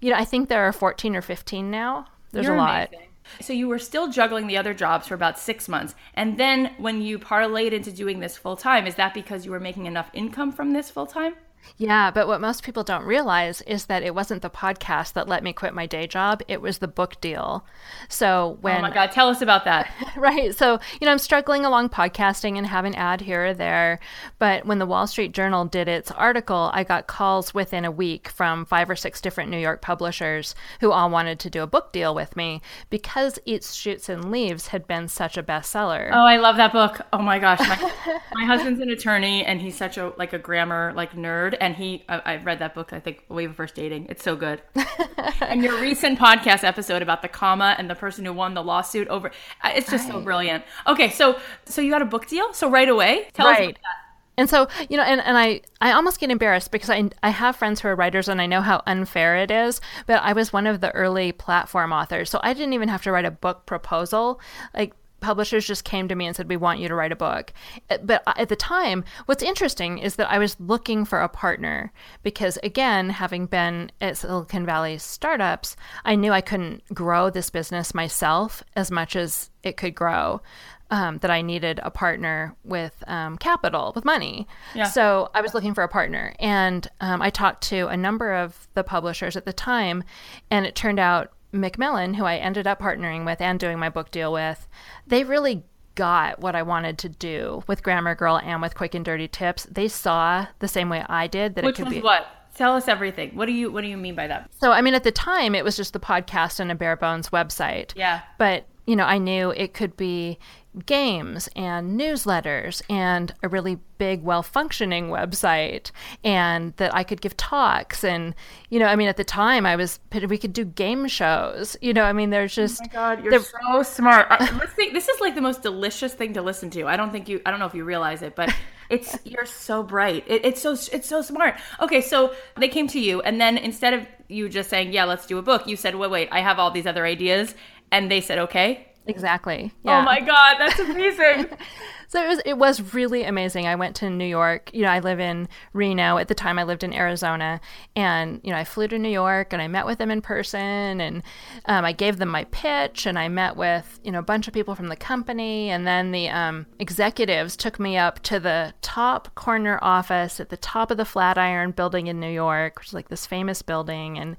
you 0.00 0.10
know, 0.10 0.16
I 0.16 0.24
think 0.24 0.48
there 0.48 0.62
are 0.64 0.72
14 0.72 1.14
or 1.16 1.22
15 1.22 1.70
now. 1.70 2.06
There's 2.32 2.46
You're 2.46 2.56
a 2.56 2.58
lot. 2.58 2.88
amazing. 2.88 3.08
So 3.40 3.52
you 3.52 3.68
were 3.68 3.78
still 3.78 4.10
juggling 4.10 4.48
the 4.48 4.56
other 4.56 4.74
jobs 4.74 5.06
for 5.06 5.14
about 5.14 5.38
six 5.38 5.68
months, 5.68 5.94
and 6.14 6.38
then 6.38 6.74
when 6.78 7.00
you 7.00 7.18
parlayed 7.20 7.72
into 7.72 7.92
doing 7.92 8.18
this 8.18 8.36
full 8.36 8.56
time, 8.56 8.86
is 8.86 8.96
that 8.96 9.14
because 9.14 9.44
you 9.44 9.52
were 9.52 9.60
making 9.60 9.86
enough 9.86 10.10
income 10.12 10.50
from 10.50 10.72
this 10.72 10.90
full 10.90 11.06
time? 11.06 11.34
Yeah, 11.76 12.10
but 12.10 12.26
what 12.26 12.40
most 12.40 12.62
people 12.62 12.84
don't 12.84 13.04
realize 13.04 13.60
is 13.62 13.86
that 13.86 14.02
it 14.02 14.14
wasn't 14.14 14.42
the 14.42 14.50
podcast 14.50 15.14
that 15.14 15.28
let 15.28 15.42
me 15.42 15.52
quit 15.52 15.74
my 15.74 15.86
day 15.86 16.06
job, 16.06 16.42
it 16.48 16.60
was 16.60 16.78
the 16.78 16.88
book 16.88 17.20
deal. 17.20 17.64
So 18.08 18.58
when 18.60 18.78
Oh 18.78 18.82
my 18.82 18.90
God, 18.92 19.12
tell 19.12 19.28
us 19.28 19.42
about 19.42 19.64
that. 19.64 19.90
right. 20.16 20.54
So, 20.54 20.78
you 21.00 21.06
know, 21.06 21.12
I'm 21.12 21.18
struggling 21.18 21.64
along 21.64 21.90
podcasting 21.90 22.58
and 22.58 22.66
have 22.66 22.84
an 22.84 22.94
ad 22.94 23.20
here 23.20 23.46
or 23.46 23.54
there. 23.54 24.00
But 24.38 24.66
when 24.66 24.78
the 24.78 24.86
Wall 24.86 25.06
Street 25.06 25.32
Journal 25.32 25.64
did 25.64 25.88
its 25.88 26.10
article, 26.10 26.70
I 26.72 26.84
got 26.84 27.06
calls 27.06 27.54
within 27.54 27.84
a 27.84 27.90
week 27.90 28.28
from 28.28 28.64
five 28.64 28.88
or 28.90 28.96
six 28.96 29.20
different 29.20 29.50
New 29.50 29.58
York 29.58 29.82
publishers 29.82 30.54
who 30.80 30.92
all 30.92 31.10
wanted 31.10 31.38
to 31.40 31.50
do 31.50 31.62
a 31.62 31.66
book 31.66 31.92
deal 31.92 32.14
with 32.14 32.36
me 32.36 32.60
because 32.90 33.38
Eats, 33.44 33.74
Shoots, 33.74 34.08
and 34.08 34.30
Leaves 34.30 34.68
had 34.68 34.86
been 34.86 35.08
such 35.08 35.36
a 35.36 35.42
bestseller. 35.42 36.10
Oh, 36.12 36.24
I 36.24 36.36
love 36.36 36.56
that 36.56 36.72
book. 36.72 37.00
Oh 37.12 37.22
my 37.22 37.38
gosh, 37.38 37.60
my, 37.60 37.92
my 38.34 38.44
husband's 38.44 38.80
an 38.80 38.90
attorney, 38.90 39.44
and 39.44 39.60
he's 39.60 39.76
such 39.76 39.96
a 39.96 40.12
like 40.16 40.32
a 40.32 40.38
grammar 40.38 40.92
like 40.94 41.12
nerd, 41.12 41.51
and 41.60 41.74
he 41.74 42.04
I, 42.08 42.18
I 42.18 42.36
read 42.36 42.58
that 42.58 42.74
book. 42.74 42.92
I 42.92 43.00
think 43.00 43.24
way 43.28 43.46
before 43.46 43.62
first 43.62 43.76
dating. 43.76 44.06
It's 44.08 44.24
so 44.24 44.34
good. 44.34 44.60
and 45.40 45.62
your 45.62 45.80
recent 45.80 46.18
podcast 46.18 46.64
episode 46.64 47.00
about 47.00 47.22
the 47.22 47.28
comma 47.28 47.76
and 47.78 47.88
the 47.88 47.94
person 47.94 48.24
who 48.24 48.32
won 48.32 48.54
the 48.54 48.62
lawsuit 48.62 49.06
over, 49.06 49.30
uh, 49.62 49.70
it's 49.74 49.88
just 49.88 50.08
so 50.08 50.20
brilliant. 50.20 50.64
Okay, 50.88 51.10
so 51.10 51.38
so 51.64 51.80
you 51.80 51.90
got 51.90 52.02
a 52.02 52.06
book 52.06 52.26
deal, 52.26 52.52
so 52.52 52.68
right 52.68 52.88
away, 52.88 53.28
tell 53.34 53.46
us 53.46 53.58
Right. 53.58 53.70
about 53.70 53.74
that. 53.82 53.96
And 54.38 54.48
so, 54.48 54.66
you 54.88 54.96
know, 54.96 55.02
and, 55.02 55.20
and 55.20 55.36
I, 55.36 55.60
I 55.82 55.92
almost 55.92 56.18
get 56.18 56.30
embarrassed 56.30 56.70
because 56.70 56.88
I, 56.88 57.10
I 57.22 57.28
have 57.28 57.54
friends 57.54 57.80
who 57.82 57.88
are 57.88 57.94
writers 57.94 58.28
and 58.28 58.40
I 58.40 58.46
know 58.46 58.62
how 58.62 58.82
unfair 58.86 59.36
it 59.36 59.50
is, 59.50 59.80
but 60.06 60.22
I 60.22 60.32
was 60.32 60.54
one 60.54 60.66
of 60.66 60.80
the 60.80 60.90
early 60.92 61.32
platform 61.32 61.92
authors. 61.92 62.30
So 62.30 62.40
I 62.42 62.54
didn't 62.54 62.72
even 62.72 62.88
have 62.88 63.02
to 63.02 63.12
write 63.12 63.26
a 63.26 63.30
book 63.30 63.66
proposal. 63.66 64.40
Like, 64.74 64.94
publishers 65.22 65.66
just 65.66 65.84
came 65.84 66.08
to 66.08 66.14
me 66.14 66.26
and 66.26 66.36
said, 66.36 66.48
We 66.48 66.56
want 66.56 66.80
you 66.80 66.88
to 66.88 66.94
write 66.94 67.12
a 67.12 67.16
book. 67.16 67.52
Uh, 67.88 67.98
But 68.02 68.22
at 68.26 68.48
the 68.48 68.56
time, 68.56 69.04
what's 69.26 69.42
interesting 69.42 69.98
is 69.98 70.16
that 70.16 70.30
I 70.30 70.38
was 70.38 70.60
looking 70.60 71.04
for 71.04 71.20
a 71.20 71.28
partner 71.28 71.92
because, 72.22 72.58
again, 72.62 73.10
having 73.10 73.46
been 73.46 73.90
at 74.00 74.18
Silicon 74.18 74.66
Valley 74.66 74.98
startups, 74.98 75.76
I 76.04 76.14
knew 76.16 76.32
I 76.32 76.40
couldn't 76.40 76.82
grow 76.92 77.30
this 77.30 77.48
business 77.48 77.94
myself 77.94 78.62
as 78.76 78.90
much 78.90 79.16
as 79.16 79.50
it 79.62 79.76
could 79.76 79.94
grow. 79.94 80.42
Um, 80.90 81.16
that 81.22 81.30
I 81.30 81.40
needed 81.40 81.80
a 81.82 81.90
partner 81.90 82.54
with 82.64 83.02
um, 83.06 83.38
capital, 83.38 83.92
with 83.94 84.04
money. 84.04 84.46
Yeah. 84.74 84.84
So 84.84 85.30
I 85.32 85.40
was 85.40 85.54
looking 85.54 85.72
for 85.72 85.82
a 85.82 85.88
partner. 85.88 86.34
And 86.38 86.86
um, 87.00 87.22
I 87.22 87.30
talked 87.30 87.62
to 87.68 87.86
a 87.86 87.96
number 87.96 88.34
of 88.34 88.68
the 88.74 88.84
publishers 88.84 89.34
at 89.34 89.46
the 89.46 89.54
time, 89.54 90.04
and 90.50 90.66
it 90.66 90.74
turned 90.74 90.98
out 91.00 91.32
Macmillan, 91.52 92.14
who 92.14 92.24
I 92.24 92.36
ended 92.36 92.66
up 92.66 92.80
partnering 92.80 93.24
with 93.24 93.40
and 93.40 93.60
doing 93.60 93.78
my 93.78 93.88
book 93.88 94.10
deal 94.10 94.32
with, 94.32 94.68
they 95.06 95.24
really 95.24 95.64
got 95.94 96.40
what 96.40 96.54
I 96.56 96.62
wanted 96.62 96.98
to 96.98 97.08
do 97.08 97.62
with 97.66 97.82
Grammar 97.82 98.14
Girl 98.14 98.38
and 98.42 98.62
with 98.62 98.74
Quick 98.74 98.94
and 98.94 99.04
Dirty 99.04 99.28
Tips. 99.28 99.66
They 99.70 99.88
saw 99.88 100.46
the 100.58 100.68
same 100.68 100.88
way 100.88 101.04
I 101.08 101.26
did 101.26 101.54
that 101.54 101.64
Which 101.64 101.78
it 101.78 101.82
could 101.84 101.90
be. 101.90 102.00
what? 102.00 102.26
Tell 102.54 102.74
us 102.74 102.88
everything. 102.88 103.34
What 103.34 103.46
do 103.46 103.52
you 103.52 103.70
What 103.70 103.82
do 103.82 103.88
you 103.88 103.96
mean 103.96 104.14
by 104.14 104.26
that? 104.26 104.50
So, 104.60 104.72
I 104.72 104.82
mean, 104.82 104.94
at 104.94 105.04
the 105.04 105.12
time, 105.12 105.54
it 105.54 105.64
was 105.64 105.76
just 105.76 105.92
the 105.92 106.00
podcast 106.00 106.60
and 106.60 106.70
a 106.70 106.74
bare 106.74 106.96
bones 106.96 107.30
website. 107.30 107.92
Yeah. 107.96 108.20
But, 108.38 108.66
you 108.86 108.94
know, 108.96 109.04
I 109.04 109.18
knew 109.18 109.50
it 109.50 109.72
could 109.74 109.96
be 109.96 110.38
games 110.86 111.48
and 111.54 112.00
newsletters 112.00 112.82
and 112.88 113.34
a 113.42 113.48
really 113.48 113.78
big, 113.98 114.22
well 114.22 114.42
functioning 114.42 115.08
website, 115.08 115.90
and 116.24 116.74
that 116.76 116.94
I 116.94 117.04
could 117.04 117.20
give 117.20 117.36
talks. 117.36 118.04
And, 118.04 118.34
you 118.70 118.78
know, 118.78 118.86
I 118.86 118.96
mean, 118.96 119.08
at 119.08 119.16
the 119.16 119.24
time, 119.24 119.66
I 119.66 119.76
was, 119.76 120.00
we 120.28 120.38
could 120.38 120.52
do 120.52 120.64
game 120.64 121.06
shows. 121.08 121.76
You 121.80 121.92
know, 121.92 122.04
I 122.04 122.12
mean, 122.12 122.30
there's 122.30 122.54
just. 122.54 122.80
Oh 122.80 122.86
my 122.86 122.92
God, 122.92 123.24
you're 123.24 123.40
so 123.40 123.82
smart. 123.82 124.26
Uh, 124.30 124.46
let's 124.58 124.72
think, 124.72 124.94
this 124.94 125.08
is 125.08 125.20
like 125.20 125.34
the 125.34 125.40
most 125.40 125.62
delicious 125.62 126.14
thing 126.14 126.32
to 126.34 126.42
listen 126.42 126.70
to. 126.70 126.86
I 126.86 126.96
don't 126.96 127.10
think 127.10 127.28
you. 127.28 127.40
I 127.44 127.50
don't 127.50 127.60
know 127.60 127.66
if 127.66 127.74
you 127.74 127.84
realize 127.84 128.22
it, 128.22 128.34
but 128.34 128.54
it's 128.90 129.18
you're 129.24 129.46
so 129.46 129.82
bright. 129.82 130.24
It, 130.26 130.44
it's 130.44 130.60
so 130.60 130.72
it's 130.72 131.08
so 131.08 131.22
smart. 131.22 131.56
Okay, 131.80 132.00
so 132.00 132.34
they 132.56 132.68
came 132.68 132.86
to 132.88 133.00
you, 133.00 133.20
and 133.22 133.40
then 133.40 133.58
instead 133.58 133.94
of 133.94 134.06
you 134.28 134.48
just 134.48 134.70
saying, 134.70 134.92
"Yeah, 134.92 135.04
let's 135.04 135.26
do 135.26 135.38
a 135.38 135.42
book," 135.42 135.66
you 135.66 135.76
said, 135.76 135.94
"Wait, 135.94 136.10
wait, 136.10 136.28
I 136.30 136.40
have 136.40 136.58
all 136.58 136.70
these 136.70 136.86
other 136.86 137.06
ideas," 137.06 137.54
and 137.90 138.10
they 138.10 138.20
said, 138.20 138.38
"Okay." 138.38 138.91
Exactly. 139.06 139.72
Yeah. 139.84 140.00
Oh 140.00 140.02
my 140.02 140.20
God, 140.20 140.56
that's 140.58 140.78
amazing. 140.78 141.46
So 142.12 142.22
it 142.22 142.28
was 142.28 142.42
it 142.44 142.58
was 142.58 142.92
really 142.92 143.24
amazing. 143.24 143.66
I 143.66 143.74
went 143.74 143.96
to 143.96 144.10
New 144.10 144.26
York. 144.26 144.68
You 144.74 144.82
know, 144.82 144.90
I 144.90 144.98
live 144.98 145.18
in 145.18 145.48
Reno. 145.72 146.18
At 146.18 146.28
the 146.28 146.34
time 146.34 146.58
I 146.58 146.64
lived 146.64 146.84
in 146.84 146.92
Arizona. 146.92 147.58
And, 147.96 148.38
you 148.44 148.50
know, 148.50 148.58
I 148.58 148.64
flew 148.64 148.86
to 148.88 148.98
New 148.98 149.08
York 149.08 149.54
and 149.54 149.62
I 149.62 149.66
met 149.66 149.86
with 149.86 149.96
them 149.96 150.10
in 150.10 150.20
person 150.20 151.00
and 151.00 151.22
um, 151.64 151.86
I 151.86 151.92
gave 151.92 152.18
them 152.18 152.28
my 152.28 152.44
pitch 152.44 153.06
and 153.06 153.18
I 153.18 153.30
met 153.30 153.56
with, 153.56 153.98
you 154.04 154.12
know, 154.12 154.18
a 154.18 154.22
bunch 154.22 154.46
of 154.46 154.52
people 154.52 154.74
from 154.74 154.88
the 154.88 154.96
company 154.96 155.70
and 155.70 155.86
then 155.86 156.12
the 156.12 156.28
um, 156.28 156.66
executives 156.78 157.56
took 157.56 157.80
me 157.80 157.96
up 157.96 158.20
to 158.24 158.38
the 158.38 158.74
top 158.82 159.34
corner 159.34 159.78
office 159.80 160.38
at 160.38 160.50
the 160.50 160.58
top 160.58 160.90
of 160.90 160.98
the 160.98 161.06
Flatiron 161.06 161.70
building 161.70 162.08
in 162.08 162.20
New 162.20 162.30
York, 162.30 162.78
which 162.78 162.88
is 162.88 162.94
like 162.94 163.08
this 163.08 163.24
famous 163.24 163.62
building 163.62 164.18
and 164.18 164.36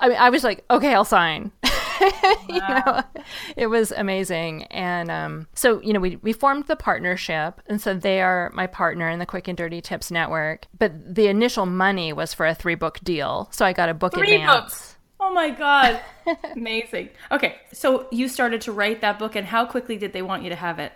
I 0.00 0.08
mean 0.08 0.18
I 0.18 0.30
was 0.30 0.42
like, 0.42 0.64
"Okay, 0.72 0.92
I'll 0.92 1.04
sign." 1.04 1.52
you 2.48 2.60
know, 2.60 3.02
it 3.56 3.66
was 3.68 3.92
amazing. 3.92 4.64
And 4.64 5.10
um, 5.10 5.48
so, 5.54 5.80
you 5.82 5.92
know, 5.92 6.00
we, 6.00 6.16
we 6.16 6.32
formed 6.32 6.66
the 6.66 6.76
partnership. 6.76 7.60
And 7.66 7.80
so 7.80 7.94
they 7.94 8.20
are 8.22 8.50
my 8.54 8.66
partner 8.66 9.08
in 9.08 9.18
the 9.18 9.26
Quick 9.26 9.48
and 9.48 9.56
Dirty 9.56 9.80
Tips 9.80 10.10
Network. 10.10 10.66
But 10.78 11.14
the 11.14 11.28
initial 11.28 11.66
money 11.66 12.12
was 12.12 12.34
for 12.34 12.46
a 12.46 12.54
three 12.54 12.74
book 12.74 12.98
deal. 13.02 13.48
So 13.52 13.64
I 13.64 13.72
got 13.72 13.88
a 13.88 13.94
book 13.94 14.14
Three 14.14 14.34
advance. 14.36 14.62
books. 14.64 14.88
Oh 15.20 15.32
my 15.32 15.50
God, 15.50 16.00
amazing. 16.56 17.08
Okay, 17.30 17.54
so 17.72 18.08
you 18.10 18.26
started 18.28 18.60
to 18.62 18.72
write 18.72 19.02
that 19.02 19.20
book, 19.20 19.36
and 19.36 19.46
how 19.46 19.64
quickly 19.64 19.96
did 19.96 20.12
they 20.12 20.20
want 20.20 20.42
you 20.42 20.48
to 20.50 20.56
have 20.56 20.80
it? 20.80 20.92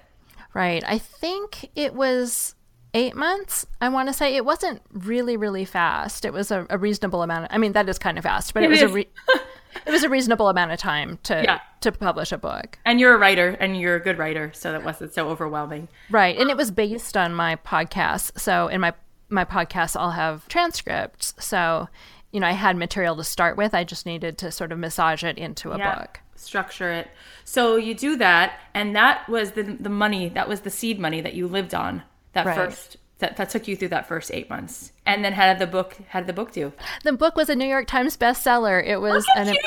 Right. 0.53 0.83
I 0.85 0.99
think 0.99 1.71
it 1.77 1.95
was 1.95 2.57
eight 2.92 3.14
months. 3.14 3.66
I 3.81 3.88
want 3.88 4.09
to 4.09 4.12
say 4.12 4.35
it 4.35 4.45
wasn't 4.45 4.83
really, 4.90 5.37
really 5.37 5.64
fast. 5.64 6.25
It 6.25 6.33
was 6.33 6.51
a, 6.51 6.66
a 6.71 6.77
reasonable 6.77 7.23
amount. 7.23 7.45
Of, 7.45 7.51
I 7.53 7.59
mean, 7.59 7.73
that 7.75 7.88
is 7.88 7.99
kind 8.01 8.19
of 8.19 8.25
fast, 8.25 8.53
but 8.53 8.64
it, 8.64 8.66
It 8.66 8.71
was 8.71 8.83
is. 8.83 8.90
a 8.90 8.95
re- 8.95 9.09
it 9.85 9.91
was 9.91 10.03
a 10.05 10.09
reasonable 10.09 10.49
amount 10.49 10.73
of 10.73 10.79
time 10.79 11.19
to 11.25 11.43
Yeah. 11.45 11.61
to 11.81 11.93
publish 11.93 12.33
a 12.33 12.39
book. 12.39 12.79
And 12.85 12.99
you're 13.01 13.15
a 13.15 13.19
writer, 13.19 13.57
and 13.61 13.79
you're 13.81 13.97
a 13.97 14.01
good 14.01 14.19
writer, 14.19 14.51
so 14.55 14.73
that 14.73 14.85
wasn't 14.85 15.12
so 15.12 15.29
overwhelming. 15.29 15.89
Right. 16.11 16.37
And 16.39 16.51
it 16.51 16.57
was 16.57 16.71
based 16.71 17.17
on 17.17 17.35
my 17.35 17.57
podcast. 17.57 18.39
So 18.41 18.69
in 18.69 18.81
my 18.81 18.93
my 19.29 19.45
podcasts 19.45 19.97
I'll 19.99 20.12
have 20.12 20.47
transcripts. 20.49 21.35
So, 21.39 21.89
you 22.31 22.39
know, 22.41 22.47
I 22.47 22.53
had 22.53 22.77
material 22.77 23.17
to 23.17 23.25
start 23.25 23.57
with. 23.57 23.75
I 23.75 23.83
just 23.83 24.07
needed 24.07 24.39
to 24.39 24.53
sort 24.53 24.71
of 24.71 24.79
massage 24.79 25.25
it 25.25 25.37
into 25.37 25.73
a 25.73 25.79
book. 25.79 26.21
Structure 26.37 26.93
it. 26.93 27.09
So 27.45 27.77
you 27.77 27.95
do 27.95 28.17
that, 28.17 28.61
and 28.75 28.95
that 28.95 29.29
was 29.29 29.53
the 29.53 29.62
the 29.62 29.89
money. 29.89 30.29
That 30.29 30.49
was 30.49 30.61
the 30.61 30.71
seed 30.71 30.99
money 31.01 31.21
that 31.21 31.35
you 31.35 31.49
lived 31.49 31.75
on. 31.75 32.03
That 32.35 32.47
Right. 32.47 32.55
first. 32.57 32.99
That, 33.18 33.38
that 33.38 33.48
took 33.48 33.66
you 33.66 33.76
through 33.76 33.88
that 33.88 34.07
first 34.07 34.31
eight 34.35 34.50
months, 34.50 34.92
and 35.07 35.24
then 35.24 35.33
how 35.33 35.50
did 35.50 35.59
the 35.59 35.66
book? 35.66 35.96
How 36.09 36.20
did 36.20 36.26
the 36.26 36.35
book 36.35 36.52
do? 36.52 36.74
The 37.02 37.14
book 37.14 37.35
was 37.35 37.48
a 37.48 37.55
New 37.55 37.66
York 37.66 37.87
Times 37.87 38.14
bestseller. 38.16 38.87
It 38.87 38.98
was 38.98 39.24
an 39.37 39.48
you! 39.48 39.55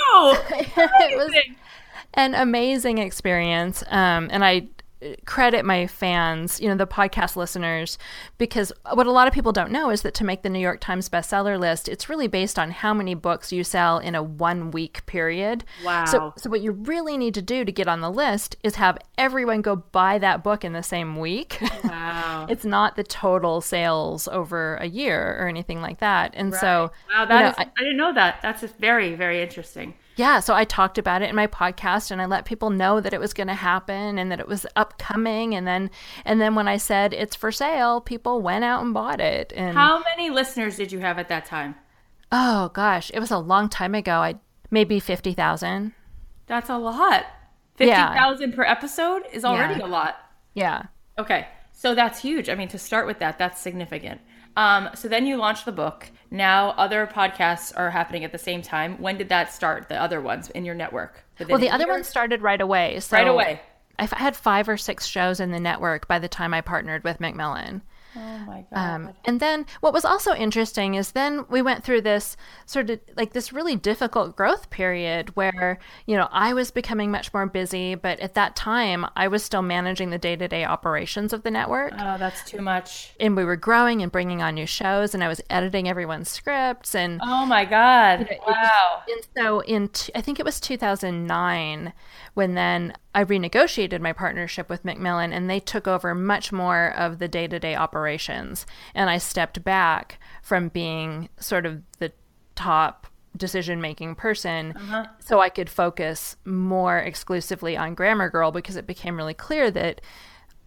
it 0.51 1.17
was 1.17 1.33
an 2.13 2.35
amazing 2.35 2.99
experience. 2.99 3.83
Um, 3.87 4.29
and 4.31 4.45
I 4.45 4.67
credit 5.25 5.63
my 5.65 5.87
fans, 5.87 6.59
you 6.59 6.67
know, 6.67 6.75
the 6.75 6.85
podcast 6.87 7.35
listeners, 7.35 7.97
because 8.37 8.71
what 8.93 9.07
a 9.07 9.11
lot 9.11 9.27
of 9.27 9.33
people 9.33 9.51
don't 9.51 9.71
know 9.71 9.89
is 9.89 10.01
that 10.01 10.13
to 10.15 10.23
make 10.25 10.41
the 10.41 10.49
New 10.49 10.59
York 10.59 10.79
Times 10.81 11.07
bestseller 11.09 11.57
list, 11.59 11.87
it's 11.87 12.09
really 12.09 12.27
based 12.27 12.59
on 12.59 12.71
how 12.71 12.93
many 12.93 13.13
books 13.13 13.51
you 13.51 13.63
sell 13.63 13.97
in 13.99 14.13
a 14.15 14.21
one 14.23 14.71
week 14.71 15.05
period. 15.05 15.63
Wow. 15.85 16.05
So, 16.05 16.33
so 16.37 16.49
what 16.49 16.61
you 16.61 16.71
really 16.71 17.17
need 17.17 17.33
to 17.35 17.41
do 17.41 17.63
to 17.63 17.71
get 17.71 17.87
on 17.87 18.01
the 18.01 18.09
list 18.11 18.55
is 18.63 18.75
have 18.75 18.97
everyone 19.17 19.61
go 19.61 19.77
buy 19.77 20.17
that 20.19 20.43
book 20.43 20.63
in 20.65 20.73
the 20.73 20.83
same 20.83 21.17
week. 21.17 21.59
Wow. 21.89 22.45
it's 22.49 22.65
not 22.65 22.95
the 22.95 23.03
total 23.03 23.61
sales 23.61 24.27
over 24.27 24.75
a 24.75 24.85
year 24.85 25.37
or 25.39 25.47
anything 25.47 25.81
like 25.81 25.99
that. 25.99 26.33
And 26.35 26.53
so, 26.53 26.91
Wow, 27.11 27.21
you 27.23 27.27
that 27.27 27.41
know, 27.41 27.47
is- 27.49 27.55
I- 27.57 27.61
I 27.77 27.83
didn't 27.83 27.97
know 27.97 28.13
that. 28.13 28.39
That's 28.41 28.61
just 28.61 28.77
very, 28.77 29.15
very 29.15 29.41
interesting. 29.41 29.93
Yeah, 30.19 30.41
so 30.41 30.53
I 30.53 30.65
talked 30.65 30.97
about 30.97 31.21
it 31.21 31.29
in 31.29 31.35
my 31.35 31.47
podcast 31.47 32.11
and 32.11 32.21
I 32.21 32.25
let 32.25 32.43
people 32.43 32.69
know 32.69 32.99
that 32.99 33.13
it 33.13 33.19
was 33.21 33.33
going 33.33 33.47
to 33.47 33.53
happen 33.53 34.19
and 34.19 34.29
that 34.31 34.39
it 34.41 34.47
was 34.47 34.65
upcoming 34.75 35.55
and 35.55 35.65
then 35.65 35.89
and 36.25 36.41
then 36.41 36.55
when 36.55 36.67
I 36.67 36.75
said 36.77 37.13
it's 37.13 37.35
for 37.37 37.51
sale, 37.53 38.01
people 38.01 38.41
went 38.41 38.65
out 38.65 38.83
and 38.83 38.93
bought 38.93 39.21
it. 39.21 39.53
And 39.55 39.75
How 39.77 40.03
many 40.03 40.29
listeners 40.29 40.75
did 40.75 40.91
you 40.91 40.99
have 40.99 41.17
at 41.19 41.29
that 41.29 41.45
time? 41.45 41.75
oh 42.31 42.69
gosh, 42.73 43.09
it 43.13 43.19
was 43.19 43.31
a 43.31 43.39
long 43.39 43.69
time 43.69 43.95
ago. 43.95 44.17
I 44.19 44.35
maybe 44.69 44.99
50,000. 44.99 45.93
That's 46.47 46.69
a 46.69 46.77
lot. 46.77 47.25
Fifty 47.75 47.89
Yeah. 47.91 48.13
thousand 48.13 48.53
per 48.55 48.63
episode 48.63 49.23
is 49.31 49.45
already 49.45 49.79
Yeah. 49.79 49.85
a 49.85 49.87
lot. 49.87 50.15
Yeah. 50.53 50.83
Okay, 51.17 51.47
so 51.71 51.95
that's 51.95 52.19
huge. 52.21 52.49
I 52.49 52.55
mean, 52.55 52.67
to 52.69 52.77
start 52.77 53.07
with 53.07 53.19
that, 53.19 53.37
that's 53.39 53.61
significant. 53.61 54.19
Um, 54.57 54.89
so 54.95 55.07
then 55.07 55.25
you 55.25 55.37
launched 55.37 55.65
the 55.65 55.71
book. 55.71 56.11
Now 56.31 56.71
other 56.71 57.07
podcasts 57.07 57.73
are 57.75 57.89
happening 57.89 58.23
at 58.23 58.31
the 58.31 58.37
same 58.37 58.61
time. 58.61 58.99
When 58.99 59.17
did 59.17 59.29
that 59.29 59.51
start? 59.51 59.89
The 59.89 60.01
other 60.01 60.21
ones 60.21 60.49
in 60.51 60.65
your 60.65 60.75
network? 60.75 61.23
Well, 61.47 61.57
the 61.57 61.69
other 61.69 61.85
year? 61.85 61.93
one 61.93 62.03
started 62.03 62.41
right 62.41 62.61
away. 62.61 62.99
So 62.99 63.17
right 63.17 63.27
away. 63.27 63.61
I 63.97 64.05
had 64.05 64.35
five 64.35 64.69
or 64.69 64.77
six 64.77 65.07
shows 65.07 65.39
in 65.39 65.51
the 65.51 65.59
network 65.59 66.07
by 66.07 66.19
the 66.19 66.29
time 66.29 66.53
I 66.53 66.61
partnered 66.61 67.03
with 67.03 67.19
Macmillan. 67.19 67.81
Oh 68.15 68.39
my 68.47 68.65
god. 68.73 68.95
Um, 68.95 69.13
and 69.25 69.39
then 69.39 69.65
what 69.81 69.93
was 69.93 70.03
also 70.03 70.33
interesting 70.33 70.95
is 70.95 71.11
then 71.11 71.45
we 71.49 71.61
went 71.61 71.83
through 71.83 72.01
this 72.01 72.35
sort 72.65 72.89
of 72.89 72.99
like 73.15 73.33
this 73.33 73.53
really 73.53 73.75
difficult 73.75 74.35
growth 74.35 74.69
period 74.71 75.35
where, 75.35 75.77
you 76.07 76.17
know, 76.17 76.27
I 76.31 76.53
was 76.53 76.71
becoming 76.71 77.11
much 77.11 77.33
more 77.33 77.45
busy, 77.45 77.95
but 77.95 78.19
at 78.19 78.33
that 78.33 78.55
time 78.55 79.05
I 79.15 79.27
was 79.27 79.43
still 79.43 79.61
managing 79.61 80.09
the 80.09 80.17
day 80.17 80.35
to 80.35 80.47
day 80.47 80.65
operations 80.65 81.33
of 81.33 81.43
the 81.43 81.51
network. 81.51 81.93
oh, 81.97 82.17
that's 82.17 82.43
too 82.49 82.61
much. 82.61 83.13
And 83.19 83.35
we 83.37 83.43
were 83.45 83.55
growing 83.55 84.01
and 84.01 84.11
bringing 84.11 84.41
on 84.41 84.55
new 84.55 84.65
shows, 84.65 85.13
and 85.13 85.23
I 85.23 85.27
was 85.27 85.41
editing 85.49 85.87
everyone's 85.87 86.29
scripts. 86.29 86.95
And, 86.95 87.19
Oh 87.23 87.45
my 87.45 87.65
god. 87.65 88.27
wow. 88.47 89.03
and 89.07 89.21
so 89.37 89.59
in, 89.61 89.89
t- 89.89 90.11
I 90.15 90.21
think 90.21 90.39
it 90.39 90.45
was 90.45 90.59
2009 90.59 91.93
when 92.33 92.55
then 92.55 92.93
I 93.13 93.23
renegotiated 93.23 94.01
my 94.01 94.13
partnership 94.13 94.69
with 94.69 94.85
Macmillan, 94.85 95.33
and 95.33 95.49
they 95.49 95.59
took 95.59 95.87
over 95.87 96.13
much 96.13 96.51
more 96.51 96.93
of 96.95 97.19
the 97.19 97.27
day 97.27 97.47
to 97.47 97.59
day 97.59 97.75
operations. 97.75 98.65
And 98.93 99.09
I 99.09 99.17
stepped 99.17 99.63
back 99.63 100.19
from 100.43 100.69
being 100.69 101.29
sort 101.39 101.65
of 101.65 101.81
the 101.97 102.11
top 102.55 103.07
decision 103.37 103.79
making 103.79 104.15
person 104.15 104.73
uh-huh. 104.75 105.05
so 105.19 105.39
I 105.39 105.49
could 105.49 105.69
focus 105.69 106.35
more 106.45 106.97
exclusively 106.97 107.77
on 107.77 107.93
Grammar 107.93 108.29
Girl 108.29 108.51
because 108.51 108.75
it 108.75 108.87
became 108.87 109.15
really 109.15 109.33
clear 109.33 109.71
that 109.71 110.01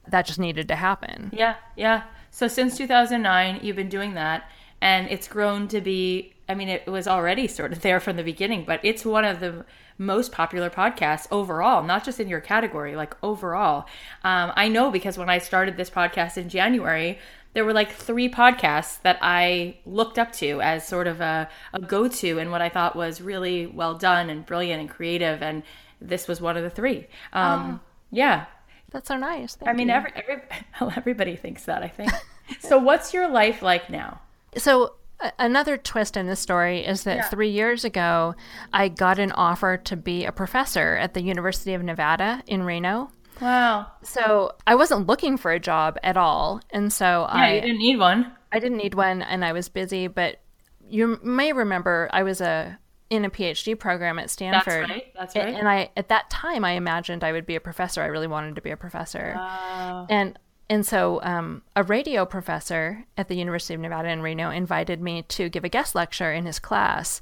that 0.08 0.26
just 0.26 0.38
needed 0.38 0.68
to 0.68 0.76
happen. 0.76 1.30
Yeah, 1.32 1.56
yeah. 1.76 2.04
So 2.30 2.48
since 2.48 2.76
2009, 2.76 3.60
you've 3.62 3.76
been 3.76 3.88
doing 3.88 4.14
that, 4.14 4.50
and 4.80 5.08
it's 5.10 5.28
grown 5.28 5.68
to 5.68 5.80
be. 5.80 6.34
I 6.48 6.54
mean, 6.54 6.68
it 6.68 6.86
was 6.86 7.06
already 7.06 7.46
sort 7.46 7.72
of 7.72 7.82
there 7.82 8.00
from 8.00 8.16
the 8.16 8.24
beginning, 8.24 8.64
but 8.64 8.80
it's 8.82 9.04
one 9.04 9.24
of 9.24 9.38
the 9.40 9.64
most 10.06 10.32
popular 10.32 10.70
podcasts 10.70 11.26
overall, 11.30 11.82
not 11.82 12.04
just 12.04 12.20
in 12.20 12.28
your 12.28 12.40
category, 12.40 12.96
like 12.96 13.16
overall. 13.22 13.86
Um, 14.24 14.52
I 14.56 14.68
know 14.68 14.90
because 14.90 15.18
when 15.18 15.30
I 15.30 15.38
started 15.38 15.76
this 15.76 15.90
podcast 15.90 16.36
in 16.36 16.48
January, 16.48 17.18
there 17.54 17.64
were 17.64 17.72
like 17.72 17.92
three 17.92 18.28
podcasts 18.28 19.00
that 19.02 19.18
I 19.20 19.76
looked 19.84 20.18
up 20.18 20.32
to 20.34 20.60
as 20.62 20.86
sort 20.86 21.06
of 21.06 21.20
a, 21.20 21.48
a 21.72 21.80
go 21.80 22.08
to 22.08 22.38
and 22.38 22.50
what 22.50 22.62
I 22.62 22.68
thought 22.68 22.96
was 22.96 23.20
really 23.20 23.66
well 23.66 23.94
done 23.94 24.30
and 24.30 24.44
brilliant 24.44 24.80
and 24.80 24.88
creative. 24.88 25.42
And 25.42 25.62
this 26.00 26.26
was 26.26 26.40
one 26.40 26.56
of 26.56 26.62
the 26.62 26.70
three. 26.70 27.06
Um, 27.32 27.80
Yeah. 28.10 28.46
That's 28.90 29.08
so 29.08 29.16
nice. 29.16 29.56
I 29.64 29.72
mean, 29.72 29.88
you. 29.88 29.94
every, 29.94 30.12
every, 30.14 30.42
everybody 30.96 31.36
thinks 31.36 31.64
that, 31.64 31.82
I 31.82 31.88
think. 31.88 32.12
so, 32.60 32.78
what's 32.78 33.14
your 33.14 33.28
life 33.28 33.62
like 33.62 33.88
now? 33.88 34.20
So 34.56 34.94
another 35.38 35.76
twist 35.76 36.16
in 36.16 36.26
this 36.26 36.40
story 36.40 36.84
is 36.84 37.04
that 37.04 37.30
three 37.30 37.50
years 37.50 37.84
ago, 37.84 38.34
I 38.72 38.88
got 38.88 39.18
an 39.18 39.32
offer 39.32 39.76
to 39.76 39.96
be 39.96 40.24
a 40.24 40.32
professor 40.32 40.96
at 40.96 41.14
the 41.14 41.22
University 41.22 41.74
of 41.74 41.82
Nevada 41.82 42.42
in 42.46 42.62
Reno. 42.62 43.10
Wow. 43.40 43.86
So 44.02 44.52
I 44.66 44.74
wasn't 44.74 45.06
looking 45.06 45.36
for 45.36 45.50
a 45.50 45.58
job 45.60 45.98
at 46.02 46.16
all, 46.16 46.60
and 46.70 46.92
so 46.92 47.26
I 47.28 47.46
Yeah, 47.46 47.52
you 47.52 47.58
I 47.58 47.60
didn't 47.60 47.78
need 47.78 47.98
one. 47.98 48.32
I 48.52 48.58
didn't 48.58 48.78
need 48.78 48.94
one, 48.94 49.22
and 49.22 49.44
I 49.44 49.52
was 49.52 49.68
busy. 49.68 50.06
But 50.06 50.40
you 50.86 51.18
may 51.22 51.52
remember 51.52 52.08
I 52.12 52.22
was 52.22 52.40
a 52.40 52.78
in 53.10 53.24
a 53.26 53.30
PhD 53.30 53.78
program 53.78 54.18
at 54.18 54.30
Stanford. 54.30 54.88
That's 54.88 54.90
right. 54.90 55.12
That's 55.14 55.36
right. 55.36 55.54
And 55.54 55.68
I 55.68 55.90
at 55.96 56.08
that 56.08 56.30
time 56.30 56.64
I 56.64 56.72
imagined 56.72 57.24
I 57.24 57.32
would 57.32 57.46
be 57.46 57.56
a 57.56 57.60
professor. 57.60 58.02
I 58.02 58.06
really 58.06 58.26
wanted 58.26 58.54
to 58.54 58.62
be 58.62 58.70
a 58.70 58.76
professor. 58.76 59.34
Wow. 59.36 60.06
And 60.08 60.38
and 60.68 60.86
so 60.86 61.20
um, 61.22 61.62
a 61.76 61.82
radio 61.82 62.24
professor 62.24 63.04
at 63.16 63.28
the 63.28 63.34
University 63.34 63.74
of 63.74 63.80
Nevada 63.80 64.08
in 64.08 64.22
Reno 64.22 64.50
invited 64.50 65.00
me 65.00 65.22
to 65.22 65.48
give 65.48 65.64
a 65.64 65.68
guest 65.68 65.94
lecture 65.94 66.32
in 66.32 66.46
his 66.46 66.58
class, 66.58 67.20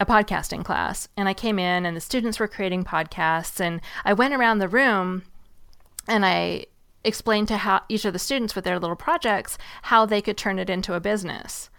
a 0.00 0.06
podcasting 0.06 0.64
class. 0.64 1.08
And 1.16 1.28
I 1.28 1.34
came 1.34 1.58
in, 1.58 1.86
and 1.86 1.96
the 1.96 2.00
students 2.00 2.40
were 2.40 2.48
creating 2.48 2.84
podcasts, 2.84 3.60
and 3.60 3.80
I 4.04 4.12
went 4.12 4.34
around 4.34 4.58
the 4.58 4.68
room, 4.68 5.24
and 6.08 6.26
I 6.26 6.66
explained 7.04 7.48
to 7.48 7.58
how 7.58 7.82
each 7.88 8.04
of 8.04 8.12
the 8.12 8.18
students 8.18 8.54
with 8.54 8.64
their 8.64 8.78
little 8.78 8.96
projects 8.96 9.58
how 9.82 10.04
they 10.04 10.20
could 10.20 10.36
turn 10.36 10.58
it 10.58 10.70
into 10.70 10.94
a 10.94 11.00
business. 11.00 11.70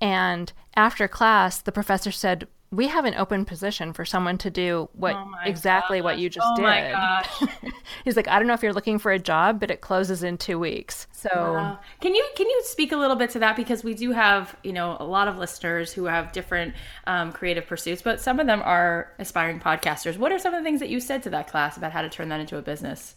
And 0.00 0.52
after 0.74 1.06
class, 1.06 1.60
the 1.60 1.72
professor 1.72 2.10
said, 2.10 2.48
"We 2.72 2.88
have 2.88 3.04
an 3.04 3.14
open 3.14 3.44
position 3.44 3.92
for 3.92 4.04
someone 4.04 4.38
to 4.38 4.50
do 4.50 4.88
what 4.94 5.14
Oh 5.14 5.30
exactly 5.44 6.00
what 6.00 6.18
you 6.18 6.28
just 6.28 6.46
did. 6.56 6.64
oh 6.64 6.68
did." 6.68 6.82
my 6.82 6.90
gosh. 6.90 7.72
He's 8.04 8.16
like, 8.16 8.26
"I 8.26 8.38
don't 8.38 8.48
know 8.48 8.54
if 8.54 8.62
you're 8.62 8.72
looking 8.72 8.98
for 8.98 9.12
a 9.12 9.18
job, 9.18 9.60
but 9.60 9.70
it 9.70 9.80
closes 9.80 10.22
in 10.22 10.38
two 10.38 10.58
weeks." 10.58 11.06
So 11.12 11.28
Wow. 11.32 11.78
Can 12.00 12.14
you 12.14 12.26
can 12.34 12.48
you 12.48 12.62
speak 12.64 12.90
a 12.92 12.96
little 12.96 13.16
bit 13.16 13.30
to 13.30 13.38
that 13.40 13.54
because 13.54 13.84
we 13.84 13.94
do 13.94 14.10
have 14.12 14.56
you 14.64 14.72
know 14.72 14.96
a 14.98 15.04
lot 15.04 15.28
of 15.28 15.38
listeners 15.38 15.92
who 15.92 16.06
have 16.06 16.32
different 16.32 16.74
um, 17.06 17.30
creative 17.32 17.66
pursuits, 17.66 18.02
but 18.02 18.20
some 18.20 18.40
of 18.40 18.46
them 18.46 18.62
are 18.64 19.12
aspiring 19.18 19.60
podcasters. 19.60 20.16
What 20.16 20.32
are 20.32 20.38
some 20.38 20.54
of 20.54 20.60
the 20.60 20.64
things 20.64 20.80
that 20.80 20.88
you 20.88 20.98
said 20.98 21.22
to 21.24 21.30
that 21.30 21.46
class 21.48 21.76
about 21.76 21.92
how 21.92 22.02
to 22.02 22.08
turn 22.08 22.30
that 22.30 22.40
into 22.40 22.56
a 22.56 22.62
business? 22.62 23.14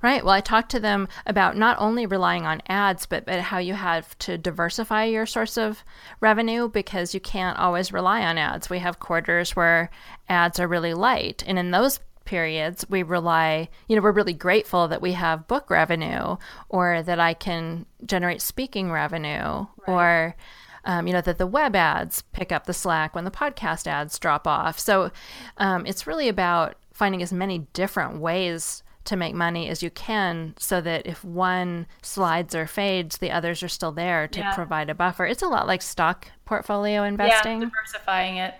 Right. 0.00 0.24
Well, 0.24 0.34
I 0.34 0.40
talked 0.40 0.70
to 0.70 0.80
them 0.80 1.08
about 1.26 1.56
not 1.56 1.76
only 1.78 2.06
relying 2.06 2.46
on 2.46 2.62
ads, 2.68 3.06
but, 3.06 3.26
but 3.26 3.40
how 3.40 3.58
you 3.58 3.74
have 3.74 4.16
to 4.20 4.38
diversify 4.38 5.04
your 5.04 5.26
source 5.26 5.56
of 5.56 5.84
revenue 6.20 6.68
because 6.68 7.14
you 7.14 7.20
can't 7.20 7.58
always 7.58 7.92
rely 7.92 8.22
on 8.22 8.38
ads. 8.38 8.70
We 8.70 8.78
have 8.78 9.00
quarters 9.00 9.54
where 9.54 9.90
ads 10.28 10.58
are 10.58 10.68
really 10.68 10.94
light. 10.94 11.44
And 11.46 11.58
in 11.58 11.70
those 11.70 12.00
periods, 12.24 12.84
we 12.88 13.02
rely, 13.02 13.68
you 13.88 13.96
know, 13.96 14.02
we're 14.02 14.12
really 14.12 14.32
grateful 14.32 14.88
that 14.88 15.02
we 15.02 15.12
have 15.12 15.48
book 15.48 15.70
revenue 15.70 16.36
or 16.68 17.02
that 17.02 17.20
I 17.20 17.34
can 17.34 17.86
generate 18.06 18.40
speaking 18.40 18.90
revenue 18.90 19.66
or. 19.86 20.36
Um, 20.84 21.06
you 21.06 21.12
know 21.12 21.20
that 21.20 21.38
the 21.38 21.46
web 21.46 21.76
ads 21.76 22.22
pick 22.32 22.50
up 22.50 22.66
the 22.66 22.74
slack 22.74 23.14
when 23.14 23.22
the 23.24 23.30
podcast 23.30 23.86
ads 23.86 24.18
drop 24.18 24.48
off. 24.48 24.80
So 24.80 25.12
um, 25.58 25.86
it's 25.86 26.08
really 26.08 26.28
about 26.28 26.74
finding 26.92 27.22
as 27.22 27.32
many 27.32 27.60
different 27.72 28.18
ways 28.18 28.81
to 29.04 29.16
make 29.16 29.34
money 29.34 29.68
as 29.68 29.82
you 29.82 29.90
can 29.90 30.54
so 30.58 30.80
that 30.80 31.06
if 31.06 31.24
one 31.24 31.86
slides 32.02 32.54
or 32.54 32.66
fades, 32.66 33.18
the 33.18 33.30
others 33.30 33.62
are 33.62 33.68
still 33.68 33.92
there 33.92 34.28
to 34.28 34.40
Yeah. 34.40 34.54
provide 34.54 34.90
a 34.90 34.94
buffer. 34.94 35.26
It's 35.26 35.42
a 35.42 35.48
lot 35.48 35.66
like 35.66 35.82
stock 35.82 36.28
portfolio 36.44 37.02
investing. 37.02 37.62
Yeah, 37.62 37.68
diversifying 37.68 38.36
it. 38.36 38.54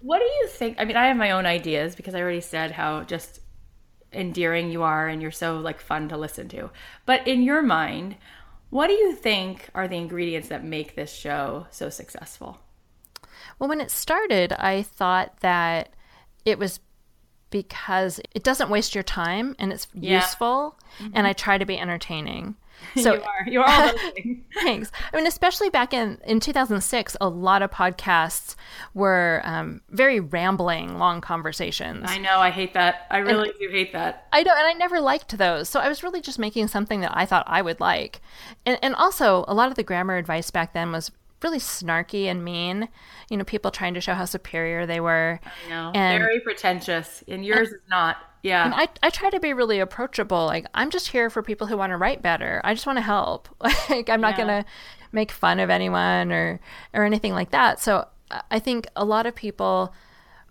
What 0.00 0.18
do 0.18 0.24
you 0.24 0.46
think? 0.48 0.76
I 0.80 0.84
mean, 0.84 0.96
I 0.96 1.06
have 1.06 1.16
my 1.16 1.30
own 1.30 1.46
ideas 1.46 1.94
because 1.94 2.14
I 2.14 2.20
already 2.20 2.40
said 2.40 2.72
how 2.72 3.02
just 3.02 3.40
endearing 4.12 4.70
you 4.70 4.82
are 4.82 5.08
and 5.08 5.22
you're 5.22 5.30
so 5.30 5.58
like 5.58 5.80
fun 5.80 6.08
to 6.10 6.16
listen 6.16 6.48
to. 6.48 6.70
But 7.06 7.26
in 7.26 7.42
your 7.42 7.62
mind, 7.62 8.16
what 8.70 8.88
do 8.88 8.94
you 8.94 9.14
think 9.14 9.68
are 9.74 9.88
the 9.88 9.96
ingredients 9.96 10.48
that 10.48 10.64
make 10.64 10.96
this 10.96 11.12
show 11.12 11.66
so 11.70 11.88
successful? 11.88 12.58
Well, 13.58 13.68
when 13.68 13.80
it 13.80 13.90
started, 13.90 14.52
I 14.54 14.82
thought 14.82 15.40
that 15.40 15.90
it 16.44 16.58
was 16.58 16.80
because 17.52 18.18
it 18.34 18.42
doesn't 18.42 18.68
waste 18.70 18.94
your 18.96 19.04
time 19.04 19.54
and 19.60 19.72
it's 19.72 19.86
Yeah. 19.94 20.16
useful, 20.16 20.76
and 21.14 21.26
I 21.28 21.32
try 21.34 21.58
to 21.58 21.64
be 21.64 21.78
entertaining. 21.78 22.56
So 22.96 23.14
you 23.14 23.22
are. 23.22 23.46
You're 23.46 23.64
all. 23.64 23.92
Thanks. 24.54 24.90
I 25.12 25.16
mean, 25.16 25.28
especially 25.28 25.70
back 25.70 25.94
in 25.94 26.18
in 26.26 26.40
2006, 26.40 27.16
a 27.20 27.28
lot 27.28 27.62
of 27.62 27.70
podcasts 27.70 28.56
were 28.92 29.40
um, 29.44 29.82
very 29.90 30.18
rambling, 30.18 30.98
long 30.98 31.20
conversations. 31.20 32.04
I 32.08 32.18
know. 32.18 32.38
I 32.40 32.50
hate 32.50 32.74
that. 32.74 33.06
I 33.08 33.18
really 33.18 33.52
do 33.60 33.68
hate 33.70 33.92
that. 33.92 34.26
I 34.32 34.42
don't, 34.42 34.58
and 34.58 34.66
I 34.66 34.72
never 34.72 35.00
liked 35.00 35.38
those. 35.38 35.68
So 35.68 35.78
I 35.78 35.88
was 35.88 36.02
really 36.02 36.20
just 36.20 36.40
making 36.40 36.66
something 36.66 37.00
that 37.02 37.12
I 37.16 37.24
thought 37.24 37.44
I 37.46 37.62
would 37.62 37.78
like. 37.78 38.20
And, 38.66 38.78
and 38.82 38.96
also, 38.96 39.44
a 39.46 39.54
lot 39.54 39.68
of 39.68 39.76
the 39.76 39.84
grammar 39.84 40.16
advice 40.16 40.50
back 40.50 40.72
then 40.72 40.90
was 40.90 41.12
really 41.42 41.58
snarky 41.58 42.26
and 42.26 42.44
mean. 42.44 42.88
You 43.28 43.36
know, 43.36 43.44
people 43.44 43.70
trying 43.70 43.94
to 43.94 44.00
show 44.00 44.14
how 44.14 44.24
superior 44.24 44.86
they 44.86 45.00
were. 45.00 45.40
You 45.64 45.70
know, 45.70 45.92
And- 45.94 46.22
very 46.22 46.40
pretentious. 46.40 47.22
And 47.28 47.44
yours 47.44 47.68
is 47.68 47.80
not. 47.88 48.16
Yeah. 48.42 48.64
And 48.64 48.74
I, 48.74 48.88
I 49.02 49.10
try 49.10 49.30
to 49.30 49.38
be 49.40 49.52
really 49.52 49.78
approachable. 49.78 50.46
Like, 50.46 50.66
I'm 50.74 50.90
just 50.90 51.08
here 51.08 51.30
for 51.30 51.42
people 51.42 51.66
who 51.68 51.76
want 51.76 51.90
to 51.92 51.96
write 51.96 52.22
better. 52.22 52.60
I 52.64 52.74
just 52.74 52.86
want 52.86 52.96
to 52.98 53.02
help. 53.02 53.48
Like, 53.88 54.08
I'm 54.10 54.20
not 54.20 54.36
Yeah. 54.38 54.44
going 54.44 54.62
to 54.62 54.68
make 55.12 55.30
fun 55.30 55.60
of 55.60 55.70
anyone 55.70 56.32
or, 56.32 56.58
or 56.92 57.04
anything 57.04 57.32
like 57.34 57.50
that. 57.50 57.78
So 57.80 58.06
I- 58.30 58.42
I 58.50 58.58
think 58.58 58.86
a 58.96 59.04
lot 59.04 59.26
of 59.26 59.34
people 59.34 59.94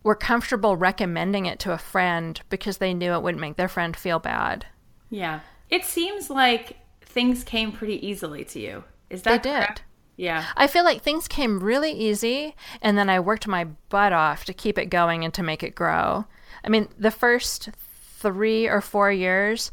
were 0.03 0.15
comfortable 0.15 0.77
recommending 0.77 1.45
it 1.47 1.59
to 1.59 1.71
a 1.73 1.77
friend 1.77 2.39
because 2.49 2.77
they 2.77 2.93
knew 2.93 3.13
it 3.13 3.21
wouldn't 3.23 3.41
make 3.41 3.55
their 3.57 3.67
friend 3.67 3.95
feel 3.95 4.19
bad. 4.19 4.65
yeah. 5.09 5.39
It 5.69 5.85
seems 5.85 6.29
like 6.29 6.77
things 7.01 7.43
came 7.45 7.71
pretty 7.71 8.05
easily 8.05 8.43
to 8.45 8.59
you. 8.59 8.83
Is 9.09 9.21
that 9.23 9.41
They 9.43 9.49
did. 9.49 9.57
correct? 9.59 9.83
Yeah. 10.17 10.45
I 10.55 10.67
feel 10.67 10.83
like 10.83 11.01
things 11.01 11.27
came 11.27 11.59
really 11.59 11.91
easy, 11.91 12.55
and 12.81 12.97
then 12.97 13.09
I 13.09 13.19
worked 13.19 13.47
my 13.47 13.65
butt 13.89 14.13
off 14.13 14.45
to 14.45 14.53
keep 14.53 14.77
it 14.77 14.87
going 14.87 15.23
and 15.23 15.33
to 15.33 15.43
make 15.43 15.63
it 15.63 15.75
grow. 15.75 16.25
I 16.63 16.69
mean, 16.69 16.89
the 16.97 17.11
first 17.11 17.69
three 18.19 18.67
or 18.67 18.81
four 18.81 19.11
years, 19.11 19.71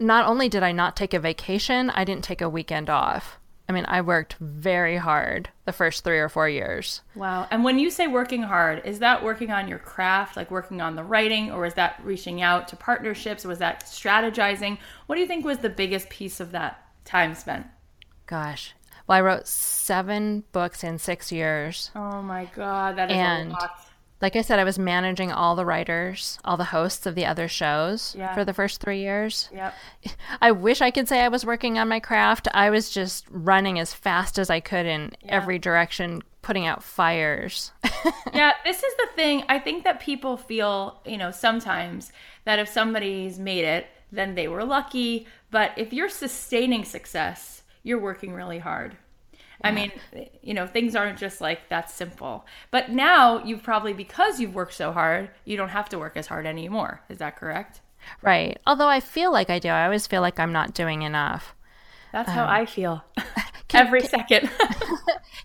not 0.00 0.26
only 0.26 0.48
did 0.48 0.62
I 0.62 0.72
not 0.72 0.96
take 0.96 1.14
a 1.14 1.20
vacation, 1.20 1.90
I 1.90 2.04
didn't 2.04 2.24
take 2.24 2.40
a 2.40 2.48
weekend 2.48 2.90
off. 2.90 3.38
I 3.68 3.74
mean, 3.74 3.84
I 3.86 4.00
worked 4.00 4.36
very 4.40 4.96
hard 4.96 5.50
the 5.66 5.72
first 5.72 6.02
three 6.02 6.18
or 6.18 6.30
four 6.30 6.48
years. 6.48 7.02
Wow. 7.14 7.46
And 7.50 7.62
when 7.62 7.78
you 7.78 7.90
say 7.90 8.06
working 8.06 8.42
hard, 8.42 8.80
is 8.86 9.00
that 9.00 9.22
working 9.22 9.50
on 9.50 9.68
your 9.68 9.78
craft, 9.78 10.38
like 10.38 10.50
working 10.50 10.80
on 10.80 10.96
the 10.96 11.04
writing, 11.04 11.50
or 11.52 11.66
is 11.66 11.74
that 11.74 12.00
reaching 12.02 12.40
out 12.40 12.68
to 12.68 12.76
partnerships? 12.76 13.44
Was 13.44 13.58
that 13.58 13.84
strategizing? 13.84 14.78
What 15.06 15.16
do 15.16 15.20
you 15.20 15.26
think 15.26 15.44
was 15.44 15.58
the 15.58 15.68
biggest 15.68 16.08
piece 16.08 16.40
of 16.40 16.52
that 16.52 16.82
time 17.04 17.34
spent? 17.34 17.66
Gosh. 18.26 18.72
Well, 19.08 19.18
I 19.18 19.20
wrote 19.22 19.46
seven 19.48 20.44
books 20.52 20.84
in 20.84 20.98
six 20.98 21.32
years. 21.32 21.90
Oh 21.96 22.22
my 22.22 22.44
God, 22.54 22.96
that 22.96 23.10
is 23.10 23.16
And- 23.16 23.50
a 23.50 23.54
lot. 23.54 23.80
like 24.20 24.36
I 24.36 24.42
said, 24.42 24.58
I 24.58 24.64
was 24.64 24.78
managing 24.78 25.32
all 25.32 25.56
the 25.56 25.64
writers, 25.64 26.38
all 26.44 26.56
the 26.58 26.64
hosts 26.64 27.06
of 27.06 27.14
the 27.14 27.24
other 27.24 27.48
shows 27.48 28.14
Yeah. 28.18 28.34
for 28.34 28.44
the 28.44 28.52
first 28.52 28.80
three 28.82 28.98
years. 28.98 29.48
Yep. 29.54 29.74
I 30.42 30.50
wish 30.52 30.82
I 30.82 30.90
could 30.90 31.08
say 31.08 31.20
I 31.20 31.28
was 31.28 31.46
working 31.46 31.78
on 31.78 31.88
my 31.88 32.00
craft. 32.00 32.48
I 32.52 32.68
was 32.68 32.90
just 32.90 33.24
running 33.30 33.78
as 33.78 33.94
fast 33.94 34.38
as 34.38 34.50
I 34.50 34.60
could 34.60 34.84
in 34.86 35.12
every 35.26 35.58
direction, 35.58 36.22
putting 36.42 36.66
out 36.66 36.82
fires. 36.82 37.72
yeah, 38.34 38.52
this 38.64 38.82
is 38.82 38.94
the 38.96 39.08
thing. 39.16 39.42
I 39.48 39.58
think 39.58 39.84
that 39.84 40.00
people 40.00 40.36
feel, 40.36 41.00
you 41.06 41.16
know, 41.16 41.30
sometimes 41.30 42.12
that 42.44 42.58
if 42.58 42.68
somebody's 42.68 43.38
made 43.38 43.64
it, 43.64 43.86
then 44.12 44.34
they 44.34 44.48
were 44.48 44.64
lucky. 44.64 45.26
But 45.50 45.72
if 45.78 45.92
you're 45.94 46.08
sustaining 46.10 46.84
success, 46.84 47.62
you're 47.88 47.98
working 47.98 48.34
really 48.34 48.58
hard. 48.58 48.96
I 49.64 49.72
mean, 49.72 49.90
you 50.40 50.54
know, 50.54 50.68
things 50.68 50.94
aren't 50.94 51.18
just 51.18 51.40
like 51.40 51.68
that 51.68 51.90
simple. 51.90 52.46
But 52.70 52.90
now 52.90 53.42
you've 53.42 53.62
probably, 53.62 53.92
because 53.92 54.38
you've 54.38 54.54
worked 54.54 54.74
so 54.74 54.92
hard, 54.92 55.30
you 55.44 55.56
don't 55.56 55.70
have 55.70 55.88
to 55.88 55.98
work 55.98 56.16
as 56.16 56.28
hard 56.28 56.46
anymore. 56.46 57.00
Is 57.08 57.18
that 57.18 57.36
correct? 57.36 57.80
right. 58.22 58.58
Although 58.66 58.88
I 58.88 59.00
feel 59.00 59.32
like 59.32 59.50
I 59.50 59.58
do. 59.58 59.68
I 59.70 59.84
always 59.84 60.06
feel 60.06 60.20
like 60.20 60.38
I'm 60.38 60.52
not 60.52 60.74
doing 60.74 61.02
enough. 61.02 61.56
That's 62.12 62.30
how 62.30 62.44
um, 62.44 62.50
I 62.50 62.66
feel 62.66 63.02
every 63.74 64.02
second. 64.02 64.50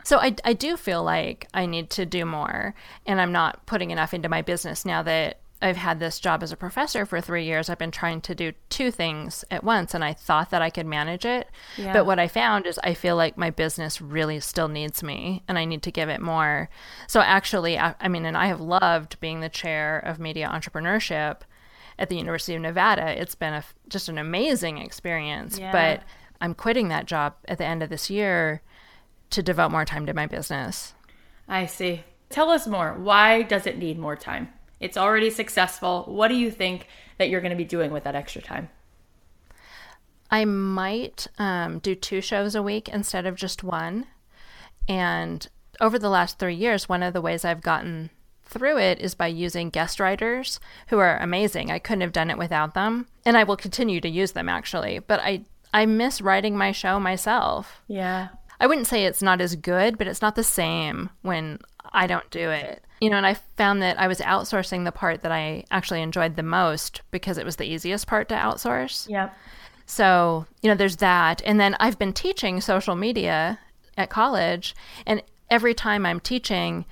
So 0.04 0.18
I, 0.18 0.36
I 0.44 0.52
do 0.54 0.76
feel 0.76 1.02
like 1.02 1.48
I 1.54 1.66
need 1.66 1.90
to 1.92 2.06
do 2.06 2.26
more, 2.26 2.76
and 3.06 3.22
I'm 3.22 3.32
not 3.32 3.66
putting 3.66 3.92
enough 3.92 4.14
into 4.14 4.28
my 4.28 4.42
business 4.42 4.86
now 4.86 5.02
that 5.04 5.40
I've 5.64 5.78
had 5.78 6.00
this 6.00 6.20
job 6.20 6.44
as 6.44 6.52
a 6.52 6.58
professor 6.58 7.06
for 7.06 7.22
three 7.22 7.46
years. 7.46 7.70
I've 7.70 7.78
been 7.78 7.90
trying 7.90 8.20
to 8.22 8.36
do 8.36 8.52
two 8.70 8.92
things 8.92 9.46
at 9.50 9.64
once, 9.64 9.94
and 9.94 10.04
I 10.04 10.12
thought 10.12 10.50
that 10.50 10.62
I 10.62 10.70
could 10.70 10.86
manage 10.86 11.26
it. 11.26 11.48
Yeah. 11.78 11.94
But 11.94 12.06
what 12.06 12.20
I 12.20 12.28
found 12.28 12.66
is 12.66 12.78
I 12.84 12.94
feel 12.94 13.16
like 13.16 13.38
my 13.38 13.50
business 13.50 14.02
really 14.02 14.42
still 14.42 14.68
needs 14.68 15.02
me, 15.02 15.42
and 15.48 15.58
I 15.58 15.64
need 15.64 15.82
to 15.84 15.92
give 15.92 16.10
it 16.10 16.20
more. 16.20 16.70
So 17.08 17.22
actually, 17.22 17.80
I, 17.80 17.96
I 18.02 18.10
mean, 18.10 18.26
and 18.26 18.36
I 18.36 18.48
have 18.48 18.60
loved 18.60 19.20
being 19.22 19.40
the 19.40 19.48
chair 19.48 20.00
of 20.00 20.20
media 20.20 20.50
entrepreneurship 20.54 21.38
at 21.98 22.10
the 22.10 22.18
University 22.18 22.56
of 22.56 22.62
Nevada. 22.62 23.20
It's 23.22 23.36
been 23.36 23.54
a, 23.54 23.64
just 23.88 24.10
an 24.10 24.18
amazing 24.18 24.80
experience. 24.80 25.58
Yeah. 25.58 25.72
But 25.72 26.04
I'm 26.42 26.54
quitting 26.54 26.90
that 26.90 27.06
job 27.06 27.36
at 27.48 27.58
the 27.58 27.66
end 27.66 27.82
of 27.82 27.90
this 27.90 28.10
year 28.10 28.62
to 29.30 29.42
devote 29.42 29.72
more 29.72 29.86
time 29.86 30.06
to 30.08 30.14
my 30.14 30.28
business. 30.28 30.94
I 31.48 31.68
see. 31.68 32.04
Tell 32.30 32.50
us 32.50 32.68
more. 32.68 32.96
Why 32.96 33.44
does 33.44 33.66
it 33.66 33.78
need 33.78 33.98
more 33.98 34.18
time? 34.18 34.50
It's 34.84 34.98
already 34.98 35.30
successful. 35.30 36.04
What 36.08 36.28
do 36.28 36.36
you 36.36 36.52
think 36.52 36.88
that 37.18 37.30
you're 37.30 37.40
going 37.40 37.52
to 37.52 37.56
be 37.56 37.64
doing 37.64 37.92
with 37.92 38.04
that 38.04 38.16
extra 38.16 38.42
time? 38.42 38.70
I 40.30 40.44
might 40.44 41.28
um, 41.38 41.80
do 41.80 41.96
two 41.96 42.20
shows 42.20 42.54
a 42.54 42.62
week 42.62 42.90
instead 42.90 43.26
of 43.26 43.36
just 43.36 43.64
one. 43.64 44.08
And 44.90 45.48
over 45.80 45.98
the 45.98 46.10
last 46.10 46.38
three 46.38 46.56
years, 46.56 46.90
one 46.90 47.02
of 47.02 47.14
the 47.14 47.22
ways 47.22 47.46
I've 47.46 47.62
gotten 47.62 48.10
through 48.44 48.78
it 48.78 49.00
is 49.00 49.16
by 49.16 49.28
using 49.28 49.70
guest 49.70 50.02
writers 50.02 50.60
who 50.88 51.00
are 51.00 51.18
amazing. 51.18 51.72
I 51.72 51.80
couldn't 51.80 52.02
have 52.02 52.12
done 52.12 52.30
it 52.30 52.38
without 52.38 52.74
them. 52.74 53.08
And 53.26 53.38
I 53.38 53.44
will 53.44 53.56
continue 53.56 54.02
to 54.02 54.10
use 54.10 54.34
them 54.34 54.50
actually. 54.50 55.00
But 55.00 55.22
I, 55.22 55.44
I 55.74 55.86
miss 55.86 56.20
writing 56.20 56.58
my 56.58 56.74
show 56.74 57.00
myself. 57.00 57.82
Yeah. 57.88 58.30
I 58.60 58.68
wouldn't 58.68 58.88
say 58.88 59.06
it's 59.06 59.22
not 59.22 59.40
as 59.40 59.56
good, 59.56 59.98
but 59.98 60.08
it's 60.08 60.22
not 60.22 60.36
the 60.36 60.44
same 60.44 61.10
when 61.22 61.60
I 61.94 62.08
don't 62.08 62.30
do 62.30 62.50
it. 62.50 62.84
You 63.02 63.10
know, 63.10 63.18
and 63.18 63.26
I 63.26 63.34
found 63.58 63.82
that 63.82 64.00
I 64.00 64.08
was 64.08 64.20
outsourcing 64.20 64.86
the 64.86 64.92
part 64.92 65.22
that 65.22 65.32
I 65.32 65.66
actually 65.72 66.02
enjoyed 66.02 66.36
the 66.36 66.44
most 66.44 67.02
because 67.12 67.38
it 67.38 67.46
was 67.46 67.58
the 67.58 67.66
easiest 67.66 68.08
part 68.08 68.30
to 68.30 68.36
outsource. 68.36 69.10
Yep. 69.10 69.36
So, 69.86 70.46
you 70.62 70.70
know, 70.70 70.76
there's 70.76 70.98
that. 70.98 71.42
And 71.46 71.60
then 71.60 71.76
I've 71.80 72.00
been 72.00 72.14
teaching 72.14 72.62
social 72.62 72.96
media 72.96 73.60
at 73.98 74.10
college, 74.10 74.76
and 75.06 75.22
every 75.50 75.74
time 75.74 76.06
I'm 76.06 76.20
teaching, 76.20 76.86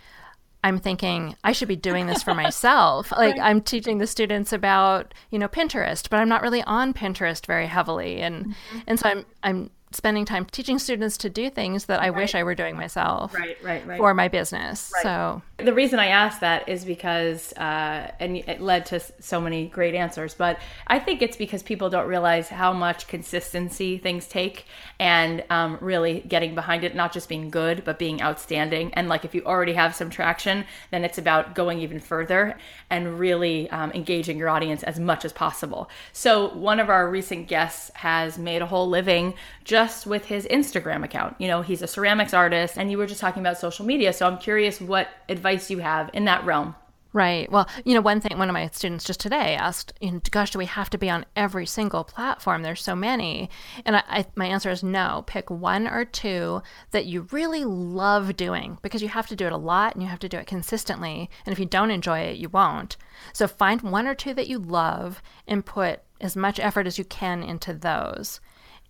I'm 0.64 0.78
thinking 0.78 1.36
I 1.44 1.52
should 1.52 1.68
be 1.68 1.76
doing 1.76 2.08
this 2.08 2.22
for 2.22 2.34
myself. 2.36 3.12
Like 3.12 3.40
I'm 3.40 3.62
teaching 3.62 3.98
the 3.98 4.08
students 4.08 4.54
about, 4.54 5.14
you 5.32 5.40
know, 5.40 5.48
Pinterest, 5.48 6.10
but 6.10 6.20
I'm 6.20 6.30
not 6.30 6.42
really 6.42 6.62
on 6.64 6.94
Pinterest 6.94 7.46
very 7.46 7.68
heavily 7.68 8.22
and 8.22 8.48
mm-hmm. 8.48 8.80
and 8.88 9.00
so 9.00 9.10
I'm 9.10 9.26
I'm 9.42 9.72
spending 9.92 10.26
time 10.26 10.46
teaching 10.46 10.80
students 10.80 11.18
to 11.18 11.30
do 11.30 11.50
things 11.50 11.86
that 11.86 12.02
I 12.02 12.10
wish 12.10 12.36
I 12.36 12.44
were 12.44 12.56
doing 12.56 12.76
myself 12.76 13.34
Right, 13.34 13.58
right, 13.64 13.86
right. 13.86 13.98
for 13.98 14.14
my 14.14 14.28
business. 14.28 14.92
So, 15.02 15.42
The 15.58 15.74
reason 15.74 16.00
I 16.00 16.08
asked 16.08 16.42
that 16.42 16.68
is 16.70 16.86
because, 16.86 17.54
uh, 17.54 18.12
and 18.20 18.38
it 18.38 18.62
led 18.62 18.86
to 18.88 19.00
so 19.20 19.40
many 19.42 19.68
great 19.68 19.94
answers, 19.96 20.34
but 20.34 20.60
I 20.88 21.00
think 21.00 21.22
it's 21.22 21.38
because 21.38 21.62
people 21.64 21.90
don't 21.90 22.08
realize 22.08 22.50
how 22.50 22.74
much 22.74 23.08
consistency 23.08 23.98
things 23.98 24.28
take 24.28 24.66
and 25.00 25.44
um, 25.50 25.78
really 25.82 26.22
getting 26.28 26.56
behind 26.56 26.84
it, 26.84 26.96
not 26.96 27.12
just 27.12 27.28
being 27.30 27.50
good, 27.50 27.84
but 27.84 28.00
being 28.00 28.22
outstanding. 28.22 28.94
And 28.94 29.10
like 29.10 29.26
if 29.26 29.36
you 29.36 29.44
already 29.46 29.74
have 29.74 29.96
some 29.96 30.10
traction, 30.10 30.66
then 30.92 31.04
it's 31.04 31.18
about 31.18 31.54
going 31.56 31.80
even 31.80 32.00
further 32.00 32.58
and 32.90 33.20
really 33.20 33.70
um, 33.72 33.92
engaging 33.92 34.38
your 34.38 34.50
audience 34.50 34.84
as 34.84 35.00
much 35.00 35.26
as 35.26 35.34
possible. 35.34 35.90
So, 36.14 36.54
one 36.54 36.80
of 36.80 36.90
our 36.90 37.10
recent 37.10 37.48
guests 37.48 37.92
has 37.96 38.38
made 38.38 38.62
a 38.62 38.66
whole 38.66 38.88
living 38.90 39.34
just 39.64 39.81
with 40.06 40.26
his 40.26 40.46
Instagram 40.48 41.04
account. 41.04 41.36
You 41.40 41.48
know, 41.48 41.62
he's 41.62 41.82
a 41.82 41.88
ceramics 41.88 42.34
artist, 42.34 42.78
and 42.78 42.92
you 42.92 42.98
were 42.98 43.08
just 43.08 43.22
talking 43.22 43.42
about 43.42 43.58
social 43.58 43.86
media. 43.86 44.14
So, 44.14 44.28
I'm 44.28 44.38
curious 44.38 44.80
what 44.80 45.10
advice 45.30 45.70
you 45.70 45.80
have 45.80 46.10
in 46.14 46.26
that 46.26 46.46
realm. 46.46 46.76
Right. 47.14 47.52
Well, 47.52 47.68
you 47.84 47.94
know, 47.94 48.00
one 48.00 48.22
thing, 48.22 48.38
one 48.38 48.48
of 48.48 48.54
my 48.54 48.70
students 48.70 49.04
just 49.04 49.20
today 49.20 49.56
asked, 49.56 49.94
you 50.00 50.12
know, 50.12 50.22
gosh, 50.32 50.52
do 50.52 50.58
we 50.58 50.66
have 50.66 50.90
to 50.92 50.98
be 50.98 51.10
on 51.10 51.26
every 51.36 51.66
single 51.66 52.06
platform? 52.06 52.62
There's 52.62 52.82
so 52.82 52.96
many. 52.96 53.50
And 53.86 53.98
I, 53.98 54.04
I, 54.08 54.26
my 54.36 54.46
answer 54.46 54.70
is 54.70 54.82
no. 54.82 55.26
Pick 55.28 55.50
one 55.50 55.88
or 55.90 56.06
two 56.06 56.62
that 56.92 57.08
you 57.08 57.28
really 57.32 57.66
love 57.66 58.38
doing 58.38 58.78
because 58.82 59.02
you 59.02 59.10
have 59.10 59.28
to 59.28 59.36
do 59.36 59.46
it 59.46 59.52
a 59.52 59.58
lot 59.58 59.94
and 59.94 60.02
you 60.02 60.08
have 60.08 60.20
to 60.20 60.30
do 60.30 60.38
it 60.38 60.48
consistently. 60.48 61.30
And 61.46 61.52
if 61.52 61.60
you 61.60 61.66
don't 61.66 61.92
enjoy 61.92 62.20
it, 62.20 62.38
you 62.38 62.48
won't. 62.48 62.96
So 63.34 63.46
find 63.46 63.82
one 63.82 64.08
or 64.08 64.16
two 64.16 64.34
that 64.36 64.48
you 64.48 64.58
love 64.58 65.22
and 65.46 65.66
put 65.66 66.00
as 66.22 66.38
much 66.38 66.62
effort 66.62 66.88
as 66.88 66.98
you 66.98 67.04
can 67.04 67.44
into 67.44 67.74
those 67.74 68.40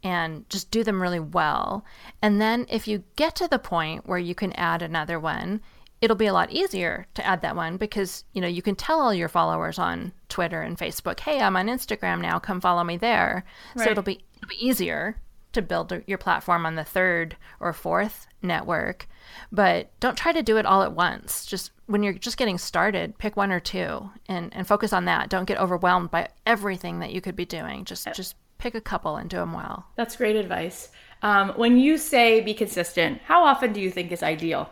and 0.04 0.50
just 0.50 0.72
do 0.72 0.84
them 0.84 1.02
really 1.02 1.20
well. 1.20 1.86
And 2.22 2.42
then 2.42 2.66
if 2.70 2.88
you 2.88 3.04
get 3.16 3.36
to 3.38 3.48
the 3.48 3.60
point 3.60 4.08
where 4.08 4.20
you 4.20 4.36
can 4.36 4.54
add 4.54 4.82
another 4.82 5.20
one, 5.20 5.62
it'll 6.02 6.16
be 6.16 6.26
a 6.26 6.34
lot 6.34 6.52
easier 6.52 7.06
to 7.14 7.26
add 7.26 7.42
that 7.42 7.56
one 7.56 7.78
because 7.78 8.24
you 8.34 8.42
know 8.42 8.48
you 8.48 8.62
can 8.62 8.76
tell 8.76 9.00
all 9.00 9.14
your 9.14 9.30
followers 9.30 9.78
on 9.78 10.12
Twitter 10.30 10.62
and 10.62 10.78
Facebook, 10.78 11.20
"Hey, 11.20 11.40
I'm 11.40 11.56
on 11.56 11.68
Instagram 11.68 12.22
now. 12.22 12.40
Come 12.40 12.60
follow 12.60 12.84
me 12.84 12.98
there." 12.98 13.46
So 13.78 13.90
it'll 13.90 14.04
be 14.04 14.24
it'll 14.38 14.50
be 14.50 14.66
easier 14.66 15.18
to 15.54 15.62
build 15.62 15.94
your 16.08 16.18
platform 16.18 16.66
on 16.66 16.76
the 16.76 16.84
third 16.84 17.36
or 17.60 17.74
fourth 17.74 18.28
network. 18.42 19.08
But 19.52 19.92
don't 20.00 20.18
try 20.18 20.32
to 20.32 20.42
do 20.42 20.58
it 20.58 20.66
all 20.66 20.82
at 20.82 20.94
once. 20.94 21.46
Just 21.46 21.72
when 21.86 22.04
you're 22.04 22.14
just 22.14 22.38
getting 22.38 22.58
started, 22.58 23.18
pick 23.18 23.36
one 23.38 23.52
or 23.52 23.60
two 23.60 24.10
and 24.28 24.54
and 24.56 24.68
focus 24.68 24.94
on 24.94 25.06
that. 25.06 25.30
Don't 25.30 25.46
get 25.46 25.60
overwhelmed 25.60 26.12
by 26.12 26.30
everything 26.46 27.00
that 27.00 27.12
you 27.12 27.22
could 27.22 27.36
be 27.36 27.46
doing. 27.46 27.86
Just 27.86 28.08
just 28.14 28.36
pick 28.62 28.76
a 28.76 28.82
couple 28.82 29.18
and 29.18 29.30
do 29.30 29.38
them 29.38 29.54
well. 29.54 29.88
That's 29.96 30.16
great 30.16 30.36
advice. 30.36 30.90
Um, 31.22 31.50
when 31.56 31.78
you 31.78 31.98
say 31.98 32.42
be 32.42 32.54
consistent, 32.54 33.22
how 33.26 33.44
often 33.44 33.74
do 33.74 33.82
you 33.82 33.92
think 33.92 34.12
is 34.12 34.24
ideal? 34.24 34.70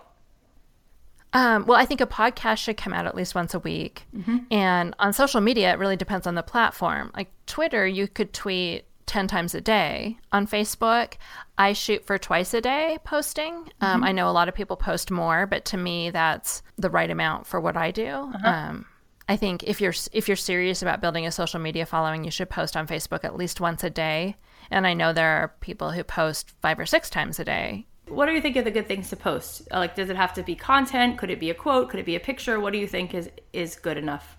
Um, 1.34 1.66
well, 1.68 1.78
I 1.78 1.86
think 1.86 2.02
a 2.02 2.08
podcast 2.08 2.58
should 2.58 2.78
come 2.78 2.94
out 2.94 3.06
at 3.06 3.14
least 3.16 3.36
once 3.36 3.54
a 3.54 3.60
week. 3.60 4.08
And 4.52 4.96
on 4.98 5.14
social 5.14 5.42
media, 5.42 5.72
it 5.72 5.78
really 5.78 5.96
depends 5.96 6.26
on 6.26 6.34
the 6.36 6.42
platform. 6.42 7.12
Like 7.16 7.30
Twitter, 7.46 7.86
you 7.86 8.08
could 8.08 8.34
tweet 8.34 8.86
10 9.06 9.28
times 9.28 9.54
a 9.54 9.62
day. 9.62 10.18
On 10.32 10.48
Facebook, 10.48 11.14
I 11.58 11.74
shoot 11.74 12.06
for 12.06 12.18
twice 12.18 12.54
a 12.54 12.62
day 12.62 12.98
posting. 13.04 13.70
Um, 13.82 14.04
I 14.04 14.12
know 14.12 14.30
a 14.30 14.32
lot 14.34 14.48
of 14.50 14.56
people 14.56 14.76
post 14.76 15.12
more, 15.12 15.46
but 15.46 15.66
to 15.66 15.78
me, 15.78 16.10
that's 16.10 16.64
the 16.78 16.90
right 16.90 17.10
amount 17.10 17.46
for 17.46 17.60
what 17.60 17.78
I 17.78 17.92
do. 17.92 18.32
Um, 18.44 18.86
I 19.30 19.38
think 19.38 19.64
if 19.64 19.80
you're 19.80 19.94
if 20.12 20.28
you're 20.28 20.36
serious 20.36 20.82
about 20.82 21.02
building 21.02 21.28
a 21.28 21.32
social 21.32 21.60
media 21.60 21.86
following, 21.86 22.24
you 22.24 22.32
should 22.32 22.50
post 22.50 22.76
on 22.76 22.88
Facebook 22.88 23.24
at 23.24 23.38
least 23.38 23.62
once 23.62 23.84
a 23.84 23.90
day. 23.92 24.36
And 24.72 24.88
I 24.88 24.96
know 24.96 25.14
there 25.14 25.30
are 25.30 25.54
people 25.60 25.92
who 25.92 26.04
post 26.04 26.52
five 26.62 26.80
or 26.80 26.88
six 26.88 27.12
times 27.12 27.40
a 27.40 27.46
day. 27.46 27.86
What 28.08 28.26
do 28.26 28.32
you 28.32 28.42
think 28.42 28.58
are 28.58 28.64
the 28.64 28.72
good 28.72 28.88
things 28.88 29.12
to 29.12 29.16
post? 29.16 29.68
Like, 29.72 29.96
does 29.96 30.10
it 30.10 30.16
have 30.16 30.34
to 30.34 30.42
be 30.42 30.56
content? 30.56 31.20
Could 31.20 31.30
it 31.30 31.40
be 31.40 31.52
a 31.52 31.54
quote? 31.54 31.90
Could 31.90 32.00
it 32.00 32.08
be 32.08 32.16
a 32.16 32.20
picture? 32.20 32.60
What 32.60 32.74
do 32.74 32.80
you 32.80 32.88
think 32.88 33.14
is 33.14 33.30
is 33.54 33.76
good 33.76 33.98
enough? 33.98 34.36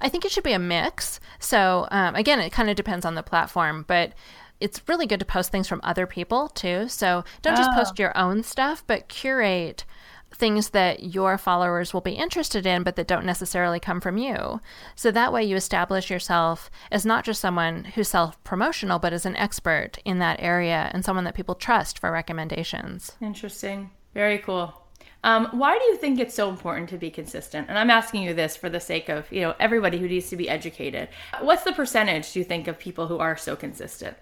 I 0.00 0.08
think 0.08 0.24
it 0.24 0.32
should 0.32 0.44
be 0.44 0.54
a 0.54 0.58
mix. 0.58 1.20
So 1.38 1.86
um, 1.92 2.16
again, 2.16 2.40
it 2.40 2.50
kind 2.50 2.68
of 2.68 2.74
depends 2.74 3.06
on 3.06 3.14
the 3.14 3.22
platform, 3.22 3.84
but 3.86 4.14
it's 4.58 4.82
really 4.88 5.06
good 5.06 5.20
to 5.20 5.24
post 5.24 5.52
things 5.52 5.68
from 5.68 5.80
other 5.84 6.08
people 6.08 6.48
too. 6.48 6.88
So 6.88 7.22
don't 7.42 7.56
just 7.56 7.70
post 7.70 7.98
your 8.00 8.16
own 8.18 8.42
stuff, 8.42 8.82
but 8.88 9.08
curate 9.08 9.84
things 10.32 10.70
that 10.70 11.02
your 11.14 11.36
followers 11.38 11.92
will 11.92 12.00
be 12.00 12.12
interested 12.12 12.66
in, 12.66 12.82
but 12.82 12.96
that 12.96 13.06
don't 13.06 13.26
necessarily 13.26 13.80
come 13.80 14.00
from 14.00 14.16
you. 14.16 14.60
So 14.94 15.10
that 15.10 15.32
way 15.32 15.44
you 15.44 15.56
establish 15.56 16.10
yourself 16.10 16.70
as 16.90 17.04
not 17.04 17.24
just 17.24 17.40
someone 17.40 17.84
who's 17.84 18.08
self 18.08 18.42
promotional, 18.44 18.98
but 18.98 19.12
as 19.12 19.26
an 19.26 19.36
expert 19.36 19.98
in 20.04 20.18
that 20.20 20.40
area 20.40 20.90
and 20.92 21.04
someone 21.04 21.24
that 21.24 21.34
people 21.34 21.54
trust 21.54 21.98
for 21.98 22.10
recommendations. 22.10 23.12
Interesting. 23.20 23.90
Very 24.14 24.38
cool. 24.38 24.74
Um, 25.22 25.48
why 25.52 25.78
do 25.78 25.84
you 25.84 25.96
think 25.96 26.18
it's 26.18 26.34
so 26.34 26.48
important 26.48 26.88
to 26.90 26.98
be 26.98 27.10
consistent? 27.10 27.68
And 27.68 27.78
I'm 27.78 27.90
asking 27.90 28.22
you 28.22 28.32
this 28.32 28.56
for 28.56 28.70
the 28.70 28.80
sake 28.80 29.08
of 29.08 29.30
you 29.30 29.42
know 29.42 29.54
everybody 29.60 29.98
who 29.98 30.08
needs 30.08 30.30
to 30.30 30.36
be 30.36 30.48
educated. 30.48 31.08
What's 31.40 31.64
the 31.64 31.72
percentage 31.72 32.32
do 32.32 32.38
you 32.38 32.44
think 32.44 32.68
of 32.68 32.78
people 32.78 33.06
who 33.06 33.18
are 33.18 33.36
so 33.36 33.54
consistent? 33.54 34.16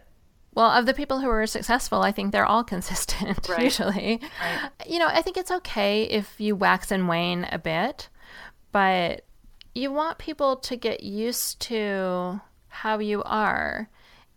Well, 0.55 0.71
of 0.71 0.87
the 0.87 0.95
people 0.95 1.21
who 1.21 1.29
are 1.29 1.47
successful, 1.47 2.03
I 2.03 2.13
think 2.13 2.33
they're 2.33 2.47
all 2.47 2.65
consistent 2.75 3.49
usually. 3.59 4.21
Right. 4.41 4.71
You 4.89 4.99
know, 4.99 5.09
I 5.09 5.23
think 5.23 5.37
it's 5.37 5.51
okay 5.51 6.05
if 6.05 6.41
you 6.41 6.57
wax 6.57 6.91
and 6.91 7.09
wane 7.09 7.47
a 7.51 7.59
bit, 7.59 8.09
but 8.73 9.25
you 9.75 9.93
want 9.93 10.19
people 10.19 10.57
to 10.57 10.77
get 10.77 11.03
used 11.03 11.61
to 11.61 12.41
how 12.69 12.99
you 12.99 13.23
are. 13.23 13.89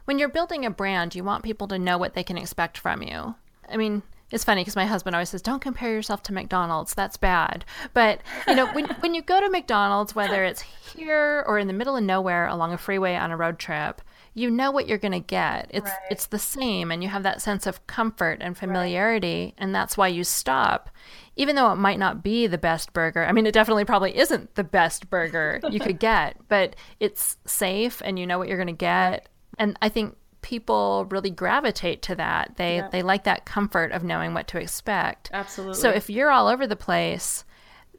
When 0.06 0.20
you're 0.20 0.30
building 0.30 0.66
a 0.66 0.70
brand, 0.70 1.16
you 1.16 1.24
want 1.24 1.44
people 1.44 1.68
to 1.70 1.80
know 1.80 1.98
what 1.98 2.14
they 2.14 2.24
can 2.24 2.38
expect 2.38 2.78
from 2.78 3.02
you. 3.02 3.36
I 3.70 3.78
mean, 3.78 4.04
it's 4.32 4.44
funny 4.44 4.62
because 4.62 4.76
my 4.76 4.86
husband 4.86 5.16
always 5.16 5.30
says, 5.30 5.42
"Don't 5.42 5.62
compare 5.62 5.92
yourself 5.92 6.24
to 6.24 6.34
McDonald's. 6.34 6.94
That's 6.94 7.18
bad." 7.18 7.66
But 7.94 8.22
you 8.48 8.56
know, 8.56 8.68
when 8.74 8.86
when 9.02 9.14
you 9.14 9.22
go 9.22 9.40
to 9.42 9.50
McDonald's, 9.50 10.16
whether 10.16 10.44
it's 10.44 10.62
here 10.62 11.44
or 11.46 11.60
in 11.60 11.68
the 11.68 11.74
middle 11.74 11.98
of 11.98 12.04
nowhere 12.04 12.48
along 12.48 12.74
a 12.74 12.78
freeway 12.78 13.16
on 13.16 13.32
a 13.32 13.38
road 13.38 13.60
trip, 13.60 14.02
you 14.34 14.50
know 14.50 14.72
what 14.72 14.88
you're 14.88 14.98
going 14.98 15.12
to 15.12 15.20
get. 15.20 15.68
It's 15.72 15.90
right. 15.90 16.00
it's 16.10 16.28
the 16.28 16.40
same, 16.40 16.92
and 16.92 17.04
you 17.04 17.10
have 17.10 17.24
that 17.24 17.42
sense 17.42 17.68
of 17.68 17.86
comfort 17.88 18.38
and 18.42 18.58
familiarity, 18.58 19.46
right. 19.46 19.54
and 19.58 19.76
that's 19.76 19.98
why 19.98 20.08
you 20.08 20.24
stop, 20.24 20.90
even 21.36 21.56
though 21.56 21.72
it 21.72 21.76
might 21.76 22.00
not 22.00 22.24
be 22.24 22.48
the 22.48 22.58
best 22.58 22.94
burger. 22.94 23.26
I 23.26 23.34
mean, 23.34 23.46
it 23.46 23.54
definitely 23.54 23.86
probably 23.86 24.18
isn't 24.18 24.56
the 24.56 24.64
best 24.64 25.10
burger 25.10 25.60
you 25.70 25.80
could 25.80 26.00
get, 26.00 26.38
but 26.48 26.76
it's 27.00 27.38
safe, 27.46 28.02
and 28.06 28.18
you 28.18 28.26
know 28.26 28.38
what 28.38 28.48
you're 28.48 28.58
going 28.58 28.68
to 28.68 28.74
get. 28.74 29.28
And 29.60 29.78
I 29.82 29.90
think 29.90 30.16
people 30.42 31.08
really 31.10 31.30
gravitate 31.30 32.02
to 32.04 32.16
that. 32.16 32.56
They 32.56 32.78
yeah. 32.78 32.90
they 32.90 33.04
like 33.04 33.26
that 33.26 33.46
comfort 33.46 33.92
of 33.92 34.04
knowing 34.04 34.34
what 34.34 34.48
to 34.50 34.60
expect. 34.60 35.30
Absolutely. 35.34 35.80
So 35.80 35.90
if 35.90 36.10
you're 36.10 36.32
all 36.32 36.48
over 36.48 36.66
the 36.66 36.78
place, 36.78 37.44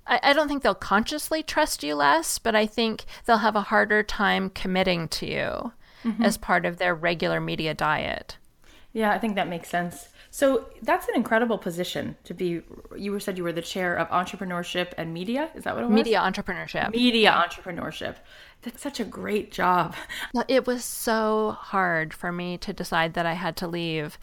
I, 0.06 0.18
I 0.22 0.32
don't 0.32 0.48
think 0.48 0.62
they'll 0.62 0.74
consciously 0.74 1.42
trust 1.42 1.82
you 1.82 1.94
less, 1.94 2.38
but 2.38 2.54
I 2.54 2.66
think 2.66 3.04
they'll 3.26 3.38
have 3.38 3.54
a 3.54 3.62
harder 3.62 4.02
time 4.02 4.48
committing 4.48 5.08
to 5.08 5.26
you 5.26 5.72
mm-hmm. 6.04 6.22
as 6.22 6.36
part 6.36 6.66
of 6.66 6.76
their 6.78 6.94
regular 6.94 7.40
media 7.40 7.74
diet. 7.74 8.36
Yeah, 8.92 9.10
I 9.10 9.18
think 9.18 9.36
that 9.36 9.48
makes 9.48 9.68
sense. 9.68 10.08
So 10.30 10.66
that's 10.82 11.08
an 11.08 11.14
incredible 11.14 11.58
position 11.58 12.16
to 12.24 12.34
be. 12.34 12.62
You 12.96 13.20
said 13.20 13.36
you 13.36 13.44
were 13.44 13.52
the 13.52 13.62
chair 13.62 13.94
of 13.94 14.08
entrepreneurship 14.08 14.92
and 14.96 15.12
media. 15.12 15.50
Is 15.54 15.64
that 15.64 15.74
what 15.74 15.84
it 15.84 15.88
was? 15.88 15.94
Media 15.94 16.20
entrepreneurship. 16.20 16.90
Media 16.92 17.30
entrepreneurship. 17.32 18.16
That's 18.62 18.80
such 18.80 19.00
a 19.00 19.04
great 19.04 19.50
job. 19.50 19.94
It 20.48 20.66
was 20.66 20.84
so 20.84 21.56
hard 21.58 22.14
for 22.14 22.32
me 22.32 22.56
to 22.58 22.72
decide 22.72 23.14
that 23.14 23.26
I 23.26 23.34
had 23.34 23.56
to 23.58 23.66
leave 23.66 24.18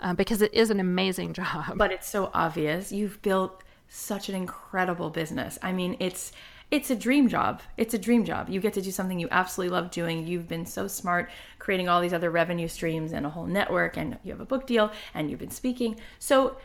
uh, 0.00 0.14
because 0.14 0.40
it 0.40 0.54
is 0.54 0.70
an 0.70 0.80
amazing 0.80 1.32
job. 1.40 1.76
But 1.76 1.92
it's 1.92 2.08
so 2.08 2.30
obvious. 2.32 2.92
You've 2.92 3.20
built 3.20 3.62
such 3.88 4.28
an 4.28 4.34
incredible 4.34 5.10
business. 5.10 5.58
I 5.62 5.72
mean, 5.72 5.96
it's 6.00 6.32
it's 6.70 6.90
a 6.90 6.96
dream 6.96 7.28
job. 7.28 7.62
It's 7.76 7.94
a 7.94 7.98
dream 7.98 8.24
job. 8.24 8.48
You 8.48 8.60
get 8.60 8.74
to 8.74 8.82
do 8.82 8.92
something 8.92 9.18
you 9.18 9.28
absolutely 9.30 9.74
love 9.74 9.90
doing. 9.90 10.26
You've 10.26 10.46
been 10.46 10.66
so 10.66 10.86
smart 10.86 11.30
creating 11.58 11.88
all 11.88 12.00
these 12.00 12.12
other 12.12 12.30
revenue 12.30 12.68
streams 12.68 13.12
and 13.12 13.26
a 13.26 13.30
whole 13.30 13.46
network, 13.46 13.96
and 13.96 14.18
you 14.22 14.30
have 14.30 14.40
a 14.40 14.44
book 14.46 14.66
deal 14.66 14.92
and 15.12 15.28
you've 15.28 15.40
been 15.40 15.50
speaking. 15.50 15.96
So, 16.20 16.56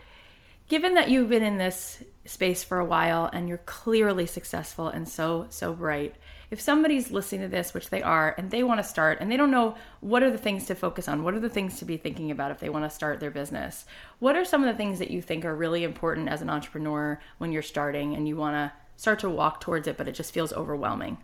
given 0.67 0.93
that 0.95 1.09
you've 1.09 1.29
been 1.29 1.43
in 1.43 1.57
this 1.57 2.03
space 2.25 2.63
for 2.63 2.79
a 2.79 2.85
while 2.85 3.29
and 3.31 3.47
you're 3.47 3.59
clearly 3.59 4.25
successful 4.25 4.87
and 4.87 5.07
so, 5.07 5.47
so 5.49 5.73
bright, 5.73 6.15
if 6.51 6.61
somebody's 6.61 7.11
listening 7.11 7.41
to 7.41 7.47
this, 7.47 7.73
which 7.73 7.89
they 7.89 8.03
are, 8.03 8.35
and 8.37 8.49
they 8.51 8.63
want 8.63 8.79
to 8.79 8.83
start 8.83 9.19
and 9.19 9.31
they 9.31 9.37
don't 9.37 9.51
know 9.51 9.75
what 10.01 10.21
are 10.21 10.31
the 10.31 10.37
things 10.37 10.65
to 10.65 10.75
focus 10.75 11.07
on, 11.07 11.23
what 11.23 11.33
are 11.33 11.39
the 11.39 11.49
things 11.49 11.79
to 11.79 11.85
be 11.85 11.97
thinking 11.97 12.29
about 12.29 12.51
if 12.51 12.59
they 12.59 12.69
want 12.69 12.85
to 12.85 12.95
start 12.95 13.19
their 13.19 13.31
business, 13.31 13.85
what 14.19 14.35
are 14.35 14.45
some 14.45 14.63
of 14.63 14.71
the 14.71 14.77
things 14.77 14.99
that 14.99 15.11
you 15.11 15.21
think 15.21 15.45
are 15.45 15.55
really 15.55 15.83
important 15.83 16.29
as 16.29 16.41
an 16.41 16.49
entrepreneur 16.49 17.19
when 17.39 17.51
you're 17.51 17.63
starting 17.63 18.15
and 18.15 18.27
you 18.27 18.35
want 18.35 18.55
to 18.55 18.71
start 18.97 19.19
to 19.19 19.29
walk 19.29 19.61
towards 19.61 19.87
it, 19.87 19.97
but 19.97 20.07
it 20.07 20.13
just 20.13 20.33
feels 20.33 20.53
overwhelming? 20.53 21.17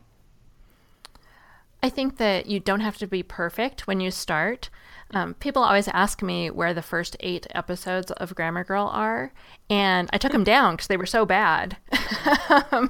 I 1.84 1.90
think 1.90 2.18
that 2.18 2.46
you 2.46 2.60
don't 2.60 2.82
have 2.82 2.98
to 2.98 3.08
be 3.08 3.24
perfect 3.24 3.88
when 3.88 4.00
you 4.00 4.12
start. 4.12 4.70
Um, 5.14 5.34
people 5.36 5.64
always 5.64 5.88
ask 5.90 6.22
me 6.22 6.50
where 6.50 6.74
the 6.74 6.82
first 6.82 7.18
eight 7.20 7.48
episodes 7.52 8.12
of 8.12 8.36
Grammar 8.36 8.64
Girl 8.64 8.88
are, 8.88 9.34
and 9.70 10.10
I 10.14 10.18
took 10.18 10.32
them 10.32 10.44
down 10.44 10.76
because 10.76 10.88
they 10.88 10.98
were 10.98 11.06
so 11.06 11.26
bad. 11.26 11.78
um, 12.72 12.90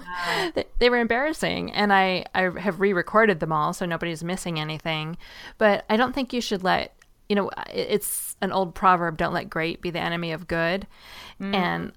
they, 0.54 0.66
they, 0.80 0.90
were 0.90 1.00
embarrassing, 1.00 1.72
and 1.72 1.92
I, 1.92 2.26
I 2.36 2.50
have 2.60 2.80
re 2.80 2.94
recorded 2.94 3.40
them 3.40 3.52
all 3.52 3.74
so 3.74 3.86
nobody's 3.86 4.24
missing 4.24 4.60
anything. 4.60 5.18
But 5.58 5.86
I 5.90 5.98
don't 5.98 6.14
think 6.14 6.32
you 6.32 6.42
should 6.42 6.64
let, 6.64 6.94
you 7.28 7.36
know, 7.36 7.50
it's 7.74 8.36
an 8.42 8.52
old 8.52 8.76
proverb 8.76 9.18
don't 9.18 9.34
let 9.34 9.50
great 9.50 9.82
be 9.82 9.90
the 9.90 10.00
enemy 10.00 10.32
of 10.32 10.48
good. 10.48 10.86
Mm. 11.40 11.56
And 11.56 11.92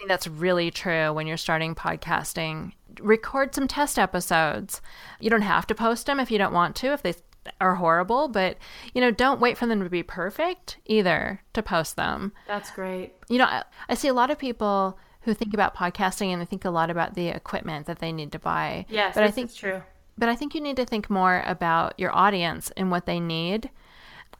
Think 0.00 0.08
that's 0.08 0.26
really 0.26 0.70
true 0.70 1.12
when 1.12 1.26
you're 1.26 1.36
starting 1.36 1.74
podcasting. 1.74 2.72
Record 3.00 3.54
some 3.54 3.68
test 3.68 3.98
episodes. 3.98 4.80
You 5.20 5.28
don't 5.28 5.42
have 5.42 5.66
to 5.66 5.74
post 5.74 6.06
them 6.06 6.18
if 6.18 6.30
you 6.30 6.38
don't 6.38 6.54
want 6.54 6.74
to, 6.76 6.94
if 6.94 7.02
they 7.02 7.12
are 7.60 7.74
horrible, 7.74 8.28
but 8.28 8.56
you 8.94 9.02
know, 9.02 9.10
don't 9.10 9.42
wait 9.42 9.58
for 9.58 9.66
them 9.66 9.84
to 9.84 9.90
be 9.90 10.02
perfect 10.02 10.78
either 10.86 11.42
to 11.52 11.62
post 11.62 11.96
them. 11.96 12.32
That's 12.46 12.70
great. 12.70 13.12
You 13.28 13.36
know, 13.36 13.44
I, 13.44 13.64
I 13.90 13.94
see 13.94 14.08
a 14.08 14.14
lot 14.14 14.30
of 14.30 14.38
people 14.38 14.98
who 15.20 15.34
think 15.34 15.52
about 15.52 15.76
podcasting 15.76 16.28
and 16.28 16.40
they 16.40 16.46
think 16.46 16.64
a 16.64 16.70
lot 16.70 16.88
about 16.88 17.12
the 17.12 17.28
equipment 17.28 17.84
that 17.84 17.98
they 17.98 18.10
need 18.10 18.32
to 18.32 18.38
buy. 18.38 18.86
Yes, 18.88 19.14
but 19.14 19.22
I 19.22 19.30
think 19.30 19.54
true. 19.54 19.82
But 20.16 20.30
I 20.30 20.34
think 20.34 20.54
you 20.54 20.62
need 20.62 20.76
to 20.76 20.86
think 20.86 21.10
more 21.10 21.42
about 21.44 21.92
your 22.00 22.16
audience 22.16 22.72
and 22.74 22.90
what 22.90 23.04
they 23.04 23.20
need 23.20 23.68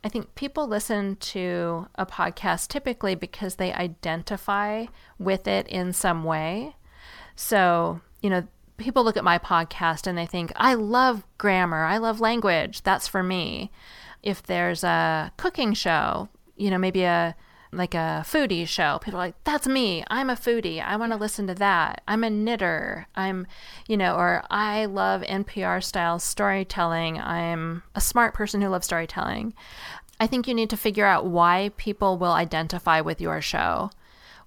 I 0.02 0.08
think 0.08 0.34
people 0.34 0.66
listen 0.66 1.16
to 1.16 1.86
a 1.94 2.06
podcast 2.06 2.68
typically 2.68 3.14
because 3.14 3.56
they 3.56 3.72
identify 3.72 4.86
with 5.18 5.46
it 5.46 5.68
in 5.68 5.92
some 5.92 6.24
way. 6.24 6.76
So, 7.36 8.00
you 8.22 8.30
know, 8.30 8.46
people 8.78 9.04
look 9.04 9.16
at 9.16 9.24
my 9.24 9.38
podcast 9.38 10.06
and 10.06 10.16
they 10.16 10.26
think, 10.26 10.52
I 10.56 10.74
love 10.74 11.26
grammar, 11.36 11.84
I 11.84 11.98
love 11.98 12.20
language, 12.20 12.82
that's 12.82 13.06
for 13.06 13.22
me. 13.22 13.70
If 14.22 14.42
there's 14.42 14.82
a 14.84 15.32
cooking 15.36 15.74
show, 15.74 16.28
you 16.56 16.70
know, 16.70 16.78
maybe 16.78 17.04
a 17.04 17.36
like 17.72 17.94
a 17.94 18.24
foodie 18.26 18.66
show. 18.66 18.98
People 19.00 19.20
are 19.20 19.26
like, 19.26 19.44
that's 19.44 19.66
me. 19.66 20.02
I'm 20.08 20.30
a 20.30 20.34
foodie. 20.34 20.82
I 20.82 20.96
want 20.96 21.12
to 21.12 21.18
listen 21.18 21.46
to 21.46 21.54
that. 21.54 22.02
I'm 22.08 22.24
a 22.24 22.30
knitter. 22.30 23.06
I'm, 23.14 23.46
you 23.86 23.96
know, 23.96 24.16
or 24.16 24.44
I 24.50 24.86
love 24.86 25.22
NPR 25.22 25.82
style 25.82 26.18
storytelling. 26.18 27.20
I'm 27.20 27.82
a 27.94 28.00
smart 28.00 28.34
person 28.34 28.60
who 28.60 28.68
loves 28.68 28.86
storytelling. 28.86 29.54
I 30.18 30.26
think 30.26 30.48
you 30.48 30.54
need 30.54 30.70
to 30.70 30.76
figure 30.76 31.06
out 31.06 31.26
why 31.26 31.70
people 31.76 32.18
will 32.18 32.32
identify 32.32 33.00
with 33.00 33.20
your 33.20 33.40
show. 33.40 33.90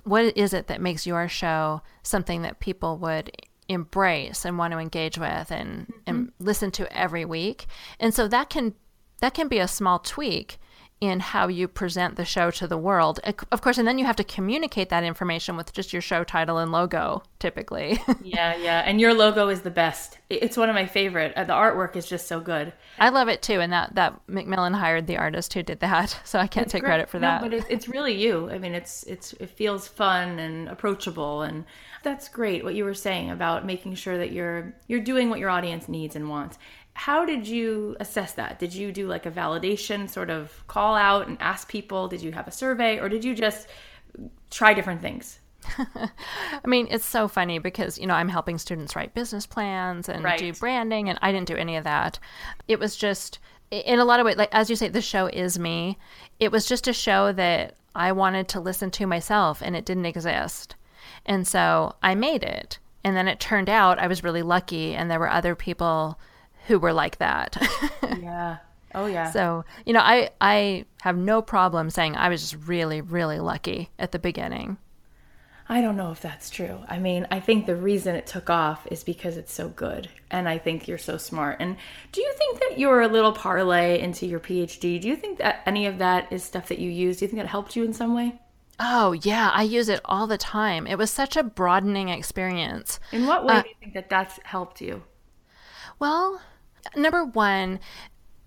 What 0.03 0.37
is 0.37 0.53
it 0.53 0.67
that 0.67 0.81
makes 0.81 1.07
your 1.07 1.27
show 1.29 1.81
something 2.03 2.41
that 2.41 2.59
people 2.59 2.97
would 2.97 3.31
embrace 3.69 4.43
and 4.43 4.57
want 4.57 4.73
to 4.73 4.79
engage 4.79 5.17
with 5.17 5.49
and, 5.49 5.87
mm-hmm. 5.87 5.93
and 6.05 6.31
listen 6.39 6.71
to 6.71 6.97
every 6.97 7.23
week? 7.23 7.67
And 7.99 8.13
so 8.13 8.27
that 8.27 8.49
can 8.49 8.75
that 9.21 9.33
can 9.33 9.47
be 9.47 9.59
a 9.59 9.69
small 9.69 9.99
tweak 9.99 10.59
in 11.01 11.19
how 11.19 11.47
you 11.49 11.67
present 11.67 12.15
the 12.15 12.23
show 12.23 12.49
to 12.49 12.65
the 12.65 12.77
world. 12.77 13.19
Of 13.51 13.61
course, 13.61 13.77
and 13.77 13.85
then 13.85 13.99
you 13.99 14.05
have 14.05 14.15
to 14.15 14.23
communicate 14.23 14.89
that 14.89 15.03
information 15.03 15.57
with 15.57 15.73
just 15.73 15.91
your 15.91 16.01
show 16.01 16.23
title 16.23 16.59
and 16.59 16.71
logo, 16.71 17.23
typically. 17.39 17.99
yeah, 18.23 18.55
yeah. 18.55 18.83
And 18.85 19.01
your 19.01 19.13
logo 19.13 19.49
is 19.49 19.61
the 19.61 19.69
best. 19.69 20.17
It's 20.29 20.55
one 20.55 20.69
of 20.69 20.75
my 20.75 20.85
favorite. 20.85 21.33
Uh, 21.35 21.43
the 21.43 21.53
artwork 21.53 21.97
is 21.97 22.07
just 22.07 22.27
so 22.27 22.39
good. 22.39 22.71
I 22.99 23.09
love 23.09 23.27
it 23.27 23.41
too. 23.41 23.59
And 23.59 23.73
that, 23.73 23.95
that 23.95 24.17
Macmillan 24.27 24.73
hired 24.73 25.07
the 25.07 25.17
artist 25.17 25.53
who 25.53 25.63
did 25.63 25.81
that. 25.81 26.19
So 26.25 26.39
I 26.39 26.47
can't 26.47 26.65
it's 26.65 26.71
take 26.71 26.81
great. 26.81 26.89
credit 26.89 27.09
for 27.09 27.19
that. 27.19 27.41
no, 27.41 27.49
that. 27.49 27.51
But 27.51 27.53
it's, 27.53 27.65
it's 27.69 27.87
really 27.87 28.13
you. 28.13 28.49
I 28.49 28.57
mean, 28.57 28.73
it's, 28.73 29.03
it's, 29.03 29.33
it 29.33 29.49
feels 29.49 29.87
fun 29.87 30.39
and 30.39 30.67
approachable. 30.67 31.43
And 31.43 31.65
that's 32.01 32.27
great 32.29 32.63
what 32.63 32.75
you 32.75 32.85
were 32.85 32.93
saying 32.93 33.29
about 33.29 33.65
making 33.65 33.95
sure 33.95 34.17
that 34.17 34.31
you're, 34.31 34.73
you're 34.87 35.01
doing 35.01 35.29
what 35.29 35.39
your 35.39 35.49
audience 35.49 35.87
needs 35.87 36.15
and 36.15 36.29
wants 36.29 36.57
how 36.93 37.25
did 37.25 37.47
you 37.47 37.95
assess 37.99 38.33
that? 38.33 38.59
Did 38.59 38.73
you 38.73 38.91
do 38.91 39.07
like 39.07 39.25
a 39.25 39.31
validation 39.31 40.09
sort 40.09 40.29
of 40.29 40.63
call 40.67 40.95
out 40.95 41.27
and 41.27 41.37
ask 41.41 41.67
people? 41.67 42.07
Did 42.07 42.21
you 42.21 42.31
have 42.31 42.47
a 42.47 42.51
survey 42.51 42.99
or 42.99 43.09
did 43.09 43.23
you 43.23 43.33
just 43.35 43.67
try 44.51 44.73
different 44.73 45.01
things? 45.01 45.39
I 45.77 46.67
mean, 46.67 46.87
it's 46.91 47.05
so 47.05 47.27
funny 47.27 47.57
because, 47.57 47.97
you 47.97 48.05
know, 48.05 48.13
I'm 48.13 48.29
helping 48.29 48.57
students 48.57 48.95
write 48.95 49.13
business 49.13 49.45
plans 49.45 50.09
and 50.09 50.23
right. 50.23 50.37
do 50.37 50.53
branding, 50.53 51.09
and 51.09 51.17
I 51.21 51.31
didn't 51.31 51.47
do 51.47 51.55
any 51.55 51.77
of 51.77 51.83
that. 51.85 52.19
It 52.67 52.79
was 52.79 52.95
just, 52.95 53.39
in 53.71 53.99
a 53.99 54.05
lot 54.05 54.19
of 54.19 54.25
ways, 54.25 54.35
like 54.35 54.53
as 54.53 54.69
you 54.69 54.75
say, 54.75 54.89
the 54.89 55.01
show 55.01 55.27
is 55.27 55.57
me. 55.57 55.97
It 56.39 56.51
was 56.51 56.65
just 56.65 56.87
a 56.87 56.93
show 56.93 57.31
that 57.33 57.75
I 57.95 58.11
wanted 58.11 58.47
to 58.49 58.59
listen 58.59 58.91
to 58.91 59.07
myself, 59.07 59.61
and 59.61 59.75
it 59.75 59.85
didn't 59.85 60.05
exist. 60.05 60.75
And 61.25 61.47
so 61.47 61.95
I 62.03 62.15
made 62.15 62.43
it. 62.43 62.79
And 63.03 63.15
then 63.15 63.27
it 63.27 63.39
turned 63.39 63.69
out 63.69 63.99
I 63.99 64.07
was 64.07 64.23
really 64.23 64.43
lucky, 64.43 64.93
and 64.93 65.09
there 65.09 65.19
were 65.19 65.29
other 65.29 65.55
people 65.55 66.19
who 66.67 66.79
were 66.79 66.93
like 66.93 67.17
that. 67.17 67.57
yeah. 68.21 68.57
Oh 68.95 69.07
yeah. 69.07 69.31
So, 69.31 69.65
you 69.85 69.93
know, 69.93 70.01
I 70.01 70.29
I 70.39 70.85
have 71.01 71.17
no 71.17 71.41
problem 71.41 71.89
saying 71.89 72.15
I 72.15 72.29
was 72.29 72.41
just 72.41 72.67
really 72.67 73.01
really 73.01 73.39
lucky 73.39 73.89
at 73.97 74.11
the 74.11 74.19
beginning. 74.19 74.77
I 75.69 75.81
don't 75.81 75.95
know 75.95 76.11
if 76.11 76.21
that's 76.21 76.49
true. 76.49 76.79
I 76.89 76.99
mean, 76.99 77.25
I 77.31 77.39
think 77.39 77.65
the 77.65 77.75
reason 77.75 78.15
it 78.15 78.27
took 78.27 78.49
off 78.49 78.85
is 78.91 79.03
because 79.03 79.37
it's 79.37 79.53
so 79.53 79.69
good. 79.69 80.09
And 80.29 80.49
I 80.49 80.57
think 80.57 80.87
you're 80.87 80.97
so 80.97 81.17
smart. 81.17 81.57
And 81.61 81.77
do 82.11 82.21
you 82.21 82.33
think 82.37 82.59
that 82.59 82.79
you're 82.79 83.01
a 83.01 83.07
little 83.07 83.31
parlay 83.31 84.01
into 84.01 84.25
your 84.25 84.41
PhD? 84.41 84.99
Do 84.99 85.07
you 85.07 85.15
think 85.15 85.37
that 85.37 85.63
any 85.65 85.85
of 85.85 85.99
that 85.99 86.31
is 86.33 86.43
stuff 86.43 86.67
that 86.67 86.79
you 86.79 86.89
use? 86.89 87.17
Do 87.17 87.25
you 87.25 87.29
think 87.29 87.41
that 87.41 87.47
helped 87.47 87.77
you 87.77 87.85
in 87.85 87.93
some 87.93 88.13
way? 88.13 88.39
Oh, 88.79 89.13
yeah. 89.13 89.51
I 89.53 89.63
use 89.63 89.87
it 89.87 90.01
all 90.03 90.27
the 90.27 90.37
time. 90.37 90.85
It 90.85 90.97
was 90.97 91.09
such 91.09 91.37
a 91.37 91.43
broadening 91.43 92.09
experience. 92.09 92.99
In 93.13 93.25
what 93.25 93.45
way 93.45 93.55
uh, 93.55 93.61
do 93.61 93.69
you 93.69 93.75
think 93.79 93.93
that 93.93 94.09
that's 94.09 94.39
helped 94.43 94.81
you? 94.81 95.03
Well, 95.97 96.41
number 96.95 97.25
one, 97.25 97.79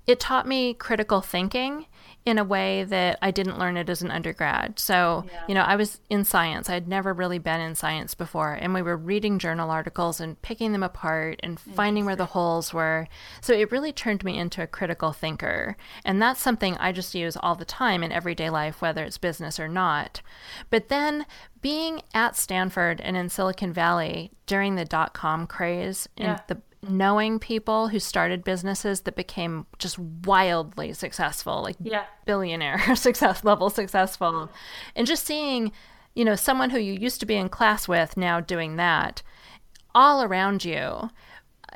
it 0.07 0.21
taught 0.21 0.47
me 0.47 0.73
critical 0.75 1.21
thinking 1.21 1.87
in 2.25 2.39
a 2.39 2.45
way 2.45 2.83
that 2.83 3.19
I 3.23 3.31
didn't 3.31 3.59
learn 3.59 3.77
it 3.77 3.89
as 3.89 4.03
an 4.03 4.11
undergrad. 4.11 4.81
So, 4.81 5.25
yeah. 5.29 5.45
you 5.47 5.55
know, 5.55 5.63
I 5.63 5.77
was 5.77 6.01
in 6.11 6.25
science. 6.25 6.69
I 6.69 6.75
had 6.75 6.89
never 6.89 7.13
really 7.13 7.39
been 7.39 7.61
in 7.61 7.77
science 7.77 8.15
before. 8.15 8.53
And 8.53 8.75
we 8.75 8.83
were 8.83 8.97
reading 8.97 9.39
journal 9.39 9.71
articles 9.71 10.21
and 10.21 10.41
picking 10.43 10.73
them 10.73 10.83
apart 10.83 11.39
and 11.45 11.59
finding 11.59 12.05
where 12.05 12.17
the 12.17 12.27
holes 12.27 12.75
were. 12.75 13.07
So 13.41 13.53
it 13.53 13.71
really 13.71 13.93
turned 13.93 14.25
me 14.25 14.39
into 14.39 14.61
a 14.61 14.67
critical 14.67 15.13
thinker. 15.13 15.77
And 16.05 16.21
that's 16.21 16.41
something 16.41 16.77
I 16.79 16.91
just 16.91 17.15
use 17.15 17.37
all 17.37 17.55
the 17.55 17.65
time 17.65 18.03
in 18.03 18.11
everyday 18.11 18.51
life, 18.51 18.83
whether 18.83 19.05
it's 19.05 19.19
business 19.19 19.61
or 19.61 19.69
not. 19.69 20.21
But 20.69 20.89
then 20.89 21.27
being 21.63 22.03
at 22.13 22.37
Stanford 22.37 23.01
and 23.01 23.17
in 23.17 23.29
Silicon 23.29 23.73
Valley 23.73 24.33
during 24.47 24.75
the 24.75 24.85
dot 24.85 25.15
com 25.15 25.47
craze 25.47 26.09
and 26.17 26.27
yeah. 26.27 26.41
the 26.49 26.61
knowing 26.89 27.39
people 27.39 27.89
who 27.89 27.99
started 27.99 28.45
businesses 28.45 29.03
that 29.03 29.17
became 29.17 29.67
just 29.79 29.99
wildly 29.99 30.93
successful, 30.93 31.63
like 31.63 31.77
yeah. 31.81 32.05
billionaire 32.25 32.95
success 32.97 33.45
level 33.45 33.71
successful, 33.71 34.51
and 34.95 35.07
just 35.07 35.25
seeing, 35.25 35.73
you 36.15 36.25
know, 36.25 36.35
someone 36.35 36.71
who 36.71 36.79
you 36.79 36.93
used 36.93 37.21
to 37.21 37.27
be 37.27 37.37
in 37.37 37.49
class 37.49 37.89
with 37.89 38.17
now 38.17 38.41
doing 38.41 38.77
that 38.77 39.23
all 39.95 40.23
around 40.23 40.65
you. 40.65 41.11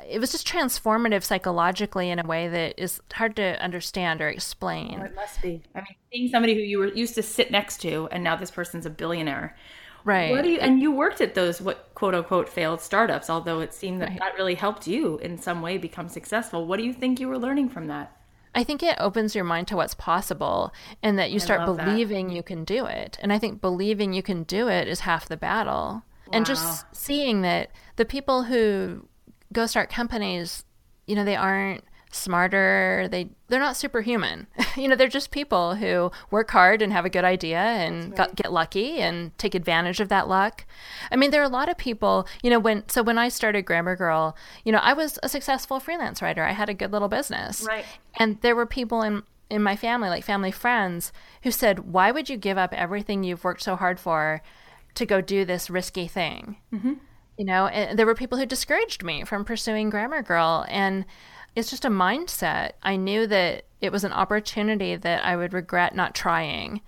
It 0.07 0.19
was 0.19 0.31
just 0.31 0.47
transformative 0.47 1.23
psychologically 1.23 2.09
in 2.09 2.17
a 2.17 2.25
way 2.25 2.47
that 2.47 2.81
is 2.81 3.01
hard 3.13 3.35
to 3.35 3.61
understand 3.61 4.21
or 4.21 4.29
explain. 4.29 4.99
Oh, 4.99 5.05
it 5.05 5.15
must 5.15 5.41
be. 5.41 5.61
I 5.75 5.79
mean, 5.79 5.95
seeing 6.11 6.29
somebody 6.29 6.55
who 6.55 6.61
you 6.61 6.79
were 6.79 6.87
used 6.87 7.15
to 7.15 7.23
sit 7.23 7.51
next 7.51 7.81
to, 7.81 8.07
and 8.11 8.23
now 8.23 8.35
this 8.35 8.49
person's 8.49 8.85
a 8.85 8.89
billionaire 8.89 9.55
Right. 10.03 10.31
What 10.31 10.43
do 10.43 10.49
you 10.49 10.59
and 10.59 10.81
you 10.81 10.91
worked 10.91 11.21
at 11.21 11.35
those 11.35 11.61
what 11.61 11.93
quote 11.93 12.15
unquote 12.15 12.49
failed 12.49 12.81
startups, 12.81 13.29
although 13.29 13.59
it 13.59 13.73
seemed 13.73 14.01
that 14.01 14.09
right. 14.09 14.19
that 14.19 14.35
really 14.35 14.55
helped 14.55 14.87
you 14.87 15.17
in 15.19 15.37
some 15.37 15.61
way 15.61 15.77
become 15.77 16.09
successful. 16.09 16.65
What 16.65 16.77
do 16.77 16.83
you 16.83 16.93
think 16.93 17.19
you 17.19 17.27
were 17.27 17.37
learning 17.37 17.69
from 17.69 17.87
that? 17.87 18.17
I 18.53 18.63
think 18.63 18.83
it 18.83 18.97
opens 18.99 19.33
your 19.33 19.45
mind 19.45 19.67
to 19.69 19.77
what's 19.77 19.93
possible 19.93 20.73
and 21.01 21.17
that 21.17 21.31
you 21.31 21.39
start 21.39 21.65
believing 21.65 22.27
that. 22.27 22.35
you 22.35 22.43
can 22.43 22.65
do 22.65 22.85
it. 22.85 23.17
And 23.21 23.31
I 23.31 23.39
think 23.39 23.61
believing 23.61 24.13
you 24.13 24.21
can 24.21 24.43
do 24.43 24.67
it 24.67 24.87
is 24.87 25.01
half 25.01 25.29
the 25.29 25.37
battle. 25.37 26.03
Wow. 26.03 26.03
And 26.33 26.45
just 26.45 26.85
seeing 26.91 27.41
that 27.43 27.71
the 27.95 28.03
people 28.03 28.43
who 28.43 29.07
go 29.53 29.65
start 29.67 29.89
companies, 29.89 30.65
you 31.07 31.15
know, 31.15 31.23
they 31.23 31.35
aren't 31.35 31.85
smarter. 32.11 33.07
They 33.09 33.29
they're 33.47 33.59
not 33.59 33.77
superhuman. 33.77 34.47
you 34.77 34.87
know, 34.87 34.95
they're 34.95 35.07
just 35.07 35.31
people 35.31 35.75
who 35.75 36.11
work 36.29 36.51
hard 36.51 36.81
and 36.81 36.93
have 36.93 37.05
a 37.05 37.09
good 37.09 37.25
idea 37.25 37.59
and 37.59 38.09
right. 38.09 38.15
got, 38.15 38.35
get 38.35 38.51
lucky 38.51 38.99
and 38.99 39.37
take 39.37 39.55
advantage 39.55 39.99
of 39.99 40.09
that 40.09 40.27
luck. 40.27 40.65
I 41.11 41.15
mean, 41.15 41.31
there 41.31 41.41
are 41.41 41.45
a 41.45 41.49
lot 41.49 41.69
of 41.69 41.77
people. 41.77 42.27
You 42.43 42.49
know, 42.49 42.59
when 42.59 42.87
so 42.87 43.01
when 43.01 43.17
I 43.17 43.29
started 43.29 43.63
Grammar 43.63 43.95
Girl, 43.95 44.35
you 44.63 44.71
know, 44.71 44.79
I 44.79 44.93
was 44.93 45.17
a 45.23 45.29
successful 45.29 45.79
freelance 45.79 46.21
writer. 46.21 46.43
I 46.43 46.51
had 46.51 46.69
a 46.69 46.73
good 46.73 46.91
little 46.91 47.07
business, 47.07 47.65
right? 47.67 47.85
And 48.19 48.39
there 48.41 48.55
were 48.55 48.65
people 48.65 49.01
in 49.01 49.23
in 49.49 49.61
my 49.61 49.75
family, 49.75 50.09
like 50.09 50.23
family 50.23 50.51
friends, 50.51 51.11
who 51.43 51.51
said, 51.51 51.91
"Why 51.91 52.11
would 52.11 52.29
you 52.29 52.37
give 52.37 52.57
up 52.57 52.73
everything 52.73 53.23
you've 53.23 53.43
worked 53.43 53.63
so 53.63 53.75
hard 53.75 53.99
for 53.99 54.41
to 54.95 55.05
go 55.05 55.21
do 55.21 55.45
this 55.45 55.69
risky 55.69 56.07
thing?" 56.07 56.57
Mm-hmm. 56.73 56.93
You 57.37 57.45
know, 57.45 57.67
and 57.67 57.97
there 57.97 58.05
were 58.05 58.15
people 58.15 58.37
who 58.37 58.45
discouraged 58.45 59.03
me 59.03 59.23
from 59.23 59.45
pursuing 59.45 59.89
Grammar 59.89 60.21
Girl, 60.21 60.65
and 60.69 61.05
it's 61.55 61.69
just 61.69 61.85
a 61.85 61.89
mindset. 61.89 62.73
I 62.83 62.95
knew 62.95 63.27
that 63.27 63.65
it 63.81 63.91
was 63.91 64.03
an 64.03 64.13
opportunity 64.13 64.95
that 64.95 65.25
I 65.25 65.35
would 65.35 65.53
regret 65.53 65.95
not 65.95 66.15
trying. 66.15 66.81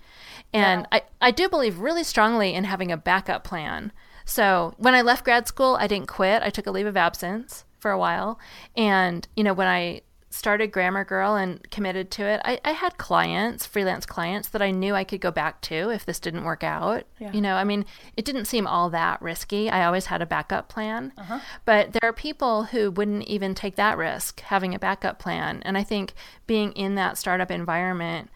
And 0.52 0.86
yeah. 0.92 1.00
I, 1.20 1.28
I 1.28 1.30
do 1.32 1.48
believe 1.48 1.78
really 1.78 2.04
strongly 2.04 2.54
in 2.54 2.64
having 2.64 2.92
a 2.92 2.96
backup 2.96 3.44
plan. 3.44 3.92
So 4.24 4.74
when 4.78 4.94
I 4.94 5.02
left 5.02 5.24
grad 5.24 5.46
school, 5.48 5.76
I 5.78 5.86
didn't 5.86 6.08
quit. 6.08 6.42
I 6.42 6.50
took 6.50 6.66
a 6.66 6.70
leave 6.70 6.86
of 6.86 6.96
absence 6.96 7.64
for 7.78 7.90
a 7.90 7.98
while. 7.98 8.38
And, 8.76 9.26
you 9.36 9.44
know, 9.44 9.52
when 9.52 9.66
I 9.66 10.00
started 10.34 10.72
Grammar 10.72 11.04
Girl 11.04 11.36
and 11.36 11.70
committed 11.70 12.10
to 12.12 12.24
it, 12.24 12.40
I, 12.44 12.60
I, 12.64 12.72
had 12.72 12.98
clients, 12.98 13.66
freelance 13.66 14.04
clients 14.04 14.48
that 14.48 14.60
I 14.60 14.72
knew 14.72 14.94
I 14.94 15.04
could 15.04 15.20
go 15.20 15.30
back 15.30 15.60
to 15.62 15.90
if 15.90 16.04
this 16.04 16.18
didn't 16.18 16.44
work 16.44 16.64
out. 16.64 17.04
Yeah. 17.20 17.32
You 17.32 17.40
know, 17.40 17.54
I 17.54 17.64
mean, 17.64 17.86
it 18.16 18.24
didn't 18.24 18.46
seem 18.46 18.66
all 18.66 18.90
that 18.90 19.22
risky. 19.22 19.70
I 19.70 19.84
always 19.84 20.06
had 20.06 20.20
a 20.20 20.26
backup 20.26 20.68
plan. 20.68 21.12
Uh-huh. 21.16 21.38
But 21.64 21.92
there 21.92 22.08
are 22.08 22.12
people 22.12 22.64
who 22.64 22.90
wouldn't 22.90 23.28
even 23.28 23.54
take 23.54 23.76
that 23.76 23.96
risk, 23.96 24.40
having 24.40 24.74
a 24.74 24.78
backup 24.78 25.18
plan. 25.18 25.62
And 25.64 25.78
I 25.78 25.84
think 25.84 26.14
being 26.46 26.72
in 26.72 26.96
that 26.96 27.16
startup 27.16 27.50
environment 27.50 28.28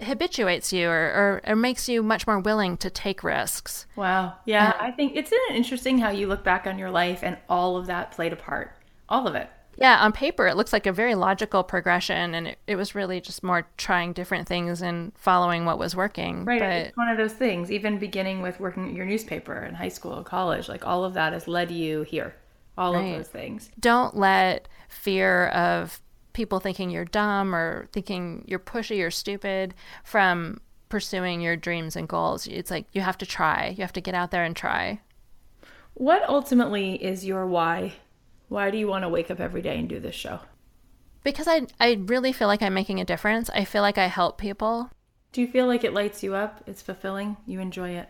habituates 0.00 0.72
you 0.72 0.88
or, 0.88 0.92
or, 0.92 1.40
or, 1.46 1.54
makes 1.54 1.88
you 1.88 2.02
much 2.02 2.26
more 2.26 2.40
willing 2.40 2.76
to 2.78 2.90
take 2.90 3.22
risks. 3.22 3.86
Wow. 3.94 4.34
Yeah. 4.44 4.74
I 4.80 4.90
think 4.90 5.14
it's 5.14 5.32
interesting 5.50 5.98
how 5.98 6.10
you 6.10 6.26
look 6.26 6.42
back 6.42 6.66
on 6.66 6.80
your 6.80 6.90
life 6.90 7.20
and 7.22 7.38
all 7.48 7.76
of 7.76 7.86
that 7.86 8.10
played 8.10 8.32
a 8.32 8.36
part. 8.36 8.76
All 9.08 9.28
of 9.28 9.36
it. 9.36 9.48
Yeah, 9.76 9.98
on 9.98 10.12
paper, 10.12 10.46
it 10.46 10.56
looks 10.56 10.72
like 10.72 10.86
a 10.86 10.92
very 10.92 11.14
logical 11.14 11.64
progression, 11.64 12.34
and 12.34 12.48
it, 12.48 12.58
it 12.66 12.76
was 12.76 12.94
really 12.94 13.20
just 13.20 13.42
more 13.42 13.66
trying 13.76 14.12
different 14.12 14.46
things 14.46 14.82
and 14.82 15.12
following 15.16 15.64
what 15.64 15.78
was 15.78 15.96
working. 15.96 16.44
Right. 16.44 16.60
But... 16.60 16.72
It's 16.72 16.96
one 16.96 17.08
of 17.08 17.16
those 17.16 17.32
things, 17.32 17.70
even 17.70 17.98
beginning 17.98 18.42
with 18.42 18.60
working 18.60 18.88
at 18.88 18.94
your 18.94 19.06
newspaper 19.06 19.64
in 19.64 19.74
high 19.74 19.88
school, 19.88 20.22
college, 20.22 20.68
like 20.68 20.86
all 20.86 21.04
of 21.04 21.14
that 21.14 21.32
has 21.32 21.48
led 21.48 21.70
you 21.70 22.02
here. 22.02 22.34
All 22.76 22.94
right. 22.94 23.04
of 23.06 23.18
those 23.18 23.28
things. 23.28 23.70
Don't 23.78 24.16
let 24.16 24.68
fear 24.88 25.46
of 25.48 26.00
people 26.32 26.58
thinking 26.58 26.90
you're 26.90 27.04
dumb 27.04 27.54
or 27.54 27.86
thinking 27.92 28.44
you're 28.46 28.58
pushy 28.58 29.04
or 29.04 29.10
stupid 29.10 29.74
from 30.02 30.60
pursuing 30.88 31.40
your 31.40 31.56
dreams 31.56 31.96
and 31.96 32.08
goals. 32.08 32.46
It's 32.46 32.70
like 32.70 32.86
you 32.92 33.00
have 33.00 33.18
to 33.18 33.26
try, 33.26 33.74
you 33.76 33.82
have 33.82 33.92
to 33.94 34.00
get 34.00 34.14
out 34.14 34.30
there 34.30 34.44
and 34.44 34.54
try. 34.54 35.00
What 35.94 36.28
ultimately 36.28 37.02
is 37.02 37.24
your 37.24 37.46
why 37.46 37.94
why 38.48 38.70
do 38.70 38.78
you 38.78 38.86
want 38.86 39.04
to 39.04 39.08
wake 39.08 39.30
up 39.30 39.40
every 39.40 39.62
day 39.62 39.78
and 39.78 39.88
do 39.88 40.00
this 40.00 40.14
show? 40.14 40.40
Because 41.22 41.48
I 41.48 41.66
I 41.80 41.98
really 42.04 42.32
feel 42.32 42.48
like 42.48 42.62
I'm 42.62 42.74
making 42.74 43.00
a 43.00 43.04
difference. 43.04 43.50
I 43.50 43.64
feel 43.64 43.82
like 43.82 43.98
I 43.98 44.06
help 44.06 44.38
people. 44.38 44.90
Do 45.32 45.40
you 45.40 45.48
feel 45.48 45.66
like 45.66 45.82
it 45.82 45.92
lights 45.92 46.22
you 46.22 46.34
up? 46.34 46.62
It's 46.66 46.82
fulfilling? 46.82 47.36
You 47.46 47.60
enjoy 47.60 47.90
it? 47.90 48.08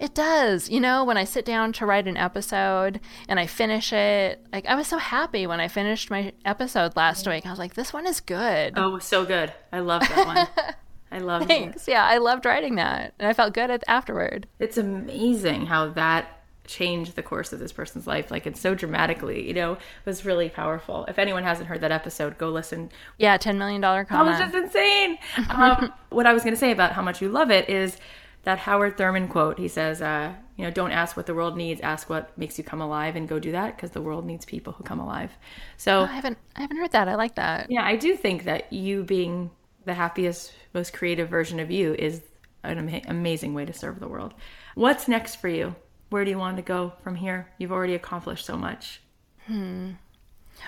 It 0.00 0.14
does. 0.14 0.68
You 0.68 0.80
know, 0.80 1.04
when 1.04 1.16
I 1.16 1.24
sit 1.24 1.44
down 1.44 1.72
to 1.74 1.86
write 1.86 2.06
an 2.06 2.16
episode 2.16 3.00
and 3.28 3.38
I 3.38 3.46
finish 3.46 3.92
it, 3.92 4.44
like 4.52 4.66
I 4.66 4.74
was 4.74 4.86
so 4.86 4.98
happy 4.98 5.46
when 5.46 5.60
I 5.60 5.68
finished 5.68 6.10
my 6.10 6.32
episode 6.44 6.96
last 6.96 7.26
week. 7.26 7.46
I 7.46 7.50
was 7.50 7.58
like, 7.58 7.74
this 7.74 7.92
one 7.92 8.06
is 8.06 8.20
good. 8.20 8.74
Oh, 8.76 8.98
so 8.98 9.24
good. 9.24 9.52
I 9.72 9.80
love 9.80 10.02
that 10.02 10.26
one. 10.26 10.74
I 11.12 11.18
love 11.18 11.46
Thanks. 11.46 11.86
It. 11.86 11.92
Yeah, 11.92 12.04
I 12.04 12.18
loved 12.18 12.44
writing 12.44 12.74
that. 12.76 13.14
And 13.18 13.28
I 13.28 13.32
felt 13.32 13.54
good 13.54 13.82
afterward. 13.86 14.48
It's 14.58 14.76
amazing 14.76 15.66
how 15.66 15.90
that 15.90 16.43
change 16.66 17.14
the 17.14 17.22
course 17.22 17.52
of 17.52 17.58
this 17.58 17.72
person's 17.72 18.06
life 18.06 18.30
like 18.30 18.46
it's 18.46 18.60
so 18.60 18.74
dramatically 18.74 19.46
you 19.46 19.52
know 19.52 19.76
was 20.04 20.24
really 20.24 20.48
powerful. 20.48 21.04
If 21.06 21.18
anyone 21.18 21.42
hasn't 21.42 21.68
heard 21.68 21.80
that 21.82 21.92
episode 21.92 22.38
go 22.38 22.50
listen. 22.50 22.90
Yeah 23.18 23.36
10 23.36 23.58
million 23.58 23.80
dollar 23.80 24.04
comment 24.04 24.38
that 24.38 24.52
was 24.52 24.52
just 24.52 24.64
insane. 24.64 25.18
Um, 25.54 25.92
what 26.10 26.26
i 26.26 26.32
was 26.32 26.42
going 26.42 26.54
to 26.54 26.58
say 26.58 26.70
about 26.70 26.92
how 26.92 27.02
much 27.02 27.20
you 27.22 27.28
love 27.28 27.50
it 27.50 27.68
is 27.68 27.96
that 28.44 28.58
howard 28.58 28.96
thurman 28.96 29.28
quote. 29.28 29.58
He 29.58 29.68
says 29.68 30.00
uh, 30.02 30.32
you 30.56 30.64
know 30.64 30.70
don't 30.70 30.90
ask 30.90 31.16
what 31.16 31.26
the 31.26 31.34
world 31.34 31.56
needs 31.56 31.80
ask 31.80 32.08
what 32.08 32.36
makes 32.38 32.56
you 32.58 32.64
come 32.64 32.80
alive 32.80 33.16
and 33.16 33.28
go 33.28 33.38
do 33.38 33.52
that 33.52 33.76
because 33.76 33.90
the 33.90 34.02
world 34.02 34.24
needs 34.24 34.44
people 34.44 34.72
who 34.72 34.84
come 34.84 35.00
alive. 35.00 35.32
So 35.76 36.00
oh, 36.00 36.04
i 36.04 36.06
haven't 36.06 36.38
i 36.56 36.62
haven't 36.62 36.76
heard 36.78 36.92
that. 36.92 37.08
I 37.08 37.14
like 37.14 37.34
that. 37.36 37.70
Yeah 37.70 37.84
i 37.84 37.96
do 37.96 38.16
think 38.16 38.44
that 38.44 38.72
you 38.72 39.04
being 39.04 39.50
the 39.84 39.94
happiest 39.94 40.52
most 40.72 40.92
creative 40.92 41.28
version 41.28 41.60
of 41.60 41.70
you 41.70 41.94
is 41.94 42.22
an 42.62 42.88
am- 42.88 43.02
amazing 43.08 43.54
way 43.54 43.64
to 43.64 43.72
serve 43.72 44.00
the 44.00 44.08
world. 44.08 44.34
What's 44.74 45.08
next 45.08 45.36
for 45.36 45.48
you 45.48 45.76
where 46.14 46.24
do 46.24 46.30
you 46.30 46.38
want 46.38 46.56
to 46.56 46.62
go 46.62 46.92
from 47.02 47.16
here? 47.16 47.48
You've 47.58 47.72
already 47.72 47.96
accomplished 47.96 48.46
so 48.46 48.56
much. 48.56 49.00
Hmm. 49.48 49.94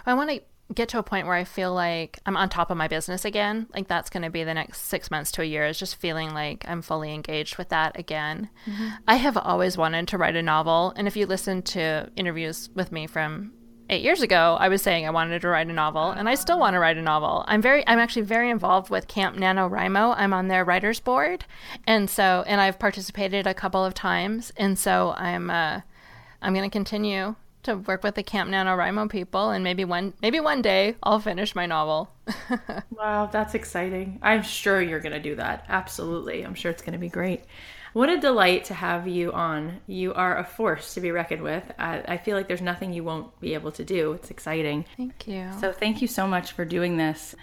I 0.05 0.13
want 0.13 0.29
to 0.31 0.41
get 0.75 0.89
to 0.89 0.99
a 0.99 1.05
point 1.05 1.29
where 1.29 1.37
I 1.37 1.45
feel 1.45 1.73
like 1.73 2.19
I'm 2.27 2.37
on 2.37 2.49
top 2.49 2.69
of 2.69 2.77
my 2.77 2.89
business 2.89 3.25
again. 3.25 3.69
Like 3.73 3.87
that's 3.87 4.11
going 4.11 4.25
to 4.25 4.31
be 4.31 4.43
the 4.43 4.55
next 4.55 4.83
six 4.83 5.09
months 5.09 5.31
to 5.33 5.43
a 5.43 5.45
year 5.45 5.65
is 5.65 5.79
just 5.79 5.95
feeling 5.95 6.35
like 6.35 6.65
I'm 6.67 6.83
fully 6.83 7.15
engaged 7.15 7.59
with 7.59 7.69
that 7.69 7.97
again. 7.97 8.51
Mm-hmm. 8.67 8.89
I 9.07 9.15
have 9.15 9.37
always 9.37 9.79
wanted 9.79 10.09
to 10.09 10.19
write 10.19 10.35
a 10.35 10.43
novel. 10.43 10.93
And 10.97 11.07
if 11.07 11.17
you 11.17 11.27
listen 11.27 11.63
to 11.63 12.11
interviews 12.17 12.69
with 12.75 12.91
me 12.91 13.07
from 13.07 13.53
eight 13.89 14.03
years 14.03 14.23
ago, 14.23 14.57
I 14.59 14.69
was 14.69 14.83
saying 14.83 15.07
I 15.07 15.11
wanted 15.11 15.41
to 15.43 15.49
write 15.49 15.69
a 15.69 15.73
novel, 15.73 16.11
and 16.11 16.29
I 16.29 16.35
still 16.35 16.59
want 16.59 16.75
to 16.75 16.79
write 16.79 16.97
a 16.97 17.03
novel. 17.03 17.45
I'm 17.47 17.63
very, 17.63 17.87
I'm 17.87 17.99
actually 17.99 18.23
very 18.23 18.51
involved 18.51 18.91
with 18.91 19.09
Camp 19.09 19.37
NaNoWriMo. 19.37 20.15
I'm 20.17 20.33
on 20.33 20.49
their 20.49 20.65
writers 20.65 21.01
board, 21.01 21.45
and 21.87 22.09
so, 22.09 22.45
and 22.47 22.61
I've 22.61 22.79
participated 22.79 23.47
a 23.47 23.55
couple 23.55 23.85
of 23.85 23.95
times, 23.95 24.53
and 24.57 24.79
so 24.79 25.15
I'm, 25.17 25.51
uh, 25.51 25.81
I'm 26.43 26.55
going 26.55 26.69
to 26.69 26.73
continue 26.73 27.37
to 27.63 27.77
work 27.77 28.03
with 28.03 28.15
the 28.15 28.23
Camp 28.23 28.51
NaNoWriMo 28.51 29.11
people, 29.11 29.51
and 29.51 29.63
maybe 29.63 29.85
one, 29.85 30.15
maybe 30.23 30.41
one 30.41 30.63
day 30.63 30.97
I'll 31.03 31.21
finish 31.21 31.55
my 31.55 31.67
novel. 31.67 32.11
wow, 32.91 33.27
that's 33.27 33.55
exciting! 33.55 34.19
I'm 34.23 34.43
sure 34.43 34.81
you're 34.81 35.01
going 35.01 35.13
to 35.13 35.21
do 35.21 35.37
that. 35.37 35.65
Absolutely, 35.69 36.43
I'm 36.43 36.55
sure 36.55 36.71
it's 36.71 36.83
going 36.83 36.93
to 36.95 36.99
be 36.99 37.09
great. 37.09 37.45
What 37.97 38.11
a 38.11 38.19
delight 38.19 38.67
to 38.67 38.75
have 38.75 39.09
you 39.09 39.33
on. 39.33 39.81
You 39.87 40.13
are 40.13 40.37
a 40.37 40.45
force 40.45 40.93
to 40.93 41.01
be 41.01 41.13
reckoned 41.13 41.41
with. 41.41 41.65
I, 41.79 42.03
I, 42.07 42.19
feel 42.19 42.37
like 42.37 42.47
there's 42.47 42.61
nothing 42.61 42.93
you 42.93 43.03
won't 43.03 43.41
be 43.41 43.55
able 43.55 43.73
to 43.73 43.85
do. 43.85 44.13
It's 44.13 44.31
exciting. 44.31 44.85
Thank 44.99 45.27
you. 45.27 45.49
So, 45.63 45.73
thank 45.73 46.03
you 46.03 46.07
so 46.07 46.27
much 46.27 46.53
for 46.53 46.67
doing 46.67 46.99
this. 46.99 47.35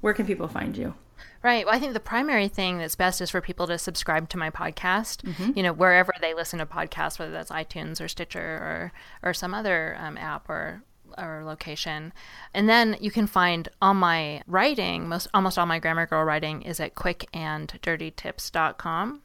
Where 0.00 0.14
can 0.14 0.26
people 0.26 0.46
find 0.46 0.76
you? 0.76 0.94
Right. 1.42 1.66
Well, 1.66 1.74
I 1.74 1.80
think 1.80 1.94
the 1.94 1.98
primary 1.98 2.46
thing 2.46 2.78
that's 2.78 2.94
best 2.94 3.20
is 3.20 3.30
for 3.30 3.40
people 3.40 3.66
to 3.66 3.78
subscribe 3.78 4.28
to 4.28 4.38
my 4.38 4.48
podcast, 4.48 5.24
mm-hmm. 5.24 5.54
you 5.56 5.64
know, 5.64 5.72
wherever 5.72 6.12
they 6.20 6.34
listen 6.34 6.60
to 6.60 6.66
podcasts, 6.66 7.18
whether 7.18 7.32
that's 7.32 7.50
iTunes 7.50 8.00
or 8.00 8.06
Stitcher 8.06 8.38
or, 8.38 8.92
or 9.24 9.34
some 9.34 9.52
other 9.52 9.96
um, 9.98 10.16
app 10.16 10.48
or 10.48 10.84
or 11.18 11.42
location. 11.44 12.12
And 12.54 12.68
then 12.68 12.96
you 13.00 13.10
can 13.10 13.26
find 13.26 13.68
all 13.82 13.94
my 13.94 14.44
writing, 14.46 15.08
most 15.08 15.26
almost 15.34 15.58
all 15.58 15.66
my 15.66 15.80
Grammar 15.80 16.06
Girl 16.06 16.22
writing 16.22 16.62
is 16.62 16.78
at 16.78 16.94
quickanddirtytips.com. 16.94 19.22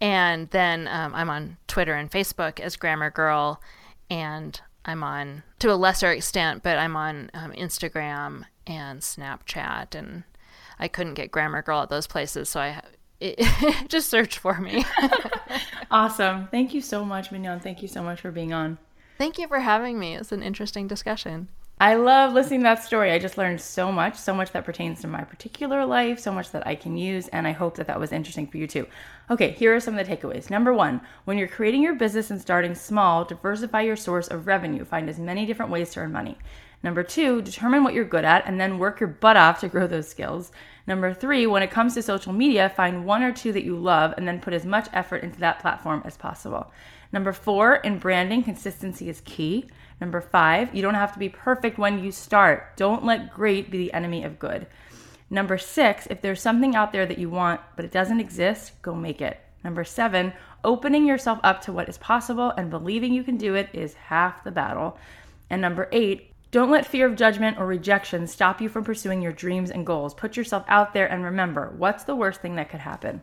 And 0.00 0.48
then 0.50 0.88
um, 0.88 1.14
I'm 1.14 1.30
on 1.30 1.56
Twitter 1.66 1.94
and 1.94 2.10
Facebook 2.10 2.60
as 2.60 2.76
Grammar 2.76 3.10
Girl, 3.10 3.60
and 4.08 4.60
I'm 4.84 5.02
on 5.02 5.42
to 5.58 5.72
a 5.72 5.74
lesser 5.74 6.10
extent, 6.10 6.62
but 6.62 6.78
I'm 6.78 6.96
on 6.96 7.30
um, 7.34 7.52
Instagram 7.52 8.44
and 8.66 9.00
Snapchat, 9.00 9.94
and 9.94 10.24
I 10.78 10.88
couldn't 10.88 11.14
get 11.14 11.30
Grammar 11.30 11.62
Girl 11.62 11.82
at 11.82 11.90
those 11.90 12.06
places, 12.06 12.48
so 12.48 12.60
I 12.60 12.82
it, 13.20 13.38
just 13.88 14.08
search 14.08 14.38
for 14.38 14.58
me. 14.58 14.84
awesome. 15.90 16.48
Thank 16.48 16.72
you 16.74 16.80
so 16.80 17.04
much, 17.04 17.30
Mignon. 17.30 17.60
Thank 17.60 17.82
you 17.82 17.88
so 17.88 18.02
much 18.02 18.20
for 18.20 18.30
being 18.30 18.52
on. 18.52 18.78
Thank 19.18 19.38
you 19.38 19.46
for 19.46 19.60
having 19.60 19.98
me. 19.98 20.16
It's 20.16 20.32
an 20.32 20.42
interesting 20.42 20.88
discussion. 20.88 21.48
I 21.78 21.94
love 21.94 22.34
listening 22.34 22.60
to 22.60 22.64
that 22.64 22.84
story. 22.84 23.10
I 23.10 23.18
just 23.18 23.38
learned 23.38 23.60
so 23.60 23.90
much, 23.90 24.16
so 24.16 24.34
much 24.34 24.52
that 24.52 24.66
pertains 24.66 25.00
to 25.00 25.08
my 25.08 25.24
particular 25.24 25.86
life, 25.86 26.18
so 26.18 26.30
much 26.30 26.50
that 26.50 26.66
I 26.66 26.74
can 26.74 26.96
use, 26.96 27.28
and 27.28 27.46
I 27.46 27.52
hope 27.52 27.76
that 27.76 27.86
that 27.86 27.98
was 27.98 28.12
interesting 28.12 28.46
for 28.46 28.58
you 28.58 28.66
too. 28.66 28.86
Okay, 29.30 29.52
here 29.52 29.72
are 29.76 29.78
some 29.78 29.96
of 29.96 30.04
the 30.04 30.16
takeaways. 30.16 30.50
Number 30.50 30.74
one, 30.74 31.00
when 31.24 31.38
you're 31.38 31.46
creating 31.46 31.82
your 31.82 31.94
business 31.94 32.32
and 32.32 32.40
starting 32.40 32.74
small, 32.74 33.24
diversify 33.24 33.82
your 33.82 33.94
source 33.94 34.26
of 34.26 34.48
revenue. 34.48 34.84
Find 34.84 35.08
as 35.08 35.20
many 35.20 35.46
different 35.46 35.70
ways 35.70 35.90
to 35.90 36.00
earn 36.00 36.10
money. 36.10 36.36
Number 36.82 37.04
two, 37.04 37.40
determine 37.40 37.84
what 37.84 37.94
you're 37.94 38.04
good 38.04 38.24
at 38.24 38.44
and 38.48 38.60
then 38.60 38.80
work 38.80 38.98
your 38.98 39.08
butt 39.08 39.36
off 39.36 39.60
to 39.60 39.68
grow 39.68 39.86
those 39.86 40.08
skills. 40.08 40.50
Number 40.88 41.14
three, 41.14 41.46
when 41.46 41.62
it 41.62 41.70
comes 41.70 41.94
to 41.94 42.02
social 42.02 42.32
media, 42.32 42.70
find 42.70 43.04
one 43.04 43.22
or 43.22 43.30
two 43.30 43.52
that 43.52 43.62
you 43.62 43.76
love 43.76 44.14
and 44.16 44.26
then 44.26 44.40
put 44.40 44.52
as 44.52 44.64
much 44.64 44.88
effort 44.92 45.22
into 45.22 45.38
that 45.38 45.60
platform 45.60 46.02
as 46.04 46.16
possible. 46.16 46.72
Number 47.12 47.32
four, 47.32 47.76
in 47.76 48.00
branding, 48.00 48.42
consistency 48.42 49.08
is 49.08 49.20
key. 49.20 49.68
Number 50.00 50.20
five, 50.20 50.74
you 50.74 50.82
don't 50.82 50.94
have 50.94 51.12
to 51.12 51.20
be 51.20 51.28
perfect 51.28 51.78
when 51.78 52.02
you 52.02 52.10
start. 52.10 52.76
Don't 52.76 53.04
let 53.04 53.32
great 53.32 53.70
be 53.70 53.78
the 53.78 53.92
enemy 53.92 54.24
of 54.24 54.40
good. 54.40 54.66
Number 55.30 55.56
six, 55.56 56.08
if 56.10 56.20
there's 56.20 56.42
something 56.42 56.74
out 56.74 56.92
there 56.92 57.06
that 57.06 57.18
you 57.18 57.30
want 57.30 57.60
but 57.76 57.84
it 57.84 57.92
doesn't 57.92 58.20
exist, 58.20 58.72
go 58.82 58.94
make 58.94 59.22
it. 59.22 59.40
Number 59.62 59.84
seven, 59.84 60.32
opening 60.64 61.06
yourself 61.06 61.38
up 61.44 61.60
to 61.62 61.72
what 61.72 61.88
is 61.88 61.98
possible 61.98 62.50
and 62.56 62.68
believing 62.68 63.14
you 63.14 63.22
can 63.22 63.36
do 63.36 63.54
it 63.54 63.68
is 63.72 63.94
half 63.94 64.42
the 64.42 64.50
battle. 64.50 64.98
And 65.48 65.62
number 65.62 65.88
eight, 65.92 66.32
don't 66.50 66.70
let 66.70 66.84
fear 66.84 67.06
of 67.06 67.14
judgment 67.14 67.58
or 67.58 67.66
rejection 67.66 68.26
stop 68.26 68.60
you 68.60 68.68
from 68.68 68.82
pursuing 68.82 69.22
your 69.22 69.32
dreams 69.32 69.70
and 69.70 69.86
goals. 69.86 70.14
Put 70.14 70.36
yourself 70.36 70.64
out 70.66 70.92
there 70.92 71.06
and 71.06 71.22
remember 71.22 71.72
what's 71.76 72.02
the 72.02 72.16
worst 72.16 72.40
thing 72.40 72.56
that 72.56 72.70
could 72.70 72.80
happen? 72.80 73.20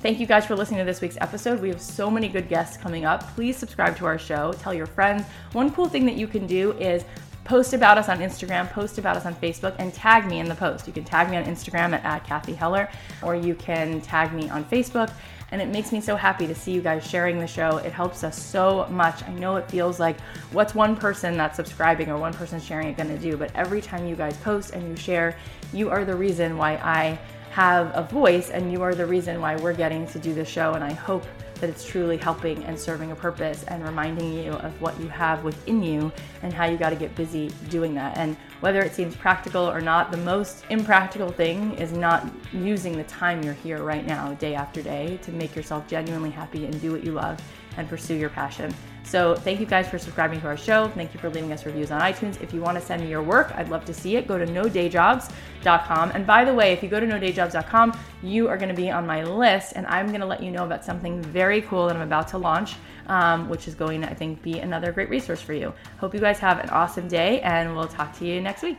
Thank 0.00 0.20
you 0.20 0.26
guys 0.26 0.46
for 0.46 0.54
listening 0.54 0.78
to 0.78 0.84
this 0.84 1.00
week's 1.00 1.18
episode. 1.20 1.60
We 1.60 1.68
have 1.68 1.80
so 1.80 2.10
many 2.10 2.28
good 2.28 2.48
guests 2.48 2.76
coming 2.76 3.04
up. 3.04 3.34
Please 3.34 3.56
subscribe 3.56 3.96
to 3.96 4.06
our 4.06 4.18
show, 4.18 4.52
tell 4.52 4.72
your 4.72 4.86
friends. 4.86 5.24
One 5.52 5.70
cool 5.72 5.88
thing 5.88 6.06
that 6.06 6.16
you 6.16 6.26
can 6.26 6.46
do 6.46 6.72
is 6.72 7.04
post 7.46 7.72
about 7.72 7.96
us 7.96 8.08
on 8.08 8.18
Instagram, 8.18 8.70
post 8.70 8.98
about 8.98 9.16
us 9.16 9.24
on 9.24 9.34
Facebook, 9.36 9.74
and 9.78 9.94
tag 9.94 10.26
me 10.26 10.40
in 10.40 10.48
the 10.48 10.54
post. 10.54 10.86
You 10.86 10.92
can 10.92 11.04
tag 11.04 11.30
me 11.30 11.36
on 11.36 11.44
Instagram 11.44 11.92
at, 11.92 12.04
at 12.04 12.24
Cathy 12.24 12.52
Heller, 12.54 12.90
or 13.22 13.34
you 13.34 13.54
can 13.54 14.00
tag 14.00 14.32
me 14.32 14.50
on 14.50 14.64
Facebook. 14.64 15.10
And 15.52 15.62
it 15.62 15.68
makes 15.68 15.92
me 15.92 16.00
so 16.00 16.16
happy 16.16 16.48
to 16.48 16.54
see 16.56 16.72
you 16.72 16.80
guys 16.80 17.08
sharing 17.08 17.38
the 17.38 17.46
show. 17.46 17.76
It 17.78 17.92
helps 17.92 18.24
us 18.24 18.36
so 18.36 18.86
much. 18.90 19.22
I 19.22 19.32
know 19.34 19.56
it 19.56 19.70
feels 19.70 20.00
like 20.00 20.20
what's 20.50 20.74
one 20.74 20.96
person 20.96 21.36
that's 21.36 21.54
subscribing 21.54 22.10
or 22.10 22.18
one 22.18 22.34
person 22.34 22.60
sharing 22.60 22.88
it 22.88 22.96
gonna 22.96 23.16
do, 23.16 23.36
but 23.36 23.54
every 23.54 23.80
time 23.80 24.08
you 24.08 24.16
guys 24.16 24.36
post 24.38 24.72
and 24.72 24.82
you 24.88 24.96
share, 24.96 25.36
you 25.72 25.88
are 25.88 26.04
the 26.04 26.16
reason 26.16 26.56
why 26.58 26.74
I 26.82 27.18
have 27.50 27.92
a 27.94 28.02
voice, 28.02 28.50
and 28.50 28.70
you 28.70 28.82
are 28.82 28.94
the 28.94 29.06
reason 29.06 29.40
why 29.40 29.56
we're 29.56 29.72
getting 29.72 30.06
to 30.08 30.18
do 30.18 30.34
this 30.34 30.48
show. 30.48 30.74
And 30.74 30.84
I 30.84 30.92
hope 30.92 31.24
that 31.60 31.70
it's 31.70 31.84
truly 31.84 32.16
helping 32.16 32.64
and 32.64 32.78
serving 32.78 33.12
a 33.12 33.16
purpose 33.16 33.64
and 33.64 33.84
reminding 33.84 34.32
you 34.32 34.52
of 34.52 34.80
what 34.80 34.98
you 35.00 35.08
have 35.08 35.44
within 35.44 35.82
you 35.82 36.12
and 36.42 36.52
how 36.52 36.66
you 36.66 36.76
got 36.76 36.90
to 36.90 36.96
get 36.96 37.14
busy 37.14 37.50
doing 37.68 37.94
that. 37.94 38.16
And 38.16 38.36
whether 38.60 38.80
it 38.80 38.94
seems 38.94 39.14
practical 39.16 39.62
or 39.62 39.80
not, 39.80 40.10
the 40.10 40.18
most 40.18 40.64
impractical 40.70 41.30
thing 41.30 41.74
is 41.74 41.92
not 41.92 42.26
using 42.52 42.96
the 42.96 43.04
time 43.04 43.42
you're 43.42 43.54
here 43.54 43.82
right 43.82 44.06
now, 44.06 44.34
day 44.34 44.54
after 44.54 44.82
day, 44.82 45.18
to 45.22 45.32
make 45.32 45.54
yourself 45.54 45.86
genuinely 45.88 46.30
happy 46.30 46.64
and 46.64 46.80
do 46.80 46.92
what 46.92 47.04
you 47.04 47.12
love 47.12 47.40
and 47.76 47.88
pursue 47.88 48.14
your 48.14 48.30
passion. 48.30 48.74
So, 49.04 49.36
thank 49.36 49.60
you 49.60 49.66
guys 49.66 49.88
for 49.88 49.98
subscribing 49.98 50.40
to 50.40 50.48
our 50.48 50.56
show. 50.56 50.88
Thank 50.88 51.14
you 51.14 51.20
for 51.20 51.30
leaving 51.30 51.52
us 51.52 51.64
reviews 51.64 51.92
on 51.92 52.00
iTunes. 52.00 52.40
If 52.42 52.52
you 52.52 52.60
want 52.60 52.76
to 52.76 52.84
send 52.84 53.02
me 53.02 53.08
your 53.08 53.22
work, 53.22 53.52
I'd 53.54 53.68
love 53.68 53.84
to 53.84 53.94
see 53.94 54.16
it. 54.16 54.26
Go 54.26 54.36
to 54.36 54.46
nodayjobs.com. 54.46 56.10
And 56.10 56.26
by 56.26 56.44
the 56.44 56.52
way, 56.52 56.72
if 56.72 56.82
you 56.82 56.88
go 56.88 56.98
to 56.98 57.06
nodayjobs.com, 57.06 57.98
you 58.22 58.48
are 58.48 58.56
going 58.56 58.68
to 58.68 58.74
be 58.74 58.90
on 58.90 59.06
my 59.06 59.22
list, 59.22 59.74
and 59.76 59.86
I'm 59.86 60.08
going 60.08 60.20
to 60.20 60.26
let 60.26 60.42
you 60.42 60.50
know 60.50 60.64
about 60.64 60.84
something 60.84 61.22
very 61.22 61.62
cool 61.62 61.86
that 61.86 61.94
I'm 61.94 62.02
about 62.02 62.26
to 62.28 62.38
launch, 62.38 62.74
um, 63.06 63.48
which 63.48 63.68
is 63.68 63.76
going 63.76 64.00
to, 64.00 64.10
I 64.10 64.14
think, 64.14 64.42
be 64.42 64.58
another 64.58 64.90
great 64.90 65.08
resource 65.08 65.40
for 65.40 65.52
you. 65.52 65.72
Hope 65.98 66.12
you 66.12 66.20
guys 66.20 66.40
have 66.40 66.58
an 66.58 66.70
awesome 66.70 67.06
day, 67.06 67.40
and 67.42 67.76
we'll 67.76 67.86
talk 67.86 68.16
to 68.18 68.26
you 68.26 68.40
next 68.40 68.62
week. 68.62 68.78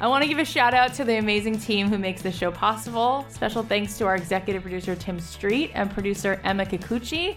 I 0.00 0.06
want 0.06 0.22
to 0.22 0.28
give 0.28 0.38
a 0.38 0.44
shout 0.44 0.74
out 0.74 0.94
to 0.94 1.04
the 1.04 1.16
amazing 1.16 1.58
team 1.58 1.88
who 1.88 1.98
makes 1.98 2.22
this 2.22 2.36
show 2.36 2.52
possible. 2.52 3.26
Special 3.30 3.64
thanks 3.64 3.98
to 3.98 4.06
our 4.06 4.14
executive 4.14 4.62
producer, 4.62 4.94
Tim 4.94 5.18
Street, 5.18 5.72
and 5.74 5.90
producer, 5.90 6.40
Emma 6.44 6.64
Kikuchi. 6.64 7.36